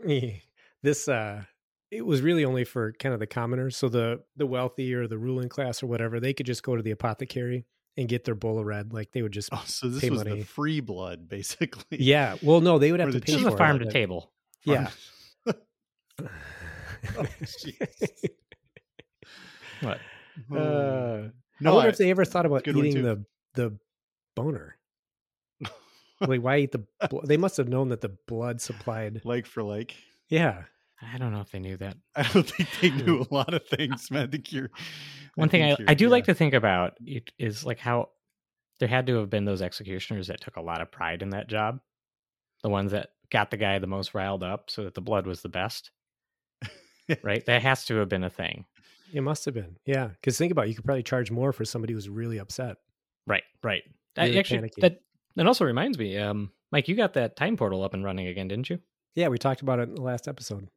Eh, 0.08 0.40
This 0.84 1.08
uh 1.08 1.44
it 1.92 2.06
was 2.06 2.22
really 2.22 2.46
only 2.46 2.66
for 2.66 2.94
kind 2.94 3.14
of 3.14 3.20
the 3.20 3.28
commoners. 3.28 3.76
So 3.76 3.90
the 3.90 4.22
the 4.38 4.46
wealthy 4.46 4.94
or 4.94 5.08
the 5.08 5.18
ruling 5.18 5.50
class 5.50 5.82
or 5.84 5.88
whatever, 5.88 6.20
they 6.20 6.34
could 6.34 6.46
just 6.46 6.64
go 6.64 6.76
to 6.76 6.82
the 6.84 6.92
apothecary 6.92 7.66
and 7.98 8.08
get 8.08 8.24
their 8.26 8.36
bowl 8.36 8.60
of 8.60 8.66
red. 8.66 8.94
Like 8.94 9.12
they 9.12 9.22
would 9.22 9.32
just 9.32 9.50
Oh, 9.52 9.64
so 9.66 9.88
this 9.90 10.02
pay 10.02 10.10
was 10.10 10.24
money. 10.24 10.40
the 10.40 10.46
free 10.46 10.80
blood, 10.80 11.28
basically. 11.30 11.84
Yeah. 12.00 12.36
Well, 12.42 12.62
no, 12.62 12.80
they 12.80 12.92
would 12.92 13.00
Or 13.02 13.06
have 13.06 13.14
to 13.14 13.20
pay 13.20 13.34
This 13.34 13.36
is 13.38 13.42
for 13.44 13.50
a 13.50 13.54
it. 13.54 13.58
farm 13.58 13.80
to 13.80 13.86
but- 13.86 13.94
table. 13.94 14.32
Yeah. 14.64 14.90
Oh. 17.18 17.26
What? 19.82 19.98
Uh, 20.52 20.56
Oh. 20.56 21.32
I 21.66 21.72
wonder 21.72 21.88
I- 21.88 21.90
if 21.90 21.98
they 21.98 22.10
ever 22.10 22.26
thought 22.26 22.46
about 22.46 22.68
eating 22.68 23.02
the 23.04 23.26
the 23.56 23.78
boner. 24.36 24.78
like, 26.22 26.42
why 26.42 26.58
eat 26.60 26.72
the? 26.72 26.86
bl- 27.10 27.22
They 27.26 27.38
must 27.38 27.58
have 27.58 27.68
known 27.68 27.90
that 27.90 28.02
the 28.02 28.10
blood 28.28 28.62
supplied. 28.62 29.22
like 29.26 29.46
for 29.46 29.64
like. 29.64 29.96
Yeah, 30.30 30.64
I 31.02 31.18
don't 31.18 31.32
know 31.32 31.42
if 31.42 31.52
they 31.52 31.60
knew 31.60 31.78
that. 31.78 31.96
I 32.16 32.24
don't 32.24 32.50
think 32.50 32.70
they 32.82 32.90
knew 32.90 33.26
a 33.30 33.34
lot 33.34 33.54
of 33.54 33.66
things, 33.66 34.10
man. 34.12 34.24
I 34.24 34.28
think 34.28 34.52
you're 34.52 34.70
One 35.36 35.48
thing 35.50 35.64
I, 35.64 35.76
think 35.76 35.80
I 35.82 35.92
you're- 35.94 35.96
do 35.96 36.10
like 36.10 36.26
to 36.26 36.34
think 36.34 36.54
about 36.54 36.98
it 37.06 37.32
is 37.40 37.66
like 37.66 37.80
how 37.80 38.10
there 38.80 38.90
had 38.90 39.08
to 39.08 39.16
have 39.18 39.30
been 39.30 39.46
those 39.46 39.62
executioners 39.62 40.28
that 40.28 40.42
took 40.42 40.56
a 40.58 40.62
lot 40.62 40.82
of 40.82 40.92
pride 40.92 41.22
in 41.22 41.30
that 41.32 41.48
job. 41.48 41.80
The 42.64 42.70
ones 42.70 42.92
that 42.92 43.10
got 43.32 43.52
the 43.52 43.58
guy 43.58 43.80
the 43.80 43.88
most 43.88 44.14
riled 44.14 44.44
up 44.44 44.70
so 44.70 44.84
that 44.84 44.94
the 44.94 45.02
blood 45.02 45.26
was 45.28 45.42
the 45.42 45.50
best. 45.50 45.92
right? 47.24 47.46
That 47.46 47.62
has 47.62 47.86
to 47.86 47.96
have 47.96 48.10
been 48.10 48.24
a 48.24 48.30
thing. 48.30 48.66
it 49.14 49.22
must 49.22 49.46
have 49.46 49.54
been. 49.54 49.78
Yeah, 49.86 50.08
because 50.08 50.38
think 50.38 50.52
about 50.52 50.66
it, 50.66 50.70
you 50.70 50.76
could 50.76 50.86
probably 50.86 51.04
charge 51.04 51.32
more 51.32 51.52
for 51.54 51.66
somebody 51.66 51.94
who's 51.94 52.10
really 52.10 52.38
upset. 52.40 52.78
Right, 53.28 53.44
right. 53.64 53.84
That 54.16 54.26
Really 54.26 54.40
actually 54.40 54.58
panicky. 54.60 54.82
that 54.82 55.02
that 55.36 55.48
also 55.48 55.64
reminds 55.66 55.98
me, 55.98 56.18
um, 56.18 56.52
Mike, 56.72 56.88
you 56.88 56.96
got 56.96 57.14
that 57.14 57.36
time 57.36 57.56
portal 57.56 57.84
up 57.84 57.94
and 57.94 58.04
running 58.04 58.28
again, 58.28 58.48
didn't 58.48 58.70
you? 58.70 58.80
Yeah, 59.16 59.28
we 59.30 59.38
talked 59.38 59.62
about 59.62 59.80
it 59.80 59.90
in 59.90 59.96
the 59.96 60.02
last 60.02 60.28
episode. 60.28 60.70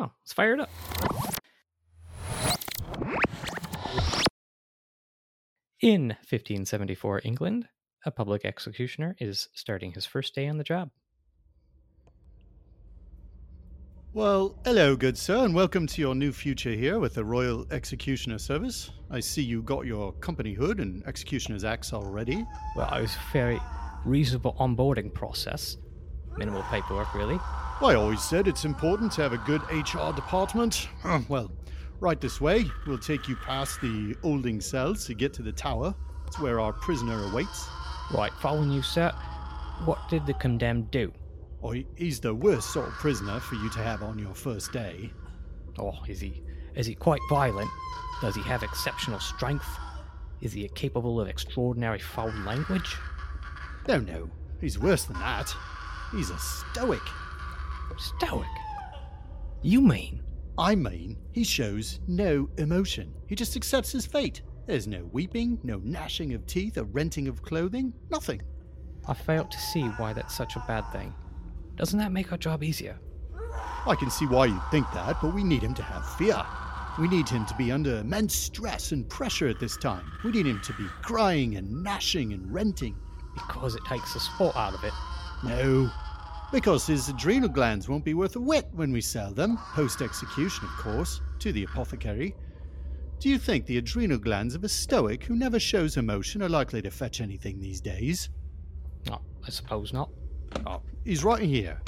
Oh, 0.00 0.10
fire 0.24 0.54
it 0.54 0.60
up. 0.60 0.70
In 5.82 6.08
1574 6.08 7.20
England, 7.22 7.68
a 8.06 8.10
public 8.10 8.46
executioner 8.46 9.14
is 9.20 9.48
starting 9.52 9.92
his 9.92 10.06
first 10.06 10.34
day 10.34 10.48
on 10.48 10.56
the 10.56 10.64
job. 10.64 10.90
Well, 14.14 14.58
hello, 14.64 14.96
good 14.96 15.18
sir, 15.18 15.44
and 15.44 15.54
welcome 15.54 15.86
to 15.88 16.00
your 16.00 16.14
new 16.14 16.32
future 16.32 16.72
here 16.72 16.98
with 16.98 17.12
the 17.12 17.24
Royal 17.24 17.66
Executioner 17.70 18.38
Service. 18.38 18.90
I 19.10 19.20
see 19.20 19.42
you 19.42 19.60
got 19.60 19.84
your 19.84 20.12
company 20.14 20.54
hood 20.54 20.80
and 20.80 21.06
executioner's 21.06 21.64
axe 21.64 21.92
already. 21.92 22.46
Well, 22.74 22.92
it 22.94 23.02
was 23.02 23.16
a 23.16 23.32
very 23.34 23.60
reasonable 24.06 24.54
onboarding 24.58 25.12
process. 25.12 25.76
Minimal 26.36 26.62
paperwork, 26.64 27.14
really. 27.14 27.38
I 27.82 27.94
always 27.94 28.22
said 28.22 28.46
it's 28.46 28.64
important 28.64 29.12
to 29.12 29.22
have 29.22 29.32
a 29.32 29.38
good 29.38 29.62
HR 29.70 30.12
department. 30.14 30.88
Uh, 31.02 31.20
well, 31.28 31.50
right 31.98 32.20
this 32.20 32.40
way. 32.40 32.64
We'll 32.86 32.98
take 32.98 33.28
you 33.28 33.36
past 33.36 33.80
the 33.80 34.16
holding 34.22 34.60
cells 34.60 35.06
to 35.06 35.14
get 35.14 35.32
to 35.34 35.42
the 35.42 35.52
tower. 35.52 35.94
It's 36.26 36.38
where 36.38 36.60
our 36.60 36.72
prisoner 36.72 37.24
awaits. 37.24 37.68
Right, 38.12 38.32
following 38.40 38.70
you, 38.70 38.82
sir. 38.82 39.10
What 39.84 39.98
did 40.08 40.26
the 40.26 40.34
condemned 40.34 40.90
do? 40.90 41.12
Oh, 41.62 41.74
he's 41.96 42.20
the 42.20 42.34
worst 42.34 42.72
sort 42.72 42.88
of 42.88 42.94
prisoner 42.94 43.40
for 43.40 43.54
you 43.54 43.70
to 43.70 43.78
have 43.80 44.02
on 44.02 44.18
your 44.18 44.34
first 44.34 44.72
day. 44.72 45.12
Oh, 45.78 45.98
is 46.08 46.20
he 46.20 46.42
is 46.74 46.86
he 46.86 46.94
quite 46.94 47.20
violent? 47.28 47.70
Does 48.20 48.34
he 48.34 48.42
have 48.42 48.62
exceptional 48.62 49.20
strength? 49.20 49.66
Is 50.40 50.52
he 50.52 50.68
capable 50.68 51.20
of 51.20 51.28
extraordinary 51.28 51.98
foul 51.98 52.32
language? 52.44 52.96
No, 53.88 53.98
no, 53.98 54.30
he's 54.60 54.78
worse 54.78 55.04
than 55.04 55.18
that. 55.18 55.54
He's 56.10 56.30
a 56.30 56.38
stoic. 56.38 57.02
Stoic. 57.98 58.48
You 59.62 59.80
mean? 59.80 60.22
I 60.58 60.74
mean, 60.74 61.16
he 61.32 61.44
shows 61.44 62.00
no 62.08 62.48
emotion. 62.58 63.14
He 63.26 63.34
just 63.34 63.56
accepts 63.56 63.92
his 63.92 64.06
fate. 64.06 64.42
There's 64.66 64.86
no 64.86 65.08
weeping, 65.12 65.58
no 65.62 65.78
gnashing 65.78 66.34
of 66.34 66.46
teeth, 66.46 66.78
or 66.78 66.84
renting 66.84 67.28
of 67.28 67.42
clothing, 67.42 67.92
nothing. 68.10 68.42
I 69.06 69.14
fail 69.14 69.44
to 69.44 69.58
see 69.58 69.82
why 69.82 70.12
that's 70.12 70.34
such 70.34 70.56
a 70.56 70.64
bad 70.66 70.90
thing. 70.92 71.14
Doesn't 71.76 71.98
that 71.98 72.12
make 72.12 72.32
our 72.32 72.38
job 72.38 72.62
easier? 72.62 72.98
I 73.86 73.94
can 73.94 74.10
see 74.10 74.26
why 74.26 74.46
you'd 74.46 74.70
think 74.70 74.86
that, 74.92 75.16
but 75.22 75.34
we 75.34 75.42
need 75.42 75.62
him 75.62 75.74
to 75.74 75.82
have 75.82 76.06
fear. 76.16 76.44
We 76.98 77.08
need 77.08 77.28
him 77.28 77.46
to 77.46 77.54
be 77.54 77.72
under 77.72 77.98
immense 77.98 78.34
stress 78.34 78.92
and 78.92 79.08
pressure 79.08 79.48
at 79.48 79.58
this 79.58 79.76
time. 79.76 80.10
We 80.24 80.32
need 80.32 80.46
him 80.46 80.60
to 80.62 80.72
be 80.74 80.86
crying 81.02 81.56
and 81.56 81.82
gnashing 81.82 82.32
and 82.32 82.52
renting. 82.52 82.96
Because 83.34 83.74
it 83.74 83.84
takes 83.86 84.12
the 84.12 84.20
sport 84.20 84.56
out 84.56 84.74
of 84.74 84.84
it. 84.84 84.92
No, 85.42 85.90
because 86.52 86.86
his 86.86 87.08
adrenal 87.08 87.48
glands 87.48 87.88
won't 87.88 88.04
be 88.04 88.14
worth 88.14 88.36
a 88.36 88.40
whit 88.40 88.68
when 88.72 88.92
we 88.92 89.00
sell 89.00 89.32
them, 89.32 89.56
post 89.74 90.02
execution, 90.02 90.64
of 90.64 90.70
course, 90.84 91.20
to 91.38 91.52
the 91.52 91.64
apothecary. 91.64 92.34
Do 93.20 93.28
you 93.28 93.38
think 93.38 93.66
the 93.66 93.78
adrenal 93.78 94.18
glands 94.18 94.54
of 94.54 94.64
a 94.64 94.68
stoic 94.68 95.24
who 95.24 95.36
never 95.36 95.60
shows 95.60 95.96
emotion 95.96 96.42
are 96.42 96.48
likely 96.48 96.82
to 96.82 96.90
fetch 96.90 97.20
anything 97.20 97.58
these 97.58 97.80
days? 97.80 98.30
No, 99.06 99.20
I 99.46 99.50
suppose 99.50 99.92
not. 99.92 100.10
Oh, 100.66 100.82
he's 101.04 101.24
right 101.24 101.42
here. 101.42 101.80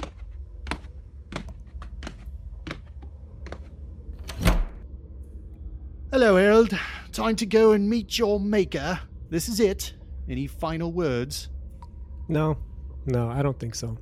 Hello, 6.10 6.36
Harold. 6.36 6.78
Time 7.10 7.36
to 7.36 7.46
go 7.46 7.72
and 7.72 7.88
meet 7.88 8.18
your 8.18 8.38
maker. 8.38 9.00
This 9.30 9.48
is 9.48 9.60
it. 9.60 9.94
Any 10.28 10.46
final 10.46 10.92
words? 10.92 11.48
No, 12.28 12.58
no, 13.06 13.28
I 13.28 13.42
don't 13.42 13.58
think 13.58 13.74
so. 13.74 13.98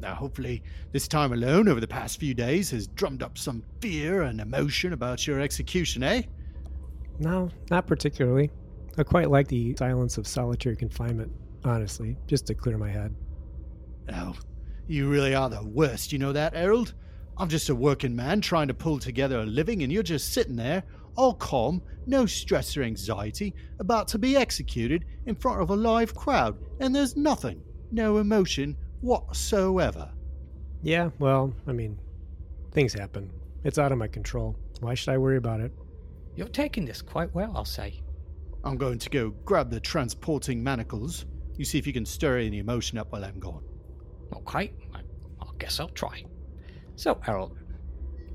Now, 0.00 0.14
hopefully, 0.14 0.62
this 0.92 1.06
time 1.06 1.32
alone 1.32 1.68
over 1.68 1.80
the 1.80 1.86
past 1.86 2.18
few 2.18 2.32
days 2.32 2.70
has 2.70 2.86
drummed 2.86 3.22
up 3.22 3.36
some 3.36 3.62
fear 3.80 4.22
and 4.22 4.40
emotion 4.40 4.94
about 4.94 5.26
your 5.26 5.40
execution, 5.40 6.02
eh? 6.02 6.22
No, 7.18 7.50
not 7.70 7.86
particularly. 7.86 8.50
I 8.96 9.02
quite 9.02 9.30
like 9.30 9.48
the 9.48 9.76
silence 9.76 10.16
of 10.16 10.26
solitary 10.26 10.74
confinement, 10.74 11.30
honestly, 11.64 12.16
just 12.26 12.46
to 12.46 12.54
clear 12.54 12.78
my 12.78 12.90
head. 12.90 13.14
Oh, 14.12 14.34
you 14.86 15.08
really 15.08 15.34
are 15.34 15.50
the 15.50 15.62
worst, 15.62 16.12
you 16.12 16.18
know 16.18 16.32
that, 16.32 16.54
Harold? 16.54 16.94
I'm 17.36 17.48
just 17.48 17.68
a 17.68 17.74
working 17.74 18.16
man 18.16 18.40
trying 18.40 18.68
to 18.68 18.74
pull 18.74 18.98
together 18.98 19.40
a 19.40 19.46
living, 19.46 19.82
and 19.82 19.92
you're 19.92 20.02
just 20.02 20.32
sitting 20.32 20.56
there, 20.56 20.82
all 21.16 21.34
calm, 21.34 21.82
no 22.06 22.26
stress 22.26 22.76
or 22.76 22.82
anxiety, 22.82 23.54
about 23.78 24.08
to 24.08 24.18
be 24.18 24.36
executed 24.36 25.04
in 25.26 25.34
front 25.34 25.60
of 25.60 25.70
a 25.70 25.76
live 25.76 26.14
crowd, 26.14 26.58
and 26.80 26.94
there's 26.94 27.16
nothing, 27.16 27.62
no 27.92 28.18
emotion 28.18 28.76
whatsoever. 29.00 30.10
Yeah, 30.82 31.10
well, 31.18 31.52
I 31.66 31.72
mean, 31.72 31.98
things 32.72 32.92
happen. 32.92 33.30
It's 33.64 33.78
out 33.78 33.92
of 33.92 33.98
my 33.98 34.08
control. 34.08 34.56
Why 34.80 34.94
should 34.94 35.12
I 35.12 35.18
worry 35.18 35.36
about 35.36 35.60
it? 35.60 35.72
You're 36.34 36.48
taking 36.48 36.84
this 36.84 37.02
quite 37.02 37.34
well, 37.34 37.52
I'll 37.54 37.64
say. 37.64 38.00
I'm 38.64 38.76
going 38.76 38.98
to 38.98 39.10
go 39.10 39.30
grab 39.44 39.70
the 39.70 39.80
transporting 39.80 40.62
manacles. 40.62 41.26
You 41.56 41.64
see 41.64 41.78
if 41.78 41.86
you 41.86 41.92
can 41.92 42.06
stir 42.06 42.38
any 42.38 42.58
emotion 42.58 42.98
up 42.98 43.12
while 43.12 43.24
I'm 43.24 43.38
gone. 43.38 43.64
Okay, 44.34 44.72
I, 44.94 45.00
I 45.40 45.46
guess 45.58 45.80
I'll 45.80 45.88
try. 45.88 46.24
So, 46.96 47.18
Harold. 47.22 47.58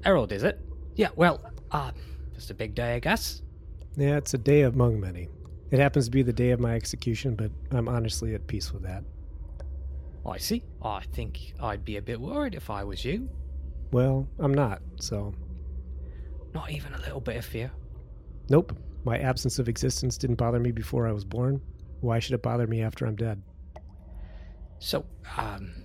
Harold, 0.04 0.32
is 0.32 0.44
it? 0.44 0.60
Yeah, 0.96 1.10
well, 1.16 1.42
uh, 1.72 1.92
it's 2.36 2.50
a 2.50 2.54
big 2.54 2.76
day, 2.76 2.96
I 2.96 3.00
guess. 3.00 3.42
Yeah, 3.96 4.18
it's 4.18 4.34
a 4.34 4.38
day 4.38 4.64
among 4.64 5.00
many. 5.00 5.30
It 5.72 5.80
happens 5.80 6.06
to 6.06 6.12
be 6.12 6.22
the 6.22 6.34
day 6.34 6.52
of 6.52 6.60
my 6.60 6.76
execution, 6.76 7.36
but 7.36 7.52
I'm 7.72 7.88
honestly 7.88 8.36
at 8.36 8.46
peace 8.46 8.72
with 8.72 8.84
that. 8.84 9.04
I 10.26 10.38
see. 10.38 10.64
I 10.82 11.02
think 11.14 11.54
I'd 11.62 11.86
be 11.86 11.98
a 11.98 12.02
bit 12.02 12.20
worried 12.20 12.56
if 12.56 12.70
I 12.70 12.84
was 12.84 13.06
you. 13.06 13.30
Well, 13.92 14.28
I'm 14.40 14.54
not, 14.54 14.82
so 15.00 15.34
Not 16.54 16.72
even 16.72 16.94
a 16.94 16.98
little 17.00 17.22
bit 17.22 17.38
of 17.38 17.46
fear. 17.46 17.72
nope. 18.50 18.76
My 19.04 19.20
absence 19.20 19.60
of 19.60 19.70
existence 19.70 20.18
didn't 20.18 20.38
bother 20.38 20.60
me 20.60 20.72
before 20.72 21.08
I 21.08 21.12
was 21.12 21.24
born. 21.24 21.62
Why 22.02 22.18
should 22.18 22.34
it 22.34 22.42
bother 22.42 22.66
me 22.66 22.82
after 22.82 23.06
I'm 23.06 23.16
dead? 23.16 23.40
So, 24.80 25.06
um, 25.38 25.84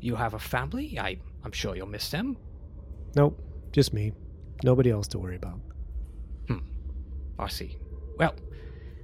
you 0.00 0.14
have 0.14 0.34
a 0.34 0.38
family? 0.38 0.98
I, 0.98 1.18
I'm 1.44 1.52
sure 1.52 1.74
you'll 1.74 1.86
miss 1.86 2.10
them. 2.10 2.36
Nope, 3.16 3.40
just 3.72 3.94
me. 3.94 4.12
Nobody 4.64 4.90
else 4.90 5.08
to 5.08 5.18
worry 5.18 5.36
about. 5.36 5.60
Hmm, 6.48 6.58
I 7.38 7.48
see. 7.48 7.78
Well, 8.18 8.34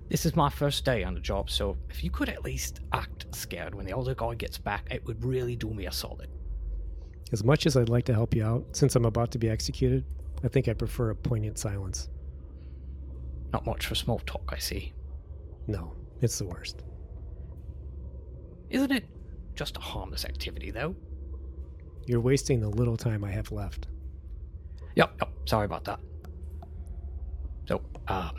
this 0.09 0.27
is 0.27 0.37
my 0.37 0.51
first 0.51 0.85
day 0.85 1.03
on 1.03 1.15
the 1.15 1.21
job, 1.21 1.51
so 1.51 1.77
if 1.89 2.05
you 2.05 2.11
could 2.11 2.29
at 2.29 2.45
least 2.45 2.81
act 2.93 3.27
scared 3.35 3.75
when 3.75 3.87
the 3.87 3.93
older 3.93 4.15
guy 4.15 4.35
gets 4.35 4.59
back, 4.59 4.87
it 4.91 5.05
would 5.07 5.25
really 5.25 5.57
do 5.57 5.71
me 5.71 5.87
a 5.87 5.93
solid. 5.93 6.29
As 7.33 7.43
much 7.43 7.67
as 7.67 7.77
I'd 7.77 7.89
like 7.89 8.05
to 8.07 8.15
help 8.15 8.35
you 8.35 8.45
out, 8.45 8.65
since 8.73 8.95
I'm 8.95 9.07
about 9.07 9.31
to 9.33 9.39
be 9.39 9.49
executed, 9.49 10.05
I 10.45 10.49
think 10.49 10.69
I 10.69 10.75
prefer 10.75 11.11
a 11.11 11.17
poignant 11.17 11.59
silence. 11.59 12.09
Not 13.53 13.67
much 13.67 13.87
for 13.87 13.95
small 13.95 14.21
talk, 14.27 14.51
I 14.53 14.59
see. 14.59 14.93
No, 15.67 15.95
it's 16.21 16.39
the 16.39 16.47
worst. 16.47 16.83
Isn't 18.69 18.93
it 18.93 19.07
just 19.55 19.77
a 19.77 19.81
harmless 19.81 20.25
activity, 20.25 20.71
though? 20.71 20.95
You're 22.07 22.21
wasting 22.21 22.61
the 22.61 22.69
little 22.69 22.97
time 22.97 23.25
I 23.25 23.31
have 23.31 23.51
left. 23.53 23.87
Yep, 24.97 25.15
yep, 25.21 25.31
sorry 25.47 25.65
about 25.65 25.85
that. 25.85 26.01
So, 27.67 27.81
um, 28.09 28.33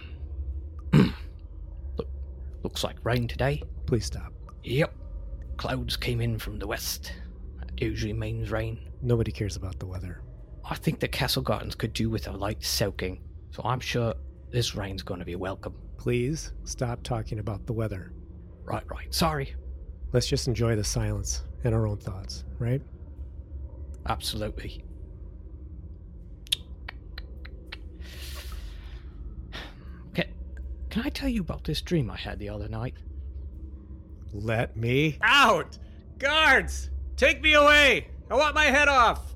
looks 2.66 2.84
like 2.84 2.98
rain 3.06 3.28
today. 3.28 3.62
Please 3.86 4.08
stop. 4.08 4.34
Yep, 4.64 4.92
clouds 5.56 5.96
came 5.96 6.20
in 6.20 6.40
from 6.40 6.58
the 6.58 6.66
west. 6.66 7.14
That 7.60 7.80
usually 7.80 8.12
means 8.12 8.50
rain. 8.50 8.90
Nobody 9.04 9.32
cares 9.32 9.56
about 9.56 9.78
the 9.78 9.86
weather. 9.86 10.24
I 10.68 10.74
think 10.74 11.00
the 11.00 11.08
Castle 11.08 11.44
Gardens 11.44 11.76
could 11.76 11.94
do 11.94 12.10
with 12.10 12.28
a 12.28 12.32
light 12.32 12.64
soaking, 12.64 13.22
so 13.52 13.62
I'm 13.64 13.80
sure 13.80 14.16
this 14.50 14.74
rain's 14.74 15.04
going 15.04 15.20
to 15.20 15.26
be 15.28 15.36
welcome. 15.36 15.76
Please 15.98 16.54
stop 16.64 17.04
talking 17.04 17.38
about 17.38 17.68
the 17.68 17.74
weather. 17.74 18.14
Right, 18.64 18.84
right. 18.90 19.14
Sorry. 19.14 19.54
Let's 20.12 20.26
just 20.26 20.48
enjoy 20.48 20.76
the 20.76 20.84
silence 20.84 21.44
and 21.64 21.76
our 21.76 21.86
own 21.86 21.98
thoughts, 21.98 22.46
right? 22.58 22.82
Absolutely. 24.08 24.84
Okay, 30.10 30.30
can 30.96 31.04
I 31.06 31.10
tell 31.10 31.28
you 31.28 31.42
about 31.42 31.66
this 31.66 31.82
dream 31.82 32.10
I 32.10 32.16
had 32.16 32.40
the 32.40 32.48
other 32.48 32.70
night? 32.70 32.94
Let 34.32 34.78
me. 34.78 35.18
Out! 35.22 35.78
Guards! 36.20 36.90
Take 37.18 37.42
me 37.42 37.52
away! 37.52 38.08
I 38.32 38.36
want 38.36 38.56
my 38.56 38.64
head 38.64 38.88
off! 38.88 39.36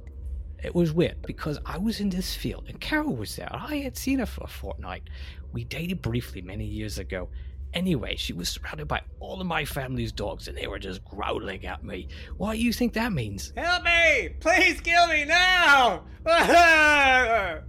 It 0.63 0.73
was 0.73 0.93
weird 0.93 1.21
because 1.23 1.59
I 1.65 1.77
was 1.77 1.99
in 1.99 2.11
this 2.11 2.33
field 2.33 2.67
and 2.69 2.79
Carol 2.79 3.13
was 3.13 3.35
there. 3.35 3.49
I 3.51 3.79
had 3.79 3.97
seen 3.97 4.19
her 4.19 4.25
for 4.25 4.45
a 4.45 4.47
fortnight. 4.47 5.09
We 5.51 5.65
dated 5.65 6.01
briefly 6.01 6.41
many 6.41 6.63
years 6.63 6.97
ago. 6.97 7.27
Anyway, 7.73 8.15
she 8.15 8.31
was 8.31 8.47
surrounded 8.47 8.87
by 8.87 9.01
all 9.19 9.41
of 9.41 9.47
my 9.47 9.65
family's 9.65 10.13
dogs 10.13 10.47
and 10.47 10.57
they 10.57 10.67
were 10.67 10.79
just 10.79 11.03
growling 11.03 11.65
at 11.65 11.83
me. 11.83 12.07
What 12.37 12.53
do 12.53 12.59
you 12.59 12.71
think 12.71 12.93
that 12.93 13.11
means? 13.11 13.51
Help 13.57 13.83
me! 13.83 14.29
Please 14.39 14.79
kill 14.79 15.07
me 15.07 15.25
now! 15.25 16.05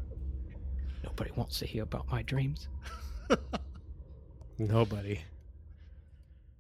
Nobody 1.03 1.33
wants 1.35 1.59
to 1.59 1.67
hear 1.67 1.83
about 1.83 2.09
my 2.09 2.23
dreams. 2.23 2.69
Nobody. 4.61 5.23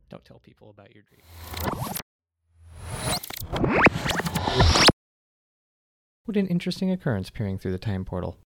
Don't 0.09 0.25
tell 0.25 0.39
people 0.39 0.71
about 0.71 0.95
your 0.95 1.05
dream. 1.05 1.21
What 6.25 6.39
an 6.39 6.47
interesting 6.47 6.91
occurrence 6.91 7.29
peering 7.29 7.59
through 7.59 7.73
the 7.73 7.79
time 7.79 8.07
portal. 8.07 8.39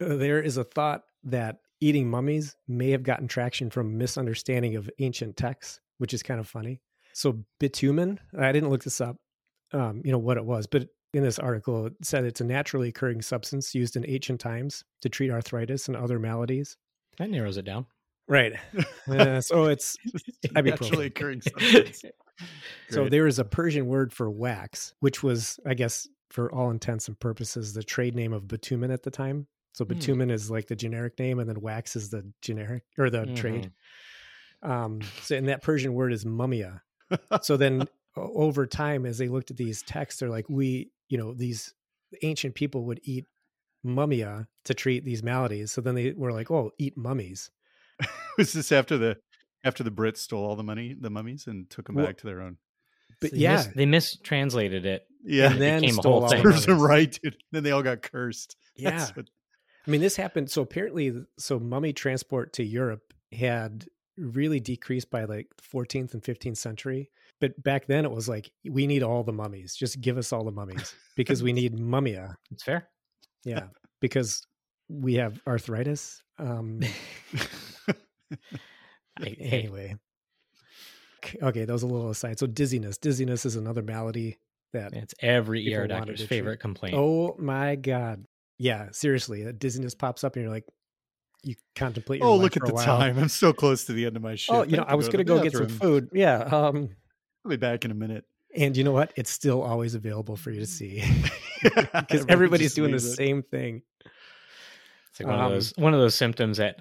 Uh, 0.00 0.14
There 0.14 0.40
is 0.40 0.56
a 0.56 0.62
thought 0.62 1.02
that 1.24 1.56
eating 1.80 2.08
mummies 2.08 2.54
may 2.68 2.90
have 2.90 3.02
gotten 3.02 3.26
traction 3.26 3.70
from 3.70 3.98
misunderstanding 3.98 4.76
of 4.76 4.88
ancient 5.00 5.36
texts, 5.36 5.80
which 5.98 6.14
is 6.14 6.22
kind 6.22 6.38
of 6.38 6.46
funny. 6.46 6.80
So 7.12 7.42
bitumen, 7.58 8.20
I 8.38 8.52
didn't 8.52 8.70
look 8.70 8.84
this 8.84 9.00
up, 9.00 9.16
um, 9.72 10.00
you 10.04 10.12
know 10.12 10.18
what 10.18 10.36
it 10.36 10.44
was, 10.44 10.68
but 10.68 10.86
in 11.12 11.24
this 11.24 11.40
article 11.40 11.86
it 11.86 11.94
said 12.02 12.24
it's 12.24 12.40
a 12.40 12.44
naturally 12.44 12.90
occurring 12.90 13.22
substance 13.22 13.74
used 13.74 13.96
in 13.96 14.08
ancient 14.08 14.40
times 14.40 14.84
to 15.02 15.08
treat 15.08 15.32
arthritis 15.32 15.88
and 15.88 15.96
other 15.96 16.20
maladies. 16.20 16.76
That 17.18 17.30
narrows 17.30 17.56
it 17.56 17.64
down. 17.64 17.86
Right. 18.30 18.52
Uh, 19.10 19.40
so 19.40 19.64
it's 19.64 19.96
Naturally 20.54 21.06
occurring 21.06 21.40
substance. 21.42 22.02
So 22.88 23.08
there 23.08 23.26
is 23.26 23.40
a 23.40 23.44
Persian 23.44 23.86
word 23.86 24.12
for 24.12 24.30
wax, 24.30 24.94
which 25.00 25.20
was, 25.22 25.58
I 25.66 25.74
guess, 25.74 26.06
for 26.30 26.52
all 26.52 26.70
intents 26.70 27.08
and 27.08 27.18
purposes, 27.18 27.74
the 27.74 27.82
trade 27.82 28.14
name 28.14 28.32
of 28.32 28.46
bitumen 28.46 28.92
at 28.92 29.02
the 29.02 29.10
time. 29.10 29.48
So 29.72 29.84
Hmm. 29.84 29.88
bitumen 29.88 30.30
is 30.30 30.48
like 30.48 30.68
the 30.68 30.76
generic 30.76 31.18
name, 31.18 31.40
and 31.40 31.48
then 31.48 31.60
wax 31.60 31.96
is 31.96 32.10
the 32.10 32.24
generic 32.40 32.84
or 32.98 33.10
the 33.10 33.26
trade. 33.34 33.72
Um, 34.62 35.00
so 35.22 35.34
and 35.36 35.48
that 35.48 35.62
Persian 35.62 35.94
word 35.94 36.12
is 36.12 36.24
mumia. 36.24 36.80
So 37.42 37.56
then 37.56 37.88
over 38.16 38.64
time, 38.66 39.06
as 39.06 39.18
they 39.18 39.28
looked 39.28 39.50
at 39.50 39.56
these 39.56 39.82
texts, 39.82 40.20
they're 40.20 40.30
like, 40.30 40.48
we, 40.48 40.92
you 41.08 41.18
know, 41.18 41.34
these 41.34 41.74
ancient 42.22 42.54
people 42.54 42.84
would 42.84 43.00
eat 43.02 43.24
mumia 43.84 44.46
to 44.66 44.74
treat 44.74 45.04
these 45.04 45.22
maladies. 45.24 45.72
So 45.72 45.80
then 45.80 45.96
they 45.96 46.12
were 46.12 46.32
like, 46.32 46.50
oh, 46.52 46.70
eat 46.78 46.96
mummies. 46.96 47.50
was 48.38 48.52
this 48.52 48.72
after 48.72 48.98
the 48.98 49.16
after 49.64 49.82
the 49.82 49.90
Brits 49.90 50.18
stole 50.18 50.44
all 50.44 50.56
the 50.56 50.62
money, 50.62 50.94
the 50.98 51.10
mummies, 51.10 51.46
and 51.46 51.68
took 51.68 51.86
them 51.86 51.96
Well, 51.96 52.06
back 52.06 52.18
to 52.18 52.26
their 52.26 52.40
own? 52.40 52.56
But 53.20 53.32
They 53.32 53.38
yeah, 53.38 53.56
mis- 53.56 53.68
they 53.74 53.86
mistranslated 53.86 54.86
it. 54.86 55.02
Yeah, 55.24 55.50
and 55.52 55.60
then 55.60 55.80
became 55.82 55.98
a 55.98 56.02
stole 56.02 56.12
whole 56.12 56.22
all 56.24 56.28
the 56.30 56.36
thing. 56.36 56.44
serves 56.44 56.66
them 56.66 56.80
right, 56.80 57.18
dude. 57.22 57.36
Then 57.52 57.62
they 57.62 57.70
all 57.72 57.82
got 57.82 58.02
cursed. 58.02 58.56
Yeah. 58.76 59.06
What- 59.14 59.28
I 59.86 59.90
mean, 59.90 60.00
this 60.00 60.16
happened. 60.16 60.50
So 60.50 60.62
apparently, 60.62 61.12
so 61.38 61.58
mummy 61.58 61.92
transport 61.92 62.52
to 62.54 62.64
Europe 62.64 63.12
had 63.32 63.86
really 64.16 64.60
decreased 64.60 65.10
by 65.10 65.24
like 65.24 65.48
the 65.56 65.62
14th 65.78 66.14
and 66.14 66.22
15th 66.22 66.56
century. 66.58 67.10
But 67.40 67.60
back 67.62 67.86
then, 67.86 68.04
it 68.04 68.10
was 68.10 68.28
like, 68.28 68.50
we 68.64 68.86
need 68.86 69.02
all 69.02 69.22
the 69.24 69.32
mummies. 69.32 69.74
Just 69.74 70.00
give 70.00 70.16
us 70.18 70.32
all 70.32 70.44
the 70.44 70.50
mummies 70.52 70.94
because 71.16 71.42
we 71.42 71.52
need 71.54 71.76
mummia. 71.78 72.36
It's 72.50 72.62
fair. 72.62 72.88
Yeah. 73.44 73.64
because 74.00 74.42
we 74.88 75.14
have 75.14 75.40
arthritis. 75.46 76.22
Um, 76.38 76.80
Hey, 79.18 79.36
anyway. 79.40 79.96
Okay, 81.42 81.64
that 81.64 81.72
was 81.72 81.82
a 81.82 81.86
little 81.86 82.10
aside. 82.10 82.38
So 82.38 82.46
dizziness. 82.46 82.96
Dizziness 82.96 83.44
is 83.44 83.56
another 83.56 83.82
malady 83.82 84.38
that 84.72 84.92
it's 84.94 85.14
every 85.20 85.72
ER 85.74 85.86
doctor's 85.86 86.20
to 86.20 86.26
treat- 86.26 86.36
favorite 86.38 86.58
complaint. 86.60 86.94
Oh 86.96 87.36
my 87.38 87.76
god! 87.76 88.24
Yeah, 88.58 88.88
seriously, 88.92 89.42
that 89.44 89.58
dizziness 89.58 89.94
pops 89.94 90.24
up, 90.24 90.36
and 90.36 90.44
you're 90.44 90.52
like, 90.52 90.64
you 91.42 91.56
contemplate. 91.76 92.20
Your 92.20 92.28
oh, 92.30 92.36
look 92.36 92.56
at 92.56 92.64
the 92.64 92.72
while. 92.72 92.84
time. 92.84 93.18
I'm 93.18 93.28
so 93.28 93.52
close 93.52 93.84
to 93.86 93.92
the 93.92 94.06
end 94.06 94.16
of 94.16 94.22
my 94.22 94.34
shift. 94.36 94.56
Oh, 94.56 94.62
you 94.62 94.76
know, 94.76 94.84
have 94.84 94.92
I 94.92 94.94
was 94.94 95.06
to 95.06 95.12
gonna 95.12 95.24
to 95.24 95.28
go 95.28 95.42
get 95.42 95.52
some 95.52 95.68
food. 95.68 96.08
Yeah, 96.12 96.38
um, 96.38 96.88
I'll 97.44 97.50
be 97.50 97.56
back 97.56 97.84
in 97.84 97.90
a 97.90 97.94
minute. 97.94 98.24
and 98.56 98.74
you 98.76 98.84
know 98.84 98.92
what? 98.92 99.12
It's 99.16 99.30
still 99.30 99.62
always 99.62 99.94
available 99.94 100.36
for 100.36 100.50
you 100.50 100.60
to 100.60 100.66
see 100.66 101.02
because 101.62 101.80
Everybody 101.92 102.32
everybody's 102.32 102.74
doing 102.74 102.90
the 102.92 102.96
it. 102.96 103.00
same 103.00 103.42
thing. 103.42 103.82
It's 105.10 105.20
like 105.20 105.26
one 105.28 105.38
Um, 105.38 105.46
of 105.46 105.52
those 105.52 105.72
one 105.76 105.92
of 105.94 106.00
those 106.00 106.14
symptoms 106.14 106.56
that 106.58 106.80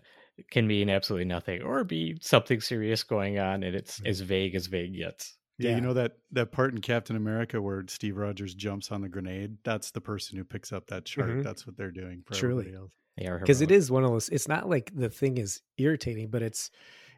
can 0.52 0.68
mean 0.68 0.90
absolutely 0.90 1.26
nothing 1.26 1.62
or 1.62 1.84
be 1.84 2.18
something 2.22 2.60
serious 2.62 3.04
going 3.04 3.40
on, 3.40 3.64
and 3.64 3.76
it's 3.76 4.00
Right. 4.02 4.10
as 4.10 4.22
vague 4.22 4.56
as 4.56 4.68
vague 4.68 4.96
gets. 4.96 5.38
Yeah, 5.58 5.72
Yeah. 5.72 5.76
you 5.76 5.82
know 5.82 5.94
that 5.94 6.18
that 6.32 6.52
part 6.52 6.74
in 6.74 6.80
Captain 6.82 7.16
America 7.16 7.62
where 7.62 7.84
Steve 7.88 8.16
Rogers 8.18 8.56
jumps 8.56 8.92
on 8.92 9.02
the 9.02 9.10
grenade. 9.10 9.58
That's 9.64 9.92
the 9.92 10.02
person 10.02 10.38
who 10.38 10.44
picks 10.46 10.72
up 10.72 10.88
that 10.88 11.06
chart. 11.06 11.30
Mhm. 11.30 11.44
That's 11.44 11.68
what 11.68 11.76
they're 11.78 11.92
doing. 11.92 12.24
For 12.26 12.34
Truly. 12.34 12.62
everybody 12.68 12.76
else. 12.84 12.92
They 13.18 13.28
are 13.28 13.40
because 13.40 13.60
it 13.62 13.70
is 13.72 13.92
one 13.92 14.06
of 14.06 14.12
those 14.12 14.30
it's 14.30 14.48
not 14.48 14.70
like 14.70 14.92
the 14.96 15.10
thing 15.10 15.38
is 15.38 15.62
irritating 15.78 16.30
but 16.30 16.42
it's 16.42 16.72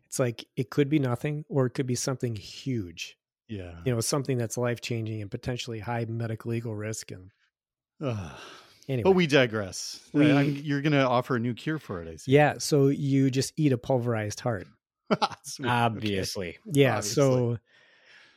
it's 0.08 0.18
like 0.18 0.44
it 0.56 0.72
could 0.72 0.90
be 0.90 0.98
nothing 0.98 1.46
or 1.48 1.68
it 1.68 1.72
could 1.76 1.86
be 1.86 1.94
something 1.94 2.36
huge 2.36 3.18
Yeah. 3.48 3.80
you 3.86 3.94
know 3.94 4.02
something 4.02 4.40
that's 4.40 4.58
life 4.58 4.82
changing 4.82 5.22
and 5.22 5.30
potentially 5.30 5.78
high 5.80 6.06
medical 6.06 6.50
legal 6.50 6.74
risk 6.76 7.12
and 7.12 7.30
Ugh. 8.00 8.40
Anyway 8.92 9.04
But 9.04 9.12
we 9.14 9.28
digress. 9.28 10.00
We- 10.14 10.32
I'm- 10.32 10.60
you're 10.64 10.82
going 10.82 10.94
to 10.94 11.08
offer 11.08 11.36
a 11.36 11.40
new 11.40 11.54
cure 11.54 11.80
for 11.80 12.02
it. 12.02 12.08
I 12.08 12.16
see. 12.18 12.32
yeah 12.32 12.56
so 12.58 12.88
you 12.88 13.30
just 13.32 13.54
eat 13.58 13.72
a 13.72 13.78
pulverized 13.78 14.40
heart 14.40 14.68
Sweet. 15.44 15.66
Okay. 15.66 15.74
obviously. 15.74 16.58
yeah 16.66 16.98
Obviously. 16.98 17.14
so 17.24 17.58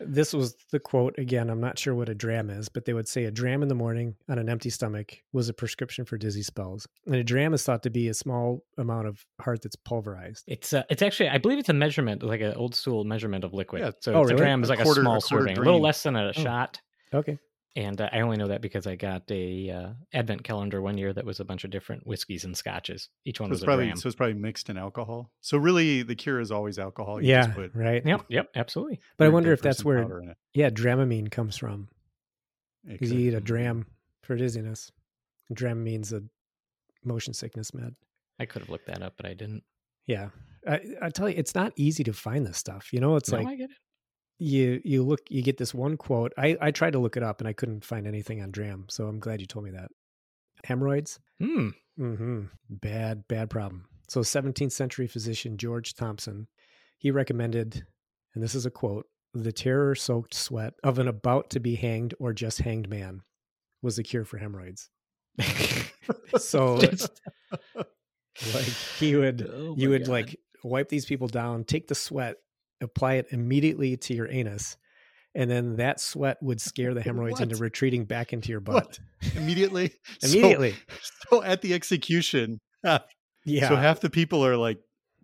this 0.00 0.32
was 0.32 0.57
the 0.72 0.80
quote 0.80 1.16
again 1.18 1.48
i'm 1.48 1.61
not 1.61 1.78
sure 1.78 1.94
what 1.94 2.09
a 2.09 2.14
dram 2.16 2.50
is 2.50 2.68
but 2.68 2.84
they 2.84 2.92
would 2.92 3.07
say 3.07 3.24
a 3.26 3.30
dram 3.30 3.62
in 3.62 3.68
the 3.68 3.76
morning 3.76 4.16
on 4.28 4.38
an 4.40 4.48
empty 4.48 4.68
stomach 4.68 5.16
was 5.32 5.48
a 5.48 5.55
prescription 5.55 6.05
for 6.05 6.18
dizzy 6.18 6.42
spells 6.42 6.84
and 7.07 7.14
a 7.14 7.22
dram 7.22 7.55
is 7.55 7.62
thought 7.62 7.84
to 7.84 7.90
be 7.90 8.09
a 8.09 8.14
small 8.14 8.64
amount 8.76 9.07
of 9.07 9.24
heart 9.40 9.62
that's 9.62 9.76
pulverized 9.76 10.42
It's 10.48 10.72
uh, 10.72 10.82
it's 10.90 11.00
actually 11.00 11.28
I 11.28 11.38
believe 11.38 11.59
it's 11.61 11.68
a 11.68 11.72
measurement 11.74 12.24
like 12.24 12.40
an 12.40 12.55
old 12.55 12.74
school 12.74 13.05
measurement 13.05 13.44
of 13.44 13.55
liquid. 13.55 13.82
Yeah. 13.82 13.92
So 14.00 14.14
Oh, 14.14 14.22
it's 14.22 14.32
a 14.32 14.34
dram 14.34 14.61
gram 14.61 14.62
is 14.64 14.68
A 14.68 14.72
like 14.72 14.82
quarter- 14.82 15.00
a 15.00 15.05
small 15.05 15.18
a 15.18 15.20
quarter 15.20 15.42
serving, 15.46 15.59
a 15.59 15.61
little 15.61 15.80
less 15.80 16.02
than 16.02 16.16
a 16.16 16.28
Oh. 16.30 16.32
shot. 16.32 16.80
okay 17.14 17.38
And 17.76 18.00
uh, 18.00 18.08
I 18.12 18.20
only 18.20 18.36
know 18.36 18.46
that 18.48 18.60
because 18.60 18.86
I 18.86 18.94
got 18.94 19.28
a 19.32 19.70
uh, 19.70 19.88
advent 20.12 20.44
calendar 20.44 20.80
one 20.80 20.96
year 20.96 21.12
that 21.12 21.24
was 21.24 21.40
a 21.40 21.44
bunch 21.44 21.64
of 21.64 21.70
different 21.70 22.06
whiskeys 22.06 22.44
and 22.44 22.56
scotches. 22.56 23.08
Each 23.24 23.40
one 23.40 23.48
So 23.48 23.50
was 23.50 23.58
it's 23.58 23.62
a 23.64 23.66
probably 23.66 23.86
gram. 23.86 23.96
so 23.96 24.06
it's 24.06 24.14
probably 24.14 24.34
mixed 24.34 24.70
in 24.70 24.76
alcohol. 24.78 25.32
So 25.40 25.58
really, 25.58 26.02
the 26.02 26.14
cure 26.14 26.38
is 26.38 26.52
always 26.52 26.78
alcohol. 26.78 27.20
You 27.20 27.30
yeah 27.30 27.46
just 27.46 27.56
put 27.56 27.74
right 27.74 28.04
Yep, 28.06 28.26
yep, 28.28 28.48
absolutely. 28.54 29.00
but 29.16 29.24
i 29.26 29.28
wonder 29.28 29.52
if 29.52 29.60
that's 29.60 29.84
where 29.84 30.02
powder 30.02 30.20
in 30.22 30.28
it. 30.30 30.36
yeah 30.52 30.70
dramamine 30.70 31.30
comes 31.32 31.56
from 31.56 31.88
because 32.86 33.10
you 33.10 33.18
eat 33.18 33.34
a 33.34 33.40
dram 33.40 33.86
for 34.22 34.36
dizziness. 34.36 34.92
Dramamine's 35.52 36.12
a 36.12 36.22
motion 37.04 37.34
sickness 37.34 37.74
med. 37.74 37.94
I 38.38 38.46
could 38.46 38.62
have 38.62 38.68
looked 38.70 38.86
that 38.86 39.02
up, 39.02 39.14
but 39.16 39.26
I 39.26 39.34
didn't. 39.34 39.62
Yeah, 40.06 40.28
I, 40.68 40.80
I 41.02 41.08
tell 41.10 41.28
you, 41.28 41.34
it's 41.36 41.54
not 41.54 41.72
easy 41.76 42.04
to 42.04 42.12
find 42.12 42.46
this 42.46 42.58
stuff. 42.58 42.92
You 42.92 43.00
know, 43.00 43.16
it's 43.16 43.30
No, 43.32 43.38
like 43.38 43.46
I 43.48 43.54
get 43.56 43.70
it. 43.70 43.76
You 44.39 44.80
you 44.85 45.03
look, 45.05 45.20
you 45.30 45.43
get 45.43 45.57
this 45.59 45.72
one 45.74 45.97
quote. 45.97 46.32
I 46.37 46.57
I 46.61 46.70
tried 46.70 46.93
to 46.95 46.99
look 46.99 47.16
it 47.16 47.22
up 47.22 47.41
and 47.41 47.49
I 47.49 47.53
couldn't 47.53 47.85
find 47.85 48.07
anything 48.07 48.43
on 48.43 48.51
dram. 48.51 48.87
So 48.89 49.07
I'm 49.07 49.20
glad 49.20 49.41
you 49.41 49.47
told 49.47 49.64
me 49.64 49.70
that. 49.72 49.91
Hemorrhoids, 50.64 51.18
Hmm. 51.39 51.68
mm-hmm. 51.99 52.43
bad 52.68 53.28
bad 53.28 53.51
problem. 53.51 53.87
So 54.09 54.20
17th 54.20 54.72
century 54.72 55.07
physician 55.07 55.57
George 55.57 55.95
Thomson, 55.95 56.49
he 56.99 57.11
recommended, 57.11 57.85
and 58.35 58.43
this 58.43 58.55
is 58.55 58.66
a 58.66 58.70
quote: 58.70 59.07
"The 59.35 59.53
terror-soaked 59.53 60.35
sweat 60.35 60.74
of 60.82 60.99
an 60.99 61.09
about 61.09 61.51
to 61.51 61.61
be 61.61 61.74
hanged 61.76 62.14
or 62.18 62.32
just 62.32 62.61
hanged 62.61 62.89
man 62.89 63.22
was 63.82 63.97
the 63.97 64.03
cure 64.03 64.24
for 64.24 64.39
hemorrhoids." 64.39 64.91
So 66.39 66.78
Just- 66.80 67.20
like 68.55 68.64
he 68.99 69.14
would 69.16 69.49
Oh 69.49 69.74
you 69.78 69.91
would 69.91 70.05
God. 70.07 70.11
like 70.11 70.41
wipe 70.64 70.89
these 70.89 71.07
people 71.07 71.28
down 71.28 71.64
take 71.64 71.87
the 71.89 71.95
sweat 71.95 72.37
apply 72.85 73.14
it 73.14 73.26
immediately 73.30 73.97
to 73.97 74.14
your 74.14 74.30
anus 74.30 74.76
and 75.35 75.51
then 75.51 75.76
that 75.76 75.99
sweat 76.01 76.37
would 76.43 76.61
scare 76.70 76.95
the 76.95 77.03
hemorrhoids 77.03 77.41
into 77.41 77.57
retreating 77.57 78.05
back 78.05 78.32
into 78.32 78.51
your 78.51 78.61
butt 78.61 78.74
What? 78.85 79.35
immediately. 79.37 79.93
So- 80.20 80.28
immediately 80.39 80.74
So, 81.30 81.43
at 81.43 81.61
the 81.62 81.74
execution, 81.74 82.61
yeah 83.45 83.68
so 83.68 83.76
half 83.76 84.01
the 84.01 84.11
people 84.11 84.45
are 84.47 84.57
like 84.57 84.78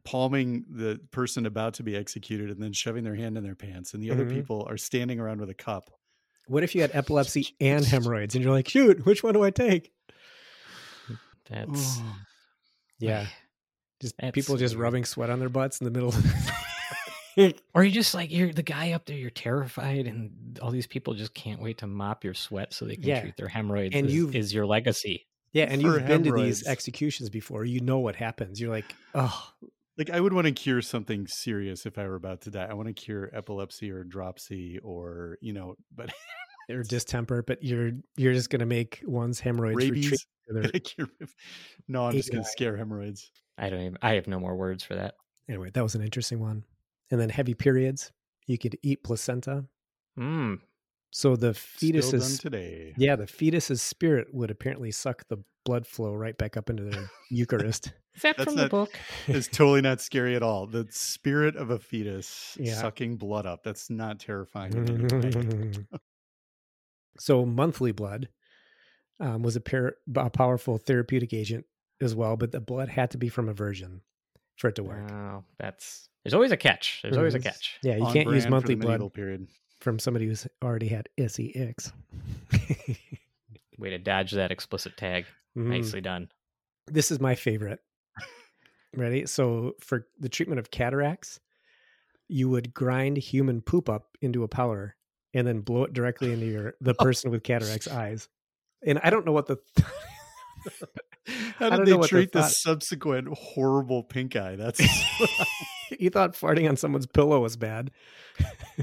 palming 0.04 0.64
the 0.70 0.98
person 1.12 1.44
about 1.46 1.74
to 1.74 1.82
be 1.82 1.94
executed 1.94 2.50
and 2.50 2.60
then 2.62 2.72
shoving 2.72 3.04
their 3.04 3.14
hand 3.14 3.36
in 3.36 3.44
their 3.44 3.54
pants, 3.54 3.92
and 3.94 4.02
the 4.02 4.10
other 4.10 4.24
Mhm. 4.24 4.32
people 4.32 4.66
are 4.68 4.78
standing 4.78 5.20
around 5.20 5.40
with 5.40 5.50
a 5.50 5.54
cup. 5.54 5.90
what 6.46 6.64
if 6.64 6.74
you 6.74 6.80
had 6.80 6.90
epilepsy 6.94 7.54
and 7.60 7.84
hemorrhoids 7.84 8.34
and 8.34 8.42
you're 8.42 8.52
like 8.52 8.66
shoot 8.68 9.04
which 9.06 9.22
one 9.22 9.34
do 9.34 9.44
i 9.44 9.50
take 9.50 9.92
That's 11.48 12.00
yeah 12.98 13.26
just 14.02 14.14
That's 14.18 14.34
people 14.34 14.56
just 14.56 14.74
weird. 14.74 14.82
rubbing 14.82 15.04
sweat 15.04 15.30
on 15.30 15.38
their 15.38 15.48
butts 15.50 15.80
in 15.80 15.84
the 15.84 15.90
middle 15.90 16.14
or 17.74 17.84
you 17.84 17.90
just 17.90 18.14
like 18.14 18.30
you're 18.30 18.52
the 18.52 18.62
guy 18.62 18.92
up 18.92 19.06
there. 19.06 19.16
You're 19.16 19.30
terrified, 19.30 20.06
and 20.06 20.58
all 20.62 20.70
these 20.70 20.86
people 20.86 21.14
just 21.14 21.34
can't 21.34 21.60
wait 21.62 21.78
to 21.78 21.86
mop 21.86 22.24
your 22.24 22.34
sweat 22.34 22.72
so 22.74 22.84
they 22.84 22.96
can 22.96 23.04
Yeah. 23.04 23.20
treat 23.22 23.36
their 23.36 23.48
hemorrhoids. 23.48 23.94
And 23.94 24.10
you've- 24.10 24.36
is 24.38 24.52
your 24.54 24.66
legacy. 24.66 25.26
yeah 25.52 25.64
and 25.64 25.82
you've 25.82 26.06
been 26.06 26.22
to 26.22 26.32
these 26.32 26.64
executions 26.66 27.28
before 27.28 27.64
you 27.64 27.80
know 27.80 27.98
what 27.98 28.14
happens 28.14 28.60
you're 28.60 28.70
like 28.70 28.94
oh 29.16 29.50
Like 29.98 30.08
I 30.08 30.20
would 30.20 30.32
want 30.32 30.46
to 30.46 30.52
cure 30.52 30.80
something 30.80 31.26
serious 31.26 31.86
if 31.86 31.98
I 31.98 32.06
were 32.06 32.14
about 32.14 32.42
to 32.42 32.50
die. 32.50 32.66
I 32.70 32.74
want 32.74 32.86
to 32.86 32.94
cure 32.94 33.28
epilepsy 33.34 33.90
or 33.90 34.04
dropsy 34.04 34.78
or 34.84 35.38
you 35.40 35.52
know, 35.52 35.74
but 35.94 36.10
or 36.70 36.82
distemper 36.84 37.42
but 37.42 37.62
you're 37.64 37.90
you're 38.16 38.32
just 38.32 38.48
gonna 38.50 38.64
make 38.64 39.02
one's 39.04 39.40
hemorrhoids 39.40 39.74
retreat 39.76 40.04
rabies. 40.04 40.26
to 40.46 40.52
their- 40.54 40.62
Gotta 40.62 40.80
cure- 40.80 41.08
no, 41.88 42.06
I'm 42.06 42.12
just 42.12 42.30
gonna 42.30 42.44
scare 42.44 42.76
hemorrhoids. 42.76 43.30
I 43.58 43.68
don't 43.70 43.80
even. 43.80 43.98
I 44.00 44.12
have 44.14 44.28
no 44.28 44.38
more 44.40 44.54
words 44.56 44.84
for 44.84 44.94
that. 44.94 45.14
anyway, 45.48 45.70
that 45.74 45.82
was 45.82 45.94
an 45.96 46.02
interesting 46.02 46.38
one. 46.40 46.62
And 47.10 47.20
then 47.20 47.28
heavy 47.28 47.54
periods, 47.54 48.12
you 48.46 48.56
could 48.58 48.76
eat 48.82 49.02
placenta. 49.02 49.64
Mm. 50.18 50.60
So 51.10 51.34
the 51.34 51.54
Still 51.54 51.90
done 51.92 52.02
fetus's 52.02 52.38
today. 52.38 52.94
yeah, 52.96 53.16
the 53.16 53.26
fetus's 53.26 53.82
spirit 53.82 54.28
would 54.32 54.50
apparently 54.50 54.90
suck 54.92 55.26
the 55.28 55.38
blood 55.64 55.86
flow 55.86 56.14
right 56.14 56.38
back 56.38 56.56
up 56.56 56.70
into 56.70 56.84
the 56.84 57.08
Eucharist. 57.30 57.92
Is 58.14 58.22
that 58.22 58.36
That's 58.36 58.44
from 58.44 58.56
the 58.56 58.68
book? 58.68 58.90
It's 59.26 59.48
totally 59.48 59.80
not 59.80 60.00
scary 60.00 60.36
at 60.36 60.42
all. 60.42 60.66
The 60.66 60.86
spirit 60.90 61.56
of 61.56 61.70
a 61.70 61.78
fetus 61.78 62.56
Yeah. 62.60 62.74
sucking 62.74 63.16
blood 63.16 63.44
up. 63.46 63.62
That's 63.64 63.90
not 63.90 64.20
terrifying. 64.20 64.72
in 64.72 65.12
any 65.12 65.36
way. 65.36 65.72
so 67.18 67.44
monthly 67.44 67.92
blood 67.92 68.28
um, 69.20 69.42
was 69.42 69.56
a, 69.56 69.60
par- 69.60 69.94
a 70.16 70.30
powerful 70.30 70.78
therapeutic 70.78 71.32
agent 71.32 71.66
as 72.00 72.14
well, 72.14 72.36
but 72.36 72.52
the 72.52 72.60
blood 72.60 72.88
had 72.88 73.10
to 73.10 73.18
be 73.18 73.28
from 73.28 73.48
a 73.48 73.52
virgin 73.52 74.00
for 74.56 74.68
it 74.68 74.76
to 74.76 74.82
work. 74.84 75.10
Oh, 75.10 75.44
that's. 75.58 76.08
There's 76.24 76.34
always 76.34 76.52
a 76.52 76.56
catch. 76.56 77.00
There's 77.02 77.16
always 77.16 77.34
a 77.34 77.38
Mhm. 77.38 77.42
catch. 77.44 77.78
Yeah, 77.82 77.96
you 77.96 78.04
On 78.04 78.12
can't 78.12 78.28
use 78.30 78.46
monthly 78.48 78.74
blood 78.74 79.12
period. 79.14 79.48
from 79.80 79.98
somebody 79.98 80.26
who's 80.26 80.46
already 80.62 80.88
had 80.88 81.08
SEX. 81.18 81.92
Way 83.78 83.90
to 83.90 83.98
dodge 83.98 84.32
that 84.32 84.50
explicit 84.52 84.96
tag. 84.98 85.24
Mm. 85.56 85.66
Nicely 85.68 86.00
done. 86.02 86.30
This 86.86 87.10
is 87.10 87.18
my 87.20 87.34
favorite. 87.34 87.80
Ready? 88.94 89.24
So 89.26 89.76
for 89.80 90.06
the 90.18 90.28
treatment 90.28 90.58
of 90.58 90.70
cataracts, 90.70 91.40
you 92.28 92.48
would 92.50 92.74
grind 92.74 93.16
human 93.16 93.62
poop 93.62 93.88
up 93.88 94.16
into 94.20 94.42
a 94.42 94.48
powder 94.48 94.96
and 95.32 95.46
then 95.46 95.60
blow 95.60 95.84
it 95.84 95.92
directly 95.94 96.32
into 96.32 96.46
your 96.46 96.74
the 96.80 96.94
person 96.98 97.30
with 97.30 97.42
cataracts 97.42 97.88
eyes. 97.88 98.28
And 98.86 98.98
I 99.02 99.08
don't 99.10 99.24
know 99.24 99.32
what 99.32 99.46
the 99.46 99.56
How 101.58 101.66
I 101.66 101.70
did 101.70 101.76
don't 101.76 101.84
they 101.86 101.96
know 101.96 102.02
treat 102.06 102.32
the 102.32 102.42
subsequent 102.42 103.28
horrible 103.36 104.02
pink 104.02 104.36
eye? 104.36 104.56
That's 104.58 104.80
you 105.98 106.10
thought 106.10 106.34
farting 106.34 106.68
on 106.68 106.76
someone's 106.76 107.06
pillow 107.06 107.40
was 107.40 107.56
bad. 107.56 107.90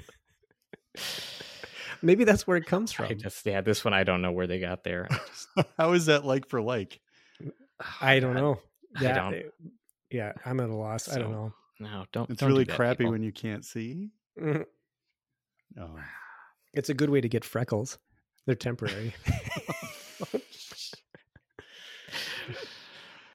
Maybe 2.02 2.24
that's 2.26 2.45
where 2.45 2.58
it 2.58 2.66
comes 2.68 2.91
from. 2.91 3.06
I 3.06 3.10
from. 3.10 3.20
just 3.20 3.45
yeah, 3.45 3.62
this 3.62 3.84
one 3.84 3.93
I 3.93 4.04
don't 4.04 4.22
know 4.22 4.32
where 4.32 4.45
they 4.45 4.60
got 4.60 4.84
there. 4.84 5.08
Just- 5.10 5.48
how 5.78 5.93
is 5.93 6.06
that 6.08 6.26
like 6.26 6.48
for 6.48 6.62
like? 6.62 7.00
I 8.02 8.20
don't 8.20 8.34
God. 8.36 8.39
know. 8.41 8.60
I 8.98 9.04
Yeah, 9.04 9.14
don't- 9.16 9.34
it- 9.34 9.54
yeah, 10.12 10.32
I'm 10.45 10.60
at 10.60 10.70
a 10.70 10.76
loss. 10.76 11.10
I 11.12 11.18
don't 11.20 11.32
know. 11.32 11.54
No, 11.80 12.06
don't. 12.14 12.30
It's 12.30 12.39
don't 12.39 12.50
do 12.50 12.54
really 12.54 12.64
that, 12.66 12.76
crappy 12.76 12.98
people. 13.00 13.12
when 13.14 13.24
you 13.24 13.32
can't 13.32 13.66
see. 13.66 14.10
Mhm. 14.39 14.64
Oh. 15.80 15.89
It's 16.74 16.89
a 16.89 16.93
good 16.93 17.10
way 17.10 17.20
to 17.22 17.28
get 17.30 17.43
freckles. 17.43 17.98
They're 18.45 18.56
temporary. 18.56 19.14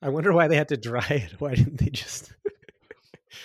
I 0.02 0.08
wonder 0.08 0.32
why 0.32 0.48
they 0.48 0.56
had 0.56 0.68
to 0.68 0.76
dry 0.76 1.06
it. 1.08 1.34
Why 1.40 1.54
didn't 1.54 1.78
they 1.78 1.90
just? 1.90 2.32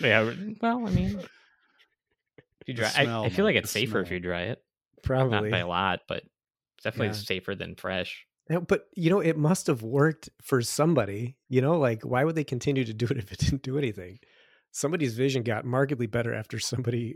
Yeah. 0.01 0.32
Well, 0.62 0.88
I 0.88 0.89
mean, 0.91 1.20
if 2.62 2.68
you 2.68 2.74
dry, 2.74 2.91
I, 2.95 3.03
smell, 3.03 3.24
I 3.26 3.30
feel 3.30 3.45
like 3.45 3.55
it's 3.55 3.72
the 3.72 3.80
safer 3.80 3.99
if 4.01 4.12
you 4.12 4.20
dry 4.20 4.43
it. 4.43 4.62
Probably. 5.03 5.49
Not 5.49 5.51
by 5.51 5.60
a 5.60 5.68
lot, 5.68 5.99
but 6.08 6.24
definitely 6.84 7.08
Yeah. 7.08 7.14
safer 7.14 7.55
than 7.55 7.76
fresh. 7.76 8.26
No, 8.49 8.62
but 8.62 8.86
you 8.95 9.10
know, 9.10 9.20
it 9.20 9.38
must 9.38 9.68
have 9.68 9.84
worked 9.84 10.30
for 10.41 10.62
somebody. 10.62 11.38
You 11.49 11.62
know, 11.62 11.78
like 11.78 12.03
why 12.03 12.24
would 12.24 12.36
they 12.36 12.43
continue 12.43 12.86
to 12.86 12.93
do 12.93 13.05
it 13.05 13.18
if 13.18 13.32
it 13.32 13.39
didn't 13.39 13.62
do 13.64 13.78
anything? 13.78 14.20
Somebody's 14.72 15.16
vision 15.16 15.43
got 15.43 15.66
markedly 15.66 16.08
better 16.08 16.34
after 16.34 16.60
somebody. 16.60 17.16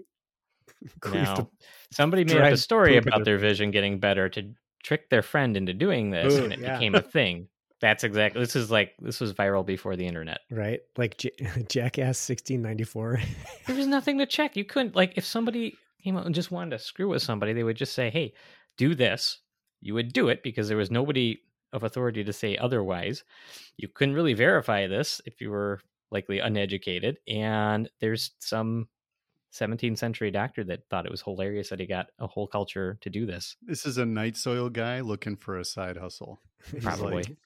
queefed 1.02 1.38
No. 1.38 1.52
Somebody 1.92 2.24
made 2.26 2.38
up 2.38 2.54
a 2.54 2.58
story 2.58 2.98
about 2.98 3.24
their- 3.26 3.38
their 3.38 3.38
vision 3.38 3.72
getting 3.72 4.00
better 4.00 4.30
to 4.30 4.54
trick 4.84 5.10
their 5.10 5.22
friend 5.22 5.56
into 5.58 5.74
doing 5.74 6.10
this, 6.12 6.34
Ooh, 6.34 6.44
and 6.46 6.54
it 6.54 6.60
yeah. 6.60 6.74
became 6.78 6.96
a 6.96 7.02
thing. 7.02 7.48
That's 7.82 8.04
exactly. 8.04 8.42
This 8.42 8.56
is 8.56 8.70
like 8.70 8.94
this 9.00 9.20
was 9.20 9.34
viral 9.34 9.66
before 9.66 9.96
the 9.96 10.06
internet. 10.06 10.42
right? 10.52 10.80
Like 10.98 11.18
J- 11.18 11.32
Jackass 11.68 12.30
1694. 12.30 13.20
There 13.68 13.76
was 13.76 13.88
nothing 13.88 14.18
to 14.20 14.26
check. 14.26 14.56
You 14.56 14.66
couldn't 14.66 14.96
like 14.96 15.14
if 15.16 15.26
somebody 15.26 15.76
came 16.04 16.18
out 16.18 16.26
and 16.26 16.36
just 16.36 16.52
wanted 16.52 16.72
to 16.78 16.80
screw 16.84 17.10
with 17.10 17.22
somebody, 17.22 17.54
they 17.54 17.64
would 17.64 17.78
just 17.78 17.94
say, 17.94 18.10
"Hey, 18.10 18.34
do 18.78 18.96
this." 18.96 19.40
You 19.82 19.96
would 19.96 20.14
do 20.14 20.28
it 20.30 20.44
because 20.44 20.68
there 20.68 20.78
was 20.78 20.92
nobody 20.92 21.40
of 21.74 21.84
authority 21.84 22.24
to 22.24 22.34
say 22.34 22.56
otherwise. 22.58 23.24
You 23.78 23.88
couldn't 23.88 24.14
really 24.14 24.34
verify 24.34 24.86
this 24.88 25.22
if 25.26 25.42
you 25.42 25.50
were 25.50 25.80
likely 26.12 26.38
uneducated, 26.40 27.18
and 27.28 27.90
there's 28.00 28.32
some 28.40 28.90
17th 29.54 29.98
century 29.98 30.30
doctor 30.32 30.64
that 30.66 30.82
thought 30.90 31.06
it 31.06 31.12
was 31.12 31.22
hilarious 31.22 31.70
that 31.70 31.80
he 31.80 31.86
got 31.86 32.08
a 32.20 32.28
whole 32.28 32.48
culture 32.48 32.98
to 33.02 33.10
do 33.10 33.26
this. 33.26 33.56
This 33.62 33.86
is 33.86 33.98
a 33.98 34.06
night 34.06 34.38
soil 34.38 34.70
guy 34.70 35.00
looking 35.02 35.36
for 35.36 35.58
a 35.58 35.66
side 35.66 35.98
hustle. 35.98 36.42
Probably. 36.82 37.16
like, 37.16 37.38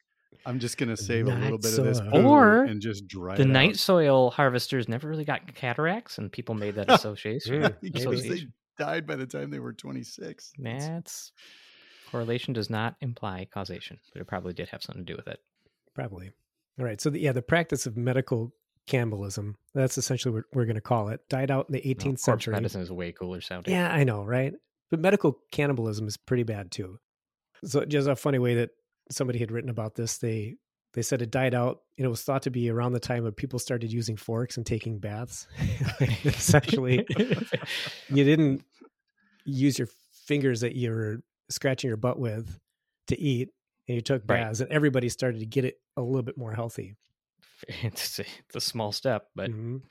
I'm 0.45 0.59
just 0.59 0.77
gonna 0.77 0.95
save 0.97 1.25
a 1.25 1.29
little 1.29 1.51
Night 1.51 1.61
bit 1.61 1.79
of 1.79 1.85
this 1.85 2.01
Or 2.13 2.63
and 2.63 2.79
just 2.81 3.07
dry 3.07 3.35
the 3.35 3.43
it 3.43 3.47
night 3.47 3.69
out. 3.71 3.75
soil 3.77 4.29
harvesters 4.31 4.87
never 4.87 5.07
really 5.07 5.25
got 5.25 5.53
cataracts, 5.55 6.17
and 6.17 6.31
people 6.31 6.53
made 6.55 6.75
that 6.75 6.89
association. 6.91 7.63
Mm, 7.63 7.75
because 7.81 8.23
they 8.27 8.41
died 8.77 9.07
by 9.07 9.15
the 9.15 9.25
time 9.25 9.49
they 9.49 9.59
were 9.59 9.73
26. 9.73 10.51
That's 10.59 11.31
correlation 12.11 12.53
does 12.53 12.69
not 12.69 12.95
imply 13.01 13.47
causation, 13.51 13.99
but 14.13 14.21
it 14.21 14.25
probably 14.27 14.53
did 14.53 14.69
have 14.69 14.83
something 14.83 15.05
to 15.05 15.13
do 15.13 15.17
with 15.17 15.27
it. 15.27 15.39
Probably. 15.93 16.31
All 16.79 16.85
right. 16.85 16.99
So 17.01 17.09
the, 17.09 17.19
yeah, 17.19 17.31
the 17.31 17.41
practice 17.41 17.85
of 17.85 17.97
medical 17.97 18.53
cannibalism, 18.87 19.55
that's 19.73 19.97
essentially 19.97 20.33
what 20.33 20.43
we're 20.53 20.65
going 20.65 20.75
to 20.75 20.81
call 20.81 21.09
it, 21.09 21.21
died 21.29 21.49
out 21.49 21.67
in 21.69 21.73
the 21.73 21.81
18th 21.81 22.05
No, 22.05 22.15
century. 22.17 22.53
medicine 22.53 22.81
is 22.81 22.91
way 22.91 23.11
cooler 23.11 23.41
sounding. 23.41 23.73
Yeah, 23.73 23.91
I 23.91 24.03
know, 24.03 24.23
right? 24.23 24.53
But 24.91 24.99
medical 24.99 25.39
cannibalism 25.51 26.07
is 26.07 26.17
pretty 26.17 26.43
bad 26.43 26.71
too. 26.71 26.99
So 27.63 27.83
just 27.85 28.07
a 28.07 28.15
funny 28.15 28.37
way 28.39 28.55
that 28.55 28.69
somebody 29.11 29.39
had 29.39 29.51
written 29.51 29.69
about 29.69 29.95
this, 29.95 30.17
they 30.17 30.55
they 30.93 31.01
said 31.01 31.21
it 31.21 31.29
died 31.31 31.53
out 31.53 31.79
and 31.97 32.05
it 32.05 32.09
was 32.09 32.21
thought 32.21 32.43
to 32.43 32.49
be 32.49 32.69
around 32.69 32.93
the 32.93 32.99
time 33.01 33.23
when 33.23 33.33
people 33.33 33.59
started 33.59 33.91
using 33.91 34.15
forks 34.15 34.55
and 34.55 34.65
taking 34.65 34.97
baths. 34.99 35.45
Essentially, 36.23 37.05
you 38.09 38.23
didn't 38.23 38.63
use 39.43 39.77
your 39.77 39.89
fingers 40.25 40.61
that 40.61 40.75
you 40.75 40.91
were 40.91 41.21
scratching 41.49 41.89
your 41.89 41.97
butt 41.97 42.17
with 42.19 42.57
to 43.07 43.19
eat 43.19 43.49
and 43.87 43.95
you 43.95 44.01
took 44.01 44.21
Right. 44.27 44.41
baths 44.41 44.61
and 44.61 44.71
everybody 44.71 45.09
started 45.09 45.39
to 45.39 45.45
get 45.45 45.65
it 45.65 45.75
a 45.97 46.01
little 46.01 46.23
bit 46.23 46.37
more 46.37 46.53
healthy. 46.53 46.95
it's, 47.67 48.19
a, 48.19 48.25
it's 48.47 48.55
a 48.55 48.61
small 48.61 48.91
step, 48.91 49.27
but 49.35 49.51
Mhm. 49.51 49.81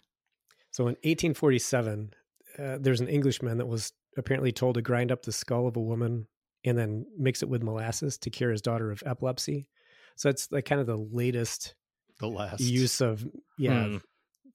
So 0.70 0.84
in 0.84 0.96
1847, 1.04 2.14
uh, 2.58 2.78
there's 2.80 3.00
an 3.00 3.08
Englishman 3.08 3.58
that 3.58 3.66
was 3.66 3.92
apparently 4.16 4.50
told 4.52 4.74
to 4.74 4.82
grind 4.82 5.12
up 5.12 5.22
the 5.22 5.32
skull 5.32 5.66
of 5.68 5.76
a 5.76 5.80
woman 5.80 6.26
and 6.64 6.76
then 6.78 7.06
mix 7.18 7.42
it 7.42 7.48
with 7.48 7.62
molasses 7.62 8.18
to 8.18 8.30
cure 8.30 8.50
his 8.50 8.62
daughter 8.62 8.90
of 8.90 9.02
epilepsy. 9.06 9.68
So 10.16 10.28
it's 10.30 10.50
like 10.52 10.64
kind 10.64 10.80
of 10.80 10.86
the 10.86 10.96
latest 10.96 11.74
The 12.20 12.28
last 12.28 12.60
use 12.60 13.00
of 13.00 13.26
yeah 13.58 13.84
Hmm. 13.86 13.92
the 13.94 14.00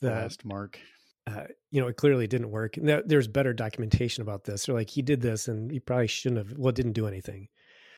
the 0.01 0.09
last 0.11 0.45
mark. 0.45 0.79
uh, 1.27 1.43
you 1.71 1.81
know 1.81 1.87
it 1.87 1.97
clearly 1.97 2.25
didn't 2.27 2.51
work. 2.51 2.75
There, 2.81 3.03
there's 3.05 3.27
better 3.27 3.53
documentation 3.53 4.21
about 4.21 4.45
this. 4.45 4.67
Or 4.69 4.73
like 4.73 4.89
he 4.89 5.01
did 5.01 5.21
this 5.21 5.47
and 5.47 5.69
he 5.71 5.79
probably 5.79 6.07
shouldn't 6.07 6.37
have. 6.47 6.57
Well, 6.57 6.69
it 6.69 6.75
didn't 6.75 6.93
do 6.93 7.07
anything. 7.07 7.47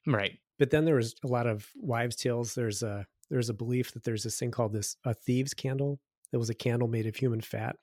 right. 0.07 0.34
But 0.59 0.70
then 0.70 0.86
there 0.86 0.95
was 0.95 1.16
a 1.24 1.28
lot 1.28 1.47
of 1.47 1.68
wives' 1.76 2.16
tales. 2.16 2.53
There's 2.55 2.84
a 2.84 3.05
there's 3.30 3.49
a 3.49 3.53
belief 3.53 3.93
that 3.93 4.03
there's 4.03 4.24
this 4.24 4.38
thing 4.38 4.51
called 4.51 4.74
this 4.74 4.95
a 5.05 5.14
thieves' 5.14 5.53
candle. 5.53 5.99
That 6.32 6.39
was 6.39 6.49
a 6.49 6.53
candle 6.55 6.88
made 6.88 7.07
of 7.07 7.16
human 7.16 7.41
fat, 7.41 7.76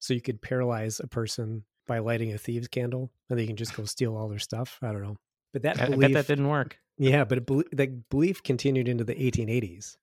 so 0.00 0.14
you 0.14 0.20
could 0.20 0.40
paralyze 0.42 1.00
a 1.00 1.06
person 1.06 1.64
by 1.86 1.98
lighting 1.98 2.32
a 2.32 2.38
thieves' 2.38 2.68
candle, 2.68 3.10
and 3.28 3.38
they 3.38 3.46
can 3.46 3.56
just 3.56 3.74
go 3.74 3.84
steal 3.84 4.16
all 4.16 4.28
their 4.28 4.38
stuff. 4.38 4.78
I 4.82 4.92
don't 4.92 5.02
know, 5.02 5.16
but 5.52 5.62
that 5.62 5.80
I, 5.80 5.84
I 5.84 5.88
belief, 5.90 6.00
bet 6.00 6.26
that 6.26 6.26
didn't 6.32 6.48
work. 6.48 6.78
yeah, 6.98 7.24
but 7.24 7.38
it, 7.38 7.76
that 7.76 8.08
belief 8.10 8.42
continued 8.42 8.88
into 8.88 9.04
the 9.04 9.14
1880s. 9.14 9.96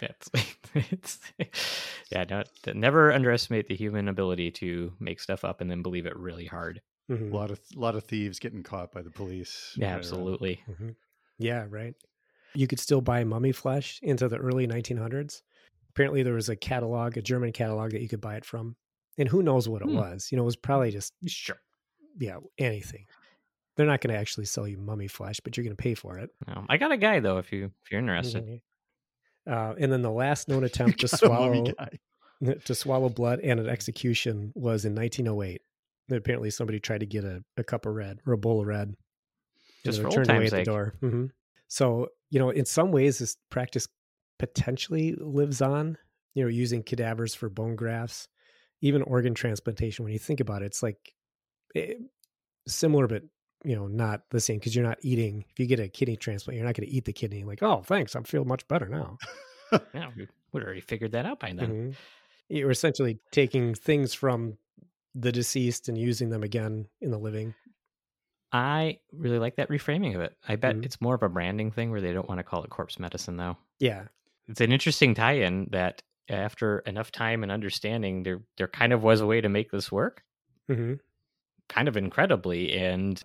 That's 0.00 0.30
it's 0.74 1.18
yeah. 2.10 2.24
Don't, 2.24 2.48
never 2.74 3.12
underestimate 3.12 3.66
the 3.68 3.74
human 3.74 4.06
ability 4.08 4.50
to 4.52 4.92
make 5.00 5.18
stuff 5.20 5.44
up 5.44 5.60
and 5.60 5.70
then 5.70 5.82
believe 5.82 6.06
it 6.06 6.16
really 6.16 6.46
hard. 6.46 6.80
Mhm. 7.10 7.32
A 7.32 7.36
lot 7.36 7.50
of 7.50 7.58
lot 7.74 7.96
of 7.96 8.04
thieves 8.04 8.38
getting 8.38 8.62
caught 8.62 8.92
by 8.92 9.02
the 9.02 9.10
police. 9.10 9.72
Yeah, 9.76 9.86
right 9.86 9.90
around. 9.92 9.98
absolutely. 9.98 10.60
Mhm. 10.70 10.94
Yeah, 11.38 11.66
right. 11.68 11.94
You 12.54 12.66
could 12.68 12.78
still 12.78 13.00
buy 13.00 13.24
mummy 13.24 13.50
flesh 13.50 13.98
into 14.02 14.28
the 14.28 14.36
early 14.36 14.66
1900s. 14.68 15.42
Apparently, 15.90 16.22
there 16.22 16.34
was 16.34 16.48
a 16.48 16.54
catalog, 16.56 17.16
a 17.16 17.22
German 17.22 17.50
catalog 17.52 17.90
that 17.92 18.02
you 18.02 18.08
could 18.08 18.20
buy 18.20 18.36
it 18.36 18.44
from, 18.44 18.76
and 19.18 19.28
who 19.28 19.42
knows 19.42 19.68
what 19.68 19.82
it 19.82 19.88
Hmm. 19.88 19.96
was. 19.96 20.28
You 20.30 20.36
know, 20.36 20.42
it 20.42 20.46
was 20.46 20.56
probably 20.56 20.90
just 20.92 21.12
Sure. 21.26 21.58
yeah, 22.20 22.36
anything. 22.58 23.06
They're 23.76 23.86
not 23.86 24.00
going 24.00 24.12
to 24.14 24.20
actually 24.20 24.46
sell 24.46 24.68
you 24.68 24.76
mummy 24.78 25.08
flesh, 25.08 25.40
but 25.40 25.56
you're 25.56 25.64
going 25.64 25.76
to 25.76 25.82
pay 25.82 25.94
for 25.94 26.18
it. 26.18 26.30
Um, 26.46 26.66
I 26.68 26.76
got 26.76 26.92
a 26.92 26.96
guy 26.96 27.20
though. 27.20 27.38
If 27.38 27.52
you 27.52 27.72
if 27.84 27.90
you're 27.90 28.00
interested, 28.00 28.44
Mhm. 28.44 28.60
Uh, 29.44 29.74
and 29.78 29.90
then 29.92 30.02
the 30.02 30.10
last 30.10 30.48
known 30.48 30.62
attempt 30.70 31.00
to 31.00 31.08
Got 31.08 31.22
a 31.22 31.28
mummy 31.28 31.74
swallow 32.40 32.54
to 32.64 32.74
swallow 32.74 33.08
blood 33.08 33.40
and 33.40 33.58
an 33.60 33.68
execution 33.68 34.52
was 34.54 34.84
in 34.84 34.94
1908. 34.94 35.60
And 36.08 36.18
apparently, 36.18 36.50
somebody 36.50 36.80
tried 36.80 37.00
to 37.00 37.06
get 37.06 37.24
a, 37.24 37.42
a 37.56 37.64
cup 37.64 37.86
of 37.86 37.94
red 37.94 38.18
or 38.26 38.34
a 38.34 38.38
bowl 38.38 38.60
of 38.60 38.66
red. 38.66 38.94
Just 39.84 40.00
for 40.00 40.06
old 40.08 40.14
turned 40.14 40.30
away 40.30 40.38
time's 40.48 40.52
at 40.52 40.56
the 40.56 40.60
sake. 40.60 40.66
door. 40.66 40.94
hmm 41.00 41.26
So 41.68 42.08
you 42.30 42.38
know, 42.38 42.50
in 42.50 42.64
some 42.64 42.92
ways, 42.92 43.18
this 43.18 43.36
practice 43.50 43.88
potentially 44.38 45.14
lives 45.18 45.60
on. 45.62 45.96
You 46.34 46.44
know, 46.44 46.48
using 46.48 46.82
cadavers 46.82 47.34
for 47.34 47.48
bone 47.50 47.76
grafts, 47.76 48.26
even 48.80 49.02
organ 49.02 49.34
transplantation. 49.34 50.04
When 50.04 50.12
you 50.14 50.18
think 50.18 50.40
about 50.40 50.62
it, 50.62 50.66
it's 50.66 50.82
like 50.82 51.14
eh, 51.76 51.94
similar, 52.66 53.06
but 53.06 53.22
you 53.64 53.76
know, 53.76 53.86
not 53.86 54.22
the 54.30 54.40
same 54.40 54.58
because 54.58 54.74
you're 54.74 54.84
not 54.84 54.98
eating. 55.02 55.44
If 55.50 55.58
you 55.60 55.66
get 55.66 55.80
a 55.80 55.88
kidney 55.88 56.16
transplant, 56.16 56.56
you're 56.56 56.66
not 56.66 56.74
going 56.74 56.88
to 56.88 56.94
eat 56.94 57.04
the 57.04 57.12
kidney. 57.12 57.44
Like, 57.44 57.62
oh, 57.62 57.82
thanks, 57.82 58.16
I 58.16 58.22
feel 58.22 58.44
much 58.44 58.66
better 58.68 58.86
now. 58.86 59.18
yeah, 59.94 60.10
we 60.16 60.26
would 60.52 60.62
already 60.64 60.80
figured 60.80 61.12
that 61.12 61.26
out 61.26 61.40
by 61.40 61.52
then. 61.52 61.70
Mhm. 61.92 61.96
You're 62.48 62.70
essentially 62.70 63.18
taking 63.30 63.74
things 63.74 64.12
from 64.14 64.58
the 65.14 65.32
deceased 65.32 65.88
and 65.88 65.96
using 65.96 66.30
them 66.30 66.42
again 66.42 66.88
in 67.00 67.10
the 67.10 67.18
living. 67.18 67.54
I 68.52 68.98
really 69.12 69.38
like 69.38 69.56
that 69.56 69.68
reframing 69.70 70.14
of 70.14 70.20
it. 70.20 70.36
I 70.46 70.56
bet 70.56 70.76
Mhm. 70.76 70.84
it's 70.84 71.00
more 71.00 71.14
of 71.14 71.22
a 71.22 71.28
branding 71.28 71.70
thing 71.70 71.90
where 71.90 72.00
they 72.02 72.12
don't 72.12 72.28
want 72.28 72.38
to 72.38 72.42
call 72.44 72.62
it 72.64 72.70
corpse 72.70 72.98
medicine 72.98 73.36
though. 73.36 73.56
Yeah. 73.78 74.08
It's 74.48 74.60
an 74.60 74.72
interesting 74.72 75.14
tie-in 75.14 75.68
that 75.70 76.02
after 76.28 76.80
enough 76.80 77.10
time 77.12 77.42
and 77.42 77.50
understanding, 77.52 78.22
there 78.24 78.42
there 78.56 78.68
kind 78.68 78.92
of 78.92 79.02
was 79.02 79.20
a 79.20 79.26
way 79.26 79.40
to 79.40 79.48
make 79.48 79.70
this 79.70 79.90
work, 79.90 80.22
hmm 80.68 80.94
kind 81.68 81.88
of 81.88 81.96
incredibly. 81.96 82.72
And 82.74 83.22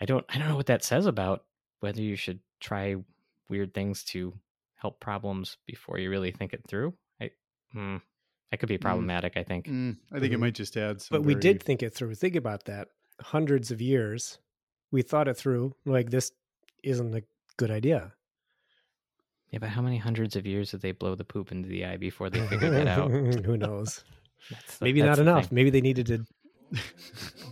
I 0.00 0.04
don't 0.04 0.24
I 0.28 0.38
don't 0.38 0.48
know 0.48 0.56
what 0.56 0.66
that 0.66 0.84
says 0.84 1.06
about 1.06 1.44
whether 1.80 2.00
you 2.02 2.16
should 2.16 2.40
try 2.60 2.96
weird 3.48 3.72
things 3.74 4.02
to 4.04 4.32
help 4.76 5.00
problems 5.00 5.56
before 5.66 5.98
you 5.98 6.10
really 6.10 6.30
think 6.32 6.52
it 6.52 6.62
through. 6.66 6.94
I 7.20 7.30
hmm, 7.72 7.96
that 8.50 8.58
could 8.58 8.68
be 8.68 8.78
problematic. 8.78 9.36
I 9.36 9.42
think. 9.42 9.66
Mm, 9.66 9.96
I 10.12 10.20
think 10.20 10.32
it 10.32 10.36
Mhm. 10.36 10.40
might 10.40 10.54
just 10.54 10.76
add 10.76 11.00
some. 11.00 11.16
But 11.18 11.26
we 11.26 11.34
very- 11.34 11.40
did 11.40 11.62
think 11.62 11.82
it 11.82 11.94
through. 11.94 12.14
Think 12.14 12.36
about 12.36 12.64
that. 12.66 12.88
Hundreds 13.20 13.70
of 13.70 13.80
years, 13.80 14.38
we 14.90 15.02
thought 15.02 15.28
it 15.28 15.36
through. 15.36 15.74
Like 15.84 16.10
this 16.10 16.32
isn't 16.82 17.14
a 17.14 17.22
good 17.56 17.70
idea. 17.70 18.12
Yeah, 19.50 19.60
but 19.60 19.70
how 19.70 19.80
many 19.80 19.96
hundreds 19.96 20.36
of 20.36 20.44
years 20.46 20.72
did 20.72 20.80
they 20.82 20.92
blow 20.92 21.14
the 21.14 21.24
poop 21.24 21.52
into 21.52 21.68
the 21.68 21.84
eye 21.86 21.96
before 21.96 22.28
they 22.30 22.44
figured 22.48 22.72
that 22.72 22.88
out? 22.88 23.10
Who 23.46 23.56
knows? 23.56 24.04
That's 24.50 24.78
the- 24.78 24.84
Maybe 24.84 25.00
that's 25.00 25.18
not 25.18 25.22
enough. 25.22 25.44
thing. 25.46 25.54
Maybe 25.54 25.70
they 25.70 25.80
needed 25.80 26.06
to 26.06 26.26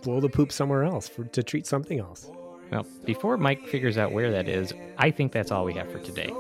blow 0.03 0.21
the 0.21 0.29
poop 0.29 0.53
somewhere 0.53 0.85
else 0.85 1.09
for 1.09 1.25
to 1.25 1.43
treat 1.43 1.67
something 1.67 1.99
else. 1.99 2.31
Well, 2.71 2.87
before 3.05 3.37
Mike 3.37 3.67
figures 3.67 3.99
out 3.99 4.13
where 4.13 4.31
that 4.31 4.49
is, 4.49 4.73
I 4.99 5.11
think 5.11 5.33
that's 5.33 5.51
all 5.51 5.65
we 5.65 5.75
have 5.75 5.91
for 5.91 5.99
today. 5.99 6.31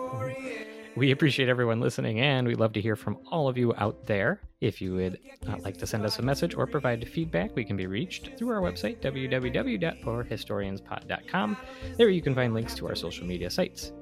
We 0.96 1.10
appreciate 1.10 1.48
everyone 1.48 1.80
listening, 1.80 2.20
and 2.20 2.46
we'd 2.46 2.60
love 2.60 2.72
to 2.74 2.80
hear 2.80 2.94
from 2.94 3.18
all 3.26 3.48
of 3.48 3.58
you 3.58 3.74
out 3.78 4.06
there. 4.06 4.40
If 4.60 4.80
you 4.80 4.94
would 4.94 5.18
uh, 5.48 5.56
like 5.58 5.76
to 5.78 5.88
send 5.88 6.06
us 6.06 6.20
a 6.20 6.22
message 6.22 6.54
or 6.54 6.68
provide 6.68 7.08
feedback, 7.08 7.56
we 7.56 7.64
can 7.64 7.76
be 7.76 7.86
reached 7.86 8.38
through 8.38 8.50
our 8.50 8.60
website, 8.60 9.00
www.forhistorianspod.com. 9.00 11.56
There 11.98 12.08
you 12.08 12.22
can 12.22 12.34
find 12.34 12.54
links 12.54 12.74
to 12.76 12.86
our 12.86 12.94
social 12.94 13.26
media 13.26 13.50
sites. 13.50 13.92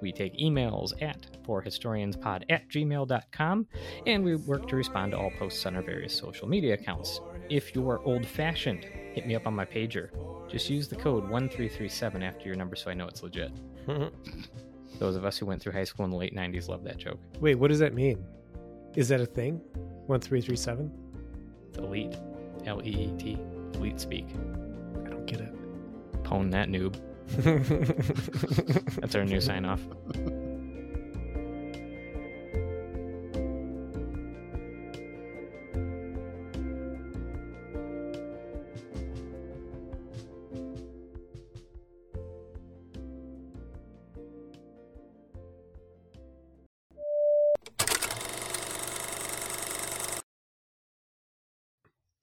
We 0.00 0.12
take 0.12 0.38
emails 0.38 0.92
at 1.02 1.26
forhistorianspod 1.44 2.44
at 2.50 2.68
gmail.com, 2.68 3.66
and 4.06 4.24
we 4.24 4.36
work 4.36 4.68
to 4.68 4.76
respond 4.76 5.12
to 5.12 5.18
all 5.18 5.30
posts 5.38 5.64
on 5.66 5.76
our 5.76 5.82
various 5.82 6.14
social 6.14 6.48
media 6.48 6.74
accounts. 6.74 7.20
If 7.48 7.74
you're 7.74 8.00
old 8.04 8.26
fashioned, 8.26 8.84
hit 8.84 9.26
me 9.26 9.34
up 9.34 9.46
on 9.46 9.54
my 9.54 9.64
pager. 9.64 10.10
Just 10.48 10.70
use 10.70 10.88
the 10.88 10.96
code 10.96 11.28
1337 11.28 12.22
after 12.22 12.46
your 12.46 12.56
number 12.56 12.76
so 12.76 12.90
I 12.90 12.94
know 12.94 13.06
it's 13.06 13.22
legit. 13.22 13.52
Those 14.98 15.16
of 15.16 15.24
us 15.24 15.36
who 15.36 15.46
went 15.46 15.60
through 15.60 15.72
high 15.72 15.84
school 15.84 16.04
in 16.04 16.10
the 16.10 16.16
late 16.16 16.34
90s 16.34 16.68
love 16.68 16.82
that 16.84 16.96
joke. 16.96 17.18
Wait, 17.40 17.56
what 17.56 17.68
does 17.68 17.78
that 17.80 17.94
mean? 17.94 18.24
Is 18.94 19.08
that 19.08 19.20
a 19.20 19.26
thing? 19.26 19.60
One 20.06 20.20
three 20.20 20.40
three 20.40 20.56
seven? 20.56 20.90
It's 21.68 21.78
elite. 21.78 22.16
L 22.64 22.80
E 22.82 22.88
E 22.88 23.12
T. 23.18 23.38
Elite 23.74 24.00
speak. 24.00 24.26
I 25.04 25.10
don't 25.10 25.26
get 25.26 25.40
it. 25.40 25.52
Pwn 26.22 26.50
that 26.52 26.68
noob. 26.68 26.98
It. 27.28 28.96
That's 29.00 29.14
our 29.14 29.24
new 29.24 29.40
sign 29.40 29.64
off. 29.64 29.80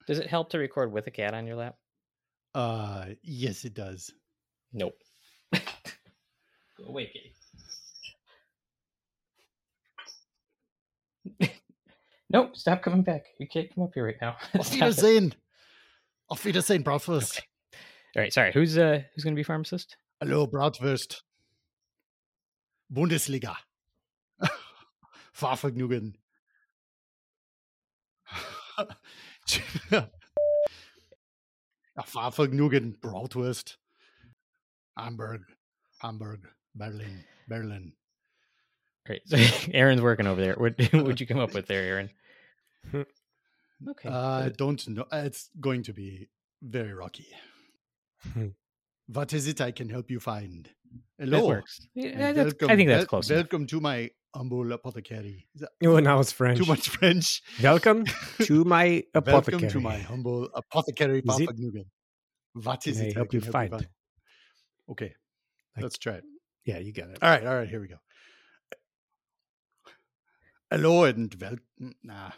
Does 0.06 0.18
it 0.18 0.26
help 0.26 0.50
to 0.50 0.58
record 0.58 0.92
with 0.92 1.06
a 1.06 1.10
cat 1.10 1.34
on 1.34 1.46
your 1.46 1.56
lap? 1.56 1.76
Uh, 2.54 3.06
yes, 3.22 3.64
it 3.64 3.74
does. 3.74 4.12
Nope. 4.74 4.98
Go 5.52 5.60
away, 6.88 7.06
kitty. 7.06 7.32
nope, 12.30 12.56
stop 12.56 12.82
coming 12.82 13.02
back. 13.02 13.26
You 13.38 13.46
can't 13.48 13.72
come 13.74 13.84
up 13.84 13.92
here 13.94 14.04
right 14.04 14.16
now. 14.20 14.36
Let 14.54 14.66
Stop 14.66 14.82
us 14.88 15.02
it. 15.02 15.16
in. 15.16 15.34
Auf 16.28 16.44
Wiedersehen, 16.44 16.82
Bratwurst. 16.82 17.38
Okay. 17.38 17.46
All 18.16 18.22
right, 18.22 18.32
sorry. 18.32 18.52
Who's 18.52 18.76
uh 18.76 19.02
who's 19.14 19.24
going 19.24 19.34
to 19.34 19.38
be 19.38 19.44
pharmacist? 19.44 19.96
Hello, 20.20 20.46
Bratwurst. 20.46 21.22
Bundesliga. 22.92 23.56
Fahrvergnügen. 25.32 26.16
ja, 29.90 30.08
Fahrvergnügen, 32.04 32.98
Bratwurst. 33.00 33.78
Hamburg, 34.96 35.42
Hamburg, 36.00 36.46
Berlin, 36.74 37.24
Berlin. 37.48 37.92
All 39.08 39.14
right, 39.14 39.22
so 39.26 39.36
Aaron's 39.72 40.00
working 40.00 40.26
over 40.26 40.40
there. 40.40 40.54
What 40.54 40.74
would 40.92 41.20
you 41.20 41.26
come 41.26 41.38
up 41.40 41.52
with 41.54 41.66
there, 41.66 41.82
Aaron? 41.82 42.10
Okay. 43.90 44.08
Uh, 44.08 44.12
uh, 44.12 44.38
I 44.38 44.44
good. 44.44 44.56
don't 44.56 44.88
know. 44.88 45.04
Uh, 45.12 45.22
it's 45.26 45.50
going 45.60 45.82
to 45.82 45.92
be 45.92 46.28
very 46.62 46.94
rocky. 46.94 47.26
Hmm. 48.32 48.46
what 49.08 49.34
is 49.34 49.46
it 49.46 49.60
I 49.60 49.72
can 49.72 49.90
help 49.90 50.10
you 50.10 50.20
find? 50.20 50.70
that 51.18 51.28
Hello. 51.28 51.46
works. 51.48 51.86
Yeah, 51.94 52.10
and 52.28 52.38
that's, 52.38 52.54
I 52.62 52.76
think 52.76 52.88
that's 52.88 53.00
wel- 53.00 53.06
close. 53.06 53.28
enough. 53.28 53.42
Welcome 53.44 53.66
to 53.66 53.80
my 53.80 54.10
humble 54.34 54.72
apothecary. 54.72 55.48
Is 55.54 55.60
that 55.62 55.70
Oh, 55.84 55.98
now 55.98 56.20
it's 56.20 56.32
French. 56.32 56.58
too 56.58 56.64
much 56.64 56.88
French? 56.88 57.42
Welcome 57.62 58.06
to 58.42 58.64
my 58.76 59.02
apothecary. 59.12 59.60
Welcome 59.64 59.68
to 59.70 59.80
my 59.80 59.98
humble 59.98 60.48
apothecary 60.54 61.18
Is 61.18 61.40
it- 61.40 61.48
Vergnügen. 61.50 61.84
What 62.54 62.82
Can 62.84 62.92
is 62.92 63.00
I 63.00 63.04
it 63.04 63.10
I 63.10 63.18
help 63.18 63.30
can 63.30 63.40
you 63.44 63.50
find? 63.50 63.86
Okay, 64.90 65.14
Like- 65.76 65.82
let's 65.84 65.98
try 65.98 66.14
it. 66.14 66.24
Yeah, 66.64 66.78
you 66.78 66.92
got 66.92 67.10
it. 67.10 67.18
All 67.22 67.28
right, 67.28 67.46
all 67.46 67.54
right, 67.54 67.68
here 67.68 67.80
we 67.80 67.88
go. 67.88 67.96
Hello 70.70 71.04
and 71.04 71.34
welcome. 71.40 71.94
Nah, 72.02 72.32